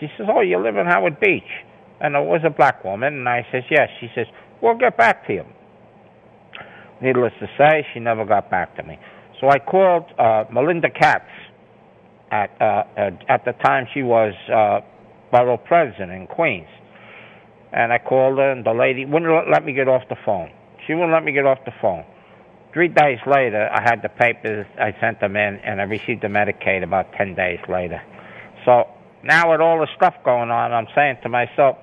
[0.00, 1.64] She says, "Oh, you live in Howard Beach,"
[2.00, 3.14] and it was a black woman.
[3.14, 4.26] And I says, "Yes." She says,
[4.60, 5.44] "We'll get back to you."
[7.02, 8.96] Needless to say, she never got back to me.
[9.42, 11.26] So I called uh, Melinda Katz.
[12.30, 14.80] At uh, uh, at the time, she was uh,
[15.30, 16.68] borough president in Queens,
[17.72, 20.50] and I called her, and the lady wouldn't let- me get off the phone.
[20.86, 22.04] She wouldn't let me get off the phone.
[22.72, 24.64] Three days later, I had the papers.
[24.78, 28.00] I sent them in, and I received the Medicaid about ten days later.
[28.64, 28.88] So
[29.24, 31.76] now with all the stuff going on, I'm saying to myself,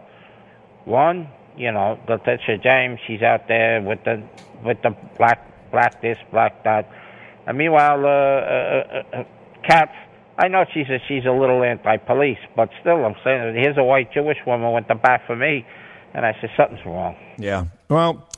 [0.86, 4.24] one, you know, Letitia James, she's out there with the
[4.66, 6.90] with the black black this, black that.
[7.50, 9.24] And meanwhile, uh, uh, uh, uh,
[9.68, 9.92] Katz,
[10.38, 14.14] I know she's a, she's a little anti-police, but still, I'm saying here's a white
[14.14, 15.66] Jewish woman with the bat for me,
[16.14, 17.16] and I said something's wrong.
[17.40, 17.66] Yeah.
[17.90, 18.30] Well,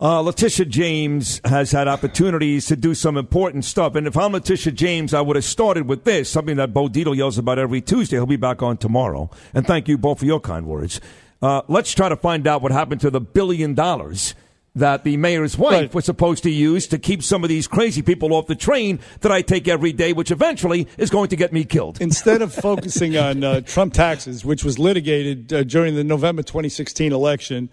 [0.00, 3.94] uh, Letitia James has had opportunities to do some important stuff.
[3.94, 7.16] And if I'm Letitia James, I would have started with this, something that Bo Dietl
[7.16, 8.16] yells about every Tuesday.
[8.16, 9.30] He'll be back on tomorrow.
[9.54, 11.00] And thank you both for your kind words.
[11.40, 14.34] Uh, let's try to find out what happened to the billion dollars
[14.76, 15.94] that the mayor's wife Right.
[15.94, 19.32] was supposed to use to keep some of these crazy people off the train that
[19.32, 22.00] I take every day, which eventually is going to get me killed.
[22.00, 27.12] Instead of focusing on uh, Trump taxes, which was litigated uh, during the November 2016
[27.12, 27.68] election,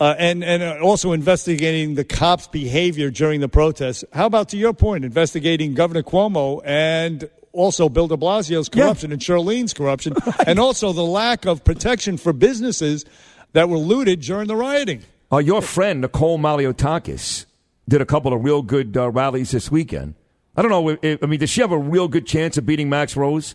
[0.00, 4.56] uh, and and uh, also investigating the cops' behavior during the protests, how about to
[4.56, 10.14] your point, investigating Governor Cuomo and also Bill De Blasio's corruption and Chirlane's corruption,
[10.46, 13.04] and also the lack of protection for businesses
[13.52, 15.02] that were looted during the rioting.
[15.32, 17.46] Uh, your friend Nicole Malliotakis
[17.88, 20.14] did a couple of real good uh, rallies this weekend.
[20.54, 20.98] I don't know.
[21.00, 23.54] If, I mean, does she have a real good chance of beating Max Rose?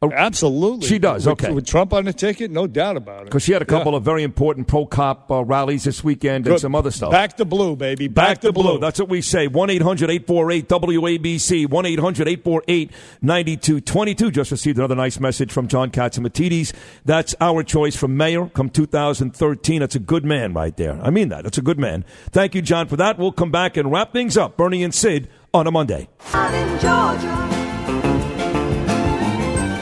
[0.00, 1.26] Absolutely, She does.
[1.26, 1.52] With- okay.
[1.52, 3.24] with Trump on the ticket, no doubt about it.
[3.24, 3.98] Because she had a couple Yeah.
[3.98, 7.10] of very important pro cop uh, rallies this weekend and some other stuff.
[7.10, 8.06] Back to blue, baby.
[8.06, 8.78] Back, Back to blue.
[8.78, 9.48] That's what we say.
[9.48, 11.66] 1 800 848 WABC.
[11.68, 12.90] 1 800 848
[13.22, 14.30] 9222.
[14.30, 16.72] Just received another nice message from John Catsimatidis.
[17.04, 19.80] That's our choice for mayor come 2013.
[19.80, 20.98] That's a good man right there.
[21.02, 21.42] I mean that.
[21.42, 22.04] That's a good man.
[22.30, 23.18] Thank you, John, for that.
[23.18, 24.56] We'll come back and wrap things up.
[24.56, 26.08] Bernie and Sid on a Monday.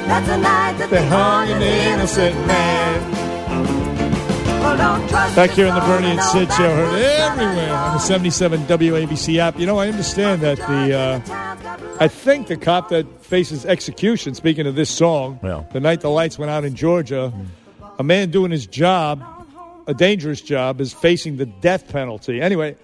[0.09, 0.29] Out in Georgia.
[0.29, 3.27] That's a night that They hung an innocent man.
[4.61, 7.73] Well, don't trust Back here on the the Bernie and phone, Sid show, heard everywhere
[7.73, 9.59] on the 77 WABC app.
[9.59, 14.67] You know, I understand that the, uh, I think the cop that faces execution, speaking
[14.67, 15.39] of this song,
[15.73, 17.33] the night the lights went out in Georgia,
[17.99, 19.23] a man doing his job,
[19.87, 22.41] a dangerous job, is facing the death penalty.
[22.41, 22.77] Anyway,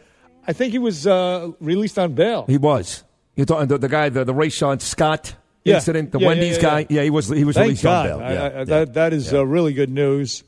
[0.47, 2.45] I think he was uh, released on bail.
[2.47, 3.03] He was.
[3.35, 5.77] You're talking the, the guy, the, the Ray Sean Scott Yeah.
[5.77, 6.87] incident, the Yeah, Wendy's guy.
[6.91, 7.03] yeah.
[7.03, 8.11] He was he was Thank released God.
[8.11, 8.27] on bail.
[8.27, 8.65] I- Yeah, I-.
[8.65, 10.43] That, that is uh, really good news.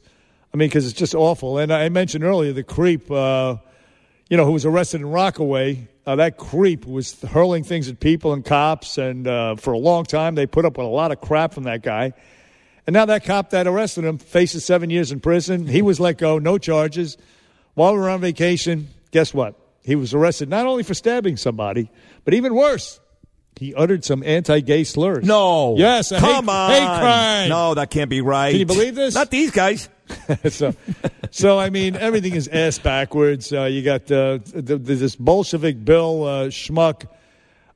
[0.52, 1.58] I mean, because it's just awful.
[1.58, 3.56] And I mentioned earlier the creep, uh,
[4.30, 5.88] you know, who was arrested in Rockaway.
[6.06, 10.04] Uh, that creep was hurling things at people and cops, and uh, for a long
[10.04, 12.12] time they put up with a lot of crap from that guy.
[12.86, 15.66] And now that cop that arrested him faces seven years in prison.
[15.66, 17.16] He was let go, no charges.
[17.74, 19.54] While we were on vacation, guess what?
[19.82, 21.90] He was arrested not only for stabbing somebody,
[22.24, 23.00] but even worse,
[23.56, 25.24] he uttered some anti-gay slurs.
[25.24, 25.76] No.
[25.76, 26.70] Yes, Come hate, on.
[26.70, 27.48] hate crime.
[27.48, 28.50] No, that can't be right.
[28.50, 29.14] Can you believe this?
[29.14, 29.88] Not these guys.
[30.50, 30.74] so,
[31.30, 33.52] so I mean, everything is ass backwards.
[33.52, 37.06] Uh, you got uh, the, this Bolshevik Bill uh, Schmuck.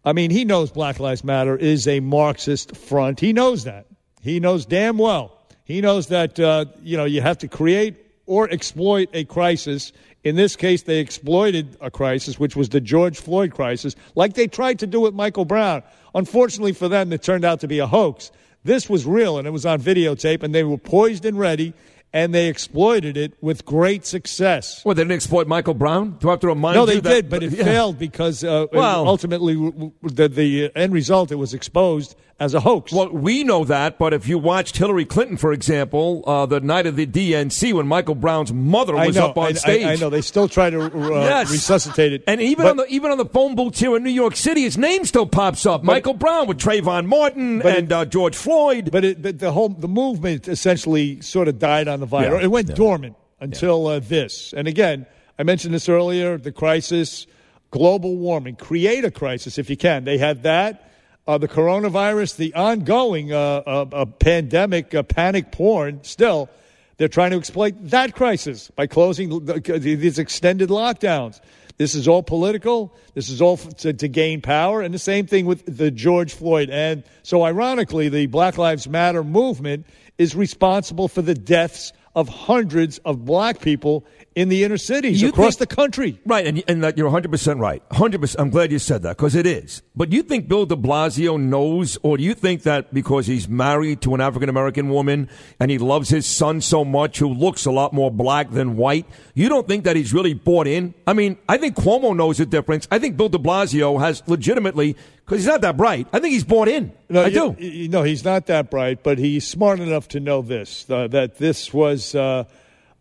[0.05, 3.21] I mean, he knows Black Lives Matter is a Marxist front.
[3.21, 3.87] He knows that.
[4.21, 5.39] He knows damn well.
[5.65, 7.97] He knows that uh, you know you have to create
[8.29, 9.93] or exploit a crisis.
[10.23, 14.47] In this case, they exploited a crisis, which was the George Floyd crisis, like they
[14.47, 15.83] tried to do with Michael Brown.
[16.15, 18.31] Unfortunately for them, it turned out to be a hoax.
[18.65, 21.73] This was real, and it was on videotape, and they were poised and ready,
[22.13, 24.83] and they exploited it with great success.
[24.85, 26.17] Well, they didn't exploit Michael Brown.
[26.19, 26.87] Do I have to remind no, you?
[26.95, 27.65] they that- did, but it yeah.
[27.65, 29.55] failed because uh, Well- ultimately
[30.03, 32.93] the, the end result it was exposed as a hoax.
[32.93, 36.86] Well, we know that, but if you watched Hillary Clinton, for example, uh, the night
[36.86, 39.85] of the DNC when Michael Brown's mother was know, up on I, stage.
[39.85, 41.51] I, I know they still try to uh, Yes.
[41.51, 44.10] resuscitate it, And even But- on the even on the phone booths here in New
[44.10, 45.82] York City, his name still pops up.
[45.82, 48.90] Michael Brown with Trayvon Martin and uh, George Floyd.
[48.93, 52.31] But, it, but the whole the movement essentially sort of died on the vine.
[52.31, 52.74] Yeah, It went yeah.
[52.77, 54.52] dormant until uh, this.
[54.52, 55.06] And again,
[55.40, 57.27] I mentioned this earlier: the crisis,
[57.73, 60.05] global warming, create a crisis if you can.
[60.05, 60.85] They had that.
[61.29, 63.37] Uh, the coronavirus, the ongoing uh,
[63.67, 66.03] uh, uh, pandemic, uh, panic porn.
[66.03, 66.49] Still,
[66.97, 71.39] they're trying to exploit that crisis by closing the, these extended lockdowns.
[71.77, 72.97] This is all political.
[73.13, 74.81] This is all to, to gain power.
[74.81, 76.71] And the same thing with the George Floyd.
[76.71, 79.85] And so, ironically, the Black Lives Matter movement
[80.17, 84.05] is responsible for the deaths of hundreds of black people
[84.35, 86.20] in the inner cities You across think- the country.
[86.27, 87.82] Right, and, and that you're 100% right.
[87.90, 88.36] 100%.
[88.39, 89.82] I'm glad you said that because it is.
[89.95, 94.01] But you think Bill de Blasio knows, or do you think that because he's married
[94.03, 95.28] to an African American woman
[95.61, 99.07] and he loves his son so much, who looks a lot more black than white,
[99.35, 100.95] you don't think that he's really bought in?
[101.07, 102.89] I mean, I think Cuomo knows the difference.
[102.90, 104.97] I think Bill de Blasio has legitimately,
[105.29, 106.91] because he's not that bright, I think he's bought in.
[107.11, 107.63] No, I you- do.
[107.63, 111.37] you- No, he's not that bright, but he's smart enough to know this uh, that
[111.37, 112.45] this was uh,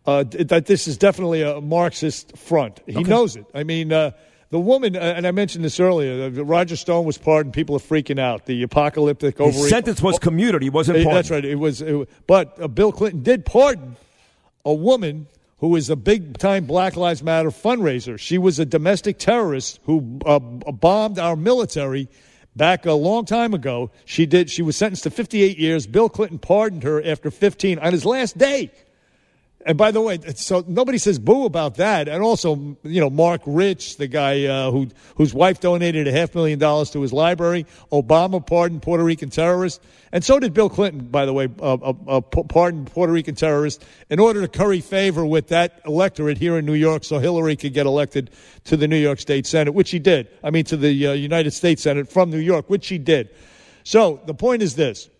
[0.04, 2.80] uh, that this is definitely a Marxist front.
[2.86, 3.46] He knows it.
[3.54, 4.10] I mean, uh,
[4.50, 6.24] the woman, uh, and I mentioned this earlier.
[6.26, 7.54] Uh, Roger Stone was pardoned.
[7.54, 8.44] People are freaking out.
[8.44, 9.52] The apocalyptic over.
[9.52, 10.60] Sentence was commuted.
[10.62, 11.16] He wasn't pardoned.
[11.16, 11.44] That's right.
[11.44, 13.96] It was, it, but uh, Bill Clinton did pardon
[14.64, 15.28] a woman
[15.58, 18.18] who is a big time Black Lives Matter fundraiser.
[18.18, 22.08] She was a domestic terrorist who uh, bombed our military
[22.56, 23.90] back a long time ago.
[24.04, 24.50] She did.
[24.50, 25.86] She was sentenced to 58 years.
[25.86, 28.70] Bill Clinton pardoned her after 15 on his last day.
[29.66, 32.08] And by the way, so nobody says boo about that.
[32.08, 36.32] And also, you know, Marc Rich, the guy uh, who whose wife donated a half
[36.34, 37.66] million dollars to his library.
[37.90, 41.08] Obama pardoned Puerto Rican terrorists, and so did Bill Clinton.
[41.08, 45.26] By the way, uh, uh, uh pardoned Puerto Rican terrorists in order to curry favor
[45.26, 48.30] with that electorate here in New York, so Hillary could get elected
[48.64, 50.28] to the New York State Senate, which she did.
[50.44, 53.30] I mean, to the uh, United States Senate from New York, which she did.
[53.82, 55.10] So the point is this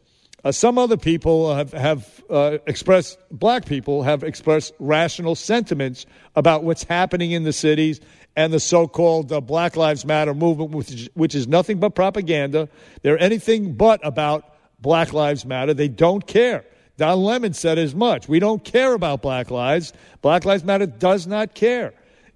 [0.48, 6.06] uh, some other people have, have uh, expressed, black people have expressed rational sentiments
[6.36, 8.00] about what's happening in the cities
[8.34, 11.94] and the so called uh, Black Lives Matter movement, which is, which is nothing but
[11.94, 12.66] propaganda.
[13.02, 15.74] They're anything but about Black Lives Matter.
[15.74, 16.64] They don't care.
[16.96, 18.26] Don Lemon said as much.
[18.26, 19.92] We don't care about Black Lives.
[20.22, 21.92] Black Lives Matter does not care.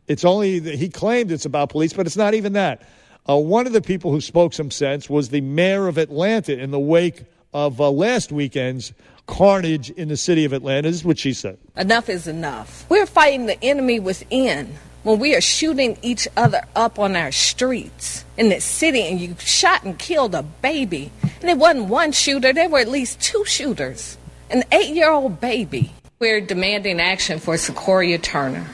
[0.06, 2.86] It's only, he claimed it's about police, but it's not even that.
[3.26, 6.72] Uh, one of the people who spoke some sense was the mayor of Atlanta in
[6.72, 8.93] the wake of uh, last weekend's
[9.27, 10.89] carnage in the city of Atlanta.
[10.89, 11.59] This is what she said.
[11.77, 12.85] Enough is enough.
[12.89, 18.24] We're fighting the enemy within when we are shooting each other up on our streets
[18.37, 21.11] in this city and you shot and killed a baby.
[21.41, 24.16] And it wasn't one shooter, there were at least two shooters.
[24.51, 25.93] An eight year old baby.
[26.19, 28.66] We're demanding action for Secoriea Turner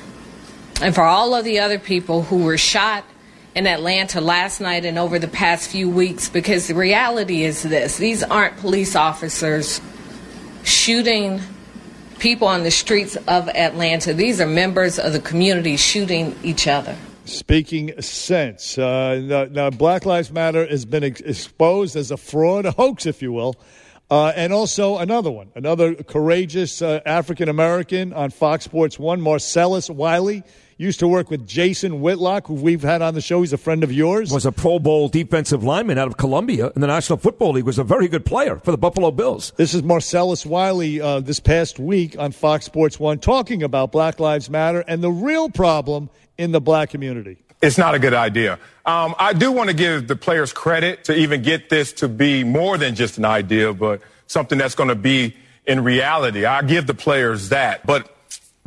[0.83, 3.05] and for all of the other people who were shot
[3.59, 7.97] in Atlanta last night and over the past few weeks because the reality is this
[7.97, 9.81] these aren't police officers
[10.63, 11.41] shooting
[12.21, 14.15] people on the streets of Atlanta.
[14.15, 16.97] These are members of the community shooting each other.
[17.25, 18.79] Speaking sense.
[18.79, 23.23] Uh, now, Black Lives Matter has been ex- exposed as a fraud, a hoax, if
[23.23, 23.57] you will.
[24.09, 29.91] Uh, and also another one, another courageous uh, African American on Fox Sports 1, Marcellus
[29.91, 30.45] Wiley
[30.79, 33.41] used to work with Jason Whitlock, who we've had on the show.
[33.41, 34.31] He's a friend of yours.
[34.31, 37.65] Was a Pro Bowl defensive lineman out of Columbia in the National Football League.
[37.65, 39.53] Was a very good player for the Buffalo Bills.
[39.57, 44.21] This is Marcellus Wiley uh, this past week on Fox Sports One talking about Black
[44.21, 47.39] Lives Matter and the real problem in the black community.
[47.61, 48.61] It's not a good idea.
[48.87, 52.45] Um, I do want to give the players credit to even get this to be
[52.45, 55.35] more than just an idea, but something that's going to be
[55.67, 56.45] in reality.
[56.45, 57.85] I give the players that.
[57.85, 58.15] But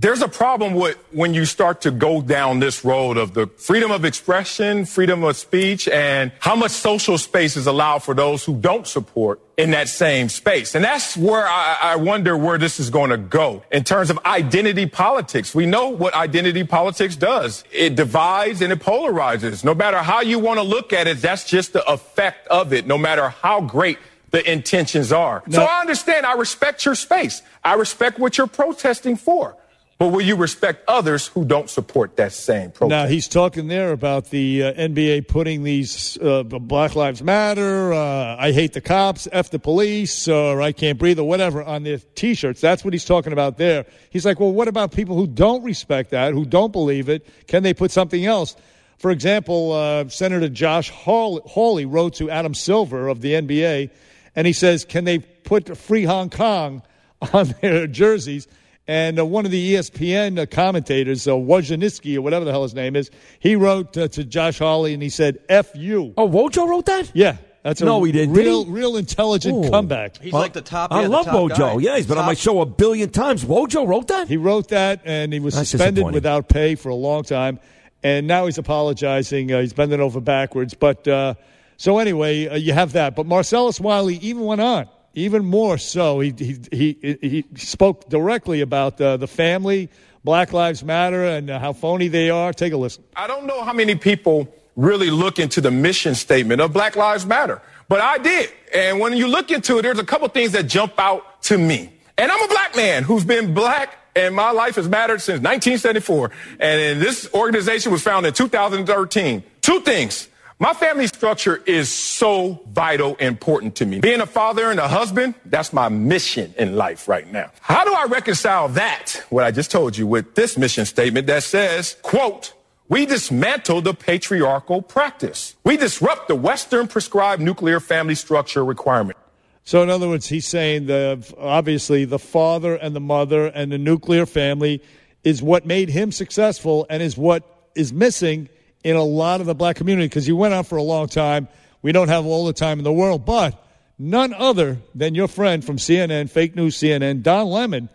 [0.01, 3.91] there's a problem with when you start to go down this road of the freedom
[3.91, 8.55] of expression, freedom of speech, and how much social space is allowed for those who
[8.55, 10.73] don't support in that same space.
[10.73, 14.17] And that's where I, I wonder where this is going to go in terms of
[14.25, 15.53] identity politics.
[15.53, 17.63] We know what identity politics does.
[17.71, 19.63] It divides and it polarizes.
[19.63, 22.87] No matter how you want to look at it, that's just the effect of it,
[22.87, 23.99] no matter how great
[24.31, 25.43] the intentions are.
[25.45, 25.59] No.
[25.59, 26.25] So I understand.
[26.25, 27.43] I respect your space.
[27.63, 29.57] I respect what you're protesting for.
[30.01, 32.89] But will you respect others who don't support that same protest?
[32.89, 38.35] Now, he's talking there about the uh, NBA putting these uh, Black Lives Matter, uh,
[38.35, 41.99] I hate the cops, F the police, or I can't breathe, or whatever on their
[41.99, 42.59] t shirts.
[42.61, 43.85] That's what he's talking about there.
[44.09, 47.27] He's like, well, what about people who don't respect that, who don't believe it?
[47.45, 48.55] Can they put something else?
[48.97, 53.91] For example, uh, Senator Josh Hawley wrote to Adam Silver of the NBA,
[54.35, 56.81] and he says, can they put Free Hong Kong
[57.33, 58.47] on their jerseys?
[58.91, 62.73] And uh, one of the ESPN uh, commentators, uh, Wojnarowski or whatever the hell his
[62.73, 63.09] name is,
[63.39, 66.13] he wrote uh, to Josh Hawley and he said, F you.
[66.17, 67.09] Oh, Wojo wrote that?
[67.13, 67.37] Yeah.
[67.63, 68.33] That's a no, he didn't.
[68.33, 68.73] Real, Did he?
[68.73, 69.69] real intelligent Ooh.
[69.69, 70.17] comeback.
[70.17, 70.91] He's well, like the top.
[70.91, 71.57] I love top Wojo.
[71.57, 71.77] Guy.
[71.77, 72.23] Yeah, he's been top.
[72.23, 73.45] on my show a billion times.
[73.45, 74.27] Wojo wrote that.
[74.27, 77.61] He wrote that, and he was That's suspended without pay for a long time.
[78.03, 79.53] And now he's apologizing.
[79.53, 80.73] Uh, he's bending over backwards.
[80.73, 81.35] But uh,
[81.77, 83.15] so anyway, uh, you have that.
[83.15, 86.19] But Marcellus Wiley even went on even more so.
[86.19, 89.89] He, he, he, he spoke directly about uh, the family,
[90.23, 92.53] Black Lives Matter, and uh, how phony they are.
[92.53, 93.03] Take a listen.
[93.15, 97.25] I don't know how many people really look into the mission statement of Black Lives
[97.25, 98.49] Matter, but I did.
[98.73, 101.91] And when you look into it, there's a couple things that jump out to me.
[102.17, 106.31] And I'm a black man who's been black and my life has mattered since 1974.
[106.59, 109.43] And this organization was founded in 2013.
[109.61, 110.27] Two things.
[110.61, 113.99] My family structure is so vital important to me.
[113.99, 117.49] Being a father and a husband, that's my mission in life right now.
[117.61, 121.41] How do I reconcile that, what I just told you, with this mission statement that
[121.41, 122.53] says, quote,
[122.89, 125.55] we dismantle the patriarchal practice.
[125.63, 129.17] We disrupt the Western prescribed nuclear family structure requirement.
[129.63, 133.79] So, in other words, he's saying that obviously the father and the mother and the
[133.79, 134.83] nuclear family
[135.23, 138.47] is what made him successful and is what is missing
[138.83, 141.47] in a lot of the black community because you went on for a long time.
[141.81, 143.63] We don't have all the time in the world, but
[143.97, 147.89] none other than your friend from CNN, fake news CNN, Don Lemon,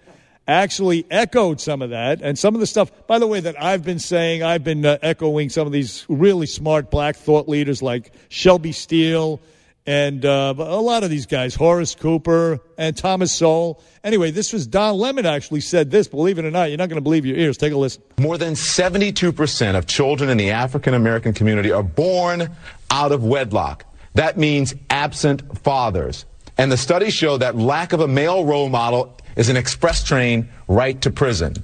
[0.49, 2.23] actually echoed some of that.
[2.23, 4.99] And some of the stuff, by the way, that I've been saying, I've been uh,
[5.03, 9.41] echoing some of these really smart black thought leaders like Shelby Steele
[9.87, 13.81] and uh, a lot of these guys, Horace Cooper and Thomas Sowell.
[14.03, 16.09] Anyway, this was Don Lemon actually said this.
[16.09, 17.57] Believe it or not, you're not going to believe your ears.
[17.57, 18.03] Take a listen.
[18.19, 22.51] More than 72% of children in the African American community are born
[22.91, 23.85] out of wedlock.
[24.15, 26.25] That means absent fathers.
[26.59, 30.49] And the studies show that lack of a male role model is an express train
[30.67, 31.55] right to prison.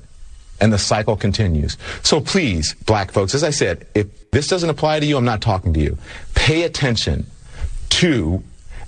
[0.61, 1.77] And the cycle continues.
[2.05, 5.41] So please, black folks, as I said, if this doesn't apply to you, I'm not
[5.41, 5.99] talking to you.
[6.35, 7.27] Pay attention
[7.93, 8.43] to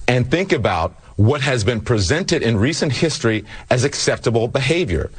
[0.08, 5.10] and think about what has been presented in recent history as acceptable behavior.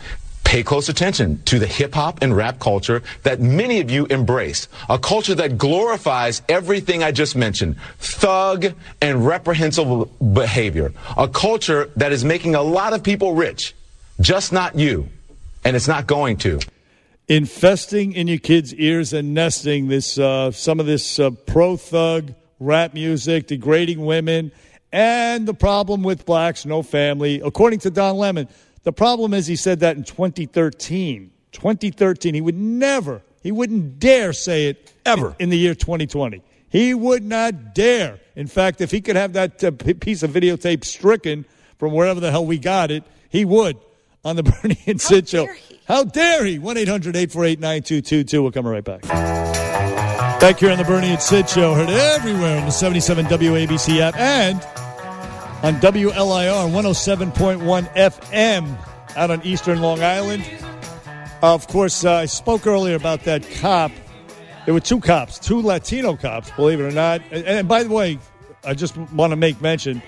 [0.44, 4.68] Pay close attention to the hip hop and rap culture that many of you embrace.
[4.90, 7.78] A culture that glorifies everything I just mentioned.
[7.98, 10.94] Thug and reprehensible behavior.
[11.18, 13.74] A culture that is making a lot of people rich.
[14.22, 15.10] Just not you.
[15.64, 16.60] And it's not going to.
[17.28, 22.36] Infesting in your kids' ears and nesting this uh, some of this uh, pro thug
[22.60, 24.52] rap music, degrading women,
[24.91, 27.41] and the problem with blacks, no family.
[27.44, 28.48] According to Don Lemon,
[28.84, 31.32] the problem is he said that in 2013.
[31.52, 36.41] 2013, he would never, he wouldn't dare say it ever in, in the year 2020.
[36.69, 38.19] He would not dare.
[38.36, 41.45] In fact, if he could have that uh, piece of videotape stricken
[41.77, 43.77] from wherever the hell we got it, he would
[44.23, 45.48] on the Bernie and Sid show.
[45.88, 46.60] How dare he?
[46.60, 48.41] 1 800 848 9222.
[48.41, 49.65] We'll come right back.
[50.46, 54.16] Back here on the Bernie and Sid show, heard everywhere on the 77 WABC app
[54.16, 54.62] and
[55.64, 58.78] on WLIR 107.1 FM
[59.18, 60.48] out on Eastern Long Island.
[61.42, 63.92] Of course, uh, I spoke earlier about that cop.
[64.66, 67.22] There were two cops, two Latino cops, believe it or not.
[67.32, 68.20] And, and by the way,
[68.64, 70.00] I just want to make mention.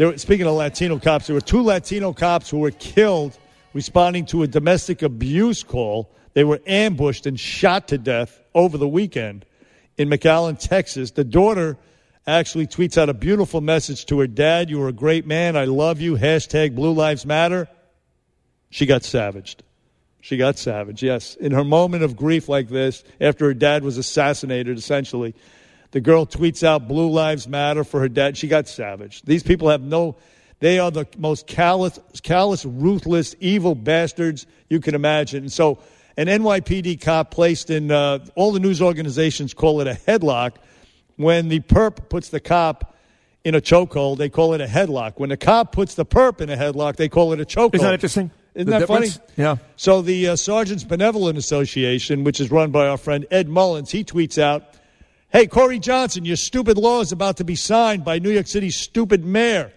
[0.00, 3.38] Were, speaking of Latino cops, there were two Latino cops who were killed
[3.72, 6.10] responding to a domestic abuse call.
[6.34, 9.46] They were ambushed and shot to death over the weekend
[10.00, 11.10] in McAllen, Texas.
[11.10, 11.76] The daughter
[12.26, 15.58] actually tweets out a beautiful message to her dad You are a great man.
[15.58, 16.16] I love you.
[16.16, 17.68] Hashtag Blue Lives Matter.
[18.70, 19.62] She got savaged.
[20.22, 21.34] She got savage, yes.
[21.34, 25.34] In her moment of grief like this, after her dad was assassinated, essentially,
[25.90, 28.38] the girl tweets out Blue Lives Matter for her dad.
[28.38, 29.20] She got savage.
[29.22, 30.16] These people have no,
[30.60, 35.42] they are the most callous, callous ruthless, evil bastards you can imagine.
[35.42, 35.78] And so,
[36.16, 40.56] an NYPD cop placed in, uh, all the news organizations call it a headlock
[41.16, 42.96] when the perp puts the cop
[43.44, 45.14] in a chokehold, they call it a headlock.
[45.16, 47.74] When the cop puts the perp in a headlock, they call it a chokehold.
[47.74, 48.30] Isn't that interesting?
[48.54, 49.08] Isn't The that funny?
[49.36, 49.56] Yeah.
[49.76, 54.02] So the uh, Sergeants Benevolent Association, which is run by our friend Ed Mullins, he
[54.02, 54.74] tweets out,
[55.30, 58.76] "Hey Corey Johnson, your stupid law is about to be signed by New York City's
[58.76, 59.72] stupid mayor."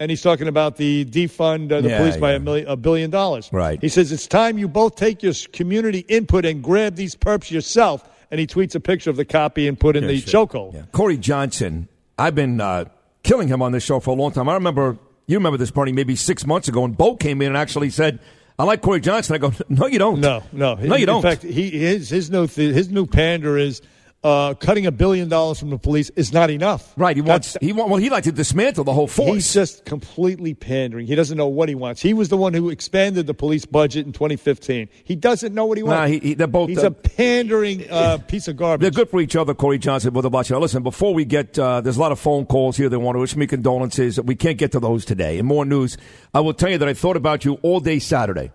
[0.00, 2.36] And he's talking about the defund uh, the Yeah, police by yeah.
[2.36, 3.48] a, million, a billion dollars.
[3.52, 3.80] Right.
[3.80, 8.08] He says it's time you both take your community input and grab these perps yourself.
[8.30, 10.92] And he tweets a picture of the copy and put in the chokehold.
[10.92, 11.88] Corey Johnson,
[12.18, 12.84] I've been uh,
[13.22, 14.48] killing him on this show for a long time.
[14.48, 17.56] I remember, you remember this, party maybe six months ago, and Bo came in and
[17.56, 18.18] actually said,
[18.58, 19.34] I like Corey Johnson.
[19.34, 20.20] I go, no, you don't.
[20.20, 21.24] No, no, No, you in don't.
[21.24, 23.80] In fact, he his his new his new pander is
[24.24, 26.92] uh, cutting a billion dollars from the police is not enough.
[26.96, 27.14] Right.
[27.14, 29.32] He wants, he want, well, he like to dismantle the whole force.
[29.34, 31.06] He's just completely pandering.
[31.06, 32.02] He doesn't know what he wants.
[32.02, 34.88] He was the one who expanded the police budget in 2015.
[35.04, 36.12] He doesn't know what he Nah, wants.
[36.14, 38.82] he- he- they're both, He's uh, a pandering uh, piece of garbage.
[38.82, 40.50] They're good for each other, Corey Johnson, with a bunch.
[40.50, 42.88] Now, listen, before we get, uh, there's a lot of phone calls here.
[42.88, 44.20] They want to wish me condolences.
[44.20, 45.38] We can't get to those today.
[45.38, 45.96] And more news.
[46.34, 48.50] I will tell you that I thought about you all day Saturday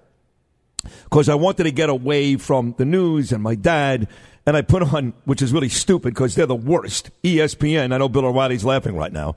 [1.05, 4.09] because I wanted to get away from the news and my dad.
[4.45, 7.93] And I put on, which is really stupid because they're the worst, ESPN.
[7.93, 9.35] I know Bill O'Reilly's laughing right now.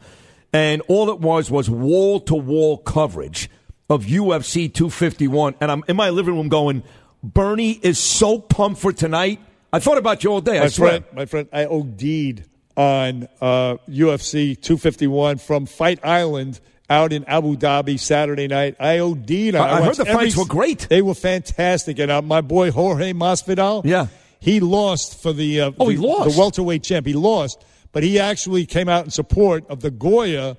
[0.52, 3.48] And all it was was wall to wall coverage
[3.88, 5.54] of UFC 251.
[5.60, 6.82] And I'm in my living room going,
[7.22, 9.40] Bernie is so pumped for tonight.
[9.72, 10.58] I thought about you all day.
[10.58, 10.88] I my swear.
[10.90, 12.44] friend, my friend, I OD'd
[12.76, 16.60] on uh, UFC 251 from Fight Island
[16.90, 18.76] out in Abu Dhabi Saturday night.
[18.80, 19.60] I OD'd on.
[19.68, 20.86] I- I heard the fights were great.
[20.88, 21.98] They were fantastic.
[21.98, 24.06] And uh, my boy Jorge Masvidal, yeah,
[24.40, 26.34] he lost for the uh, Oh, he lost?
[26.34, 27.06] the welterweight champ.
[27.06, 30.56] He lost, but he actually came out in support of the Goya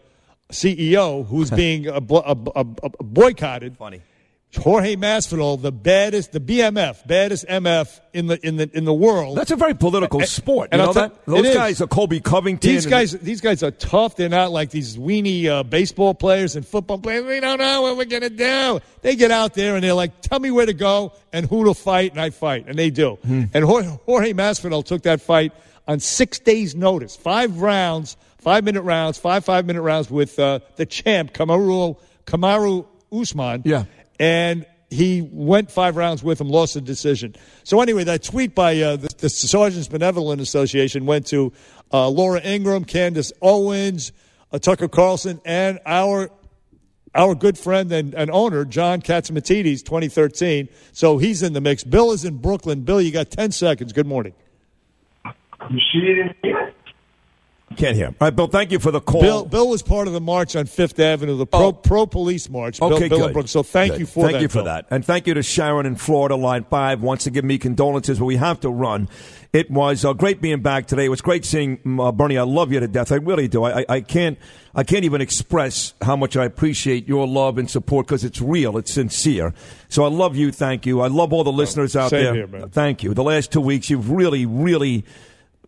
[0.51, 3.77] CEO, who's being uh, bo- uh, uh, uh, boycotted.
[3.77, 4.01] Funny.
[4.55, 9.37] Jorge Masvidal, the baddest, the BMF, baddest MF in the in the in the world.
[9.37, 10.69] That's a very political sport.
[10.71, 11.25] You know that?
[11.25, 11.55] Those it is.
[11.55, 12.71] guys are Colby Covington.
[12.71, 14.15] These and- guys, these guys are tough.
[14.15, 17.25] They're not like these weenie uh, baseball players and football players.
[17.25, 18.79] We don't know what we're gonna do.
[19.01, 21.73] They get out there and they're like, "Tell me where to go and who to
[21.73, 23.15] fight," and I fight, and they do.
[23.25, 23.43] Hmm.
[23.53, 25.51] And Jorge, Jorge Masvidal took that fight
[25.87, 30.59] on six days' notice, five rounds, five minute rounds, five five minute rounds with uh,
[30.77, 33.61] the champ Kamaru Kamaru Usman.
[33.65, 33.85] Yeah.
[34.19, 37.35] And he went five rounds with him, lost the decision.
[37.63, 41.51] So anyway, that tweet by uh, the, the Sergeants Benevolent Association went to
[41.91, 44.11] uh, Laura Ingraham, Candace Owens,
[44.51, 46.29] uh, Tucker Carlson, and our
[47.15, 50.69] our good friend and, and owner, John Catsimatidis, 2013.
[50.91, 51.83] So he's in the mix.
[51.83, 52.81] Bill is in Brooklyn.
[52.81, 53.91] Bill, you got 10 seconds.
[53.91, 54.33] Good morning.
[55.69, 56.73] You see it in here?
[57.75, 58.07] Can't hear.
[58.07, 58.15] Him.
[58.21, 58.47] All right, Bill.
[58.47, 59.21] Thank you for the call.
[59.21, 62.79] Bill, Bill was part of the march on Fifth Avenue, the pro, pro police march.
[62.79, 63.33] Bill, Okay, Bill good.
[63.33, 63.51] Brooks.
[63.51, 63.99] So thank Good.
[63.99, 64.41] you for thank that.
[64.41, 64.65] you for Bill.
[64.65, 68.19] that, and thank you to Sharon in Florida, line five, wants to give me condolences,
[68.19, 69.09] but we have to run.
[69.51, 71.05] It was uh, great being back today.
[71.05, 72.37] It was great seeing mm, uh, Bernie.
[72.37, 73.11] I love you to death.
[73.11, 73.63] I really do.
[73.63, 74.37] I, I, I can't.
[74.73, 78.77] I can't even express how much I appreciate your love and support because it's real.
[78.77, 79.53] It's sincere.
[79.89, 80.51] So I love you.
[80.51, 81.01] Thank you.
[81.01, 82.33] I love all the listeners out same there.
[82.33, 82.69] here, man.
[82.69, 83.13] Thank you.
[83.13, 85.03] The last two weeks, you've really, really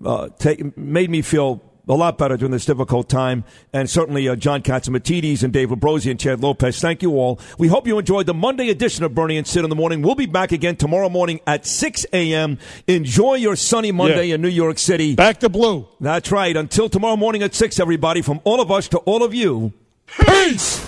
[0.05, 3.43] uh, take, made me feel a lot better during this difficult time.
[3.73, 6.79] And certainly uh, John Catsimatidis and Dave Labrosi and Chad Lopez.
[6.79, 7.39] Thank you all.
[7.57, 10.01] We hope you enjoyed the Monday edition of Bernie and Sid in the Morning.
[10.01, 12.59] We'll be back again tomorrow morning at 6 a.m.
[12.87, 14.35] Enjoy your sunny Monday Yeah.
[14.35, 15.15] in New York City.
[15.15, 15.87] Back to blue.
[15.99, 16.55] That's right.
[16.55, 19.73] Until tomorrow morning at 6, everybody, from all of us to all of you.
[20.25, 20.85] Peace.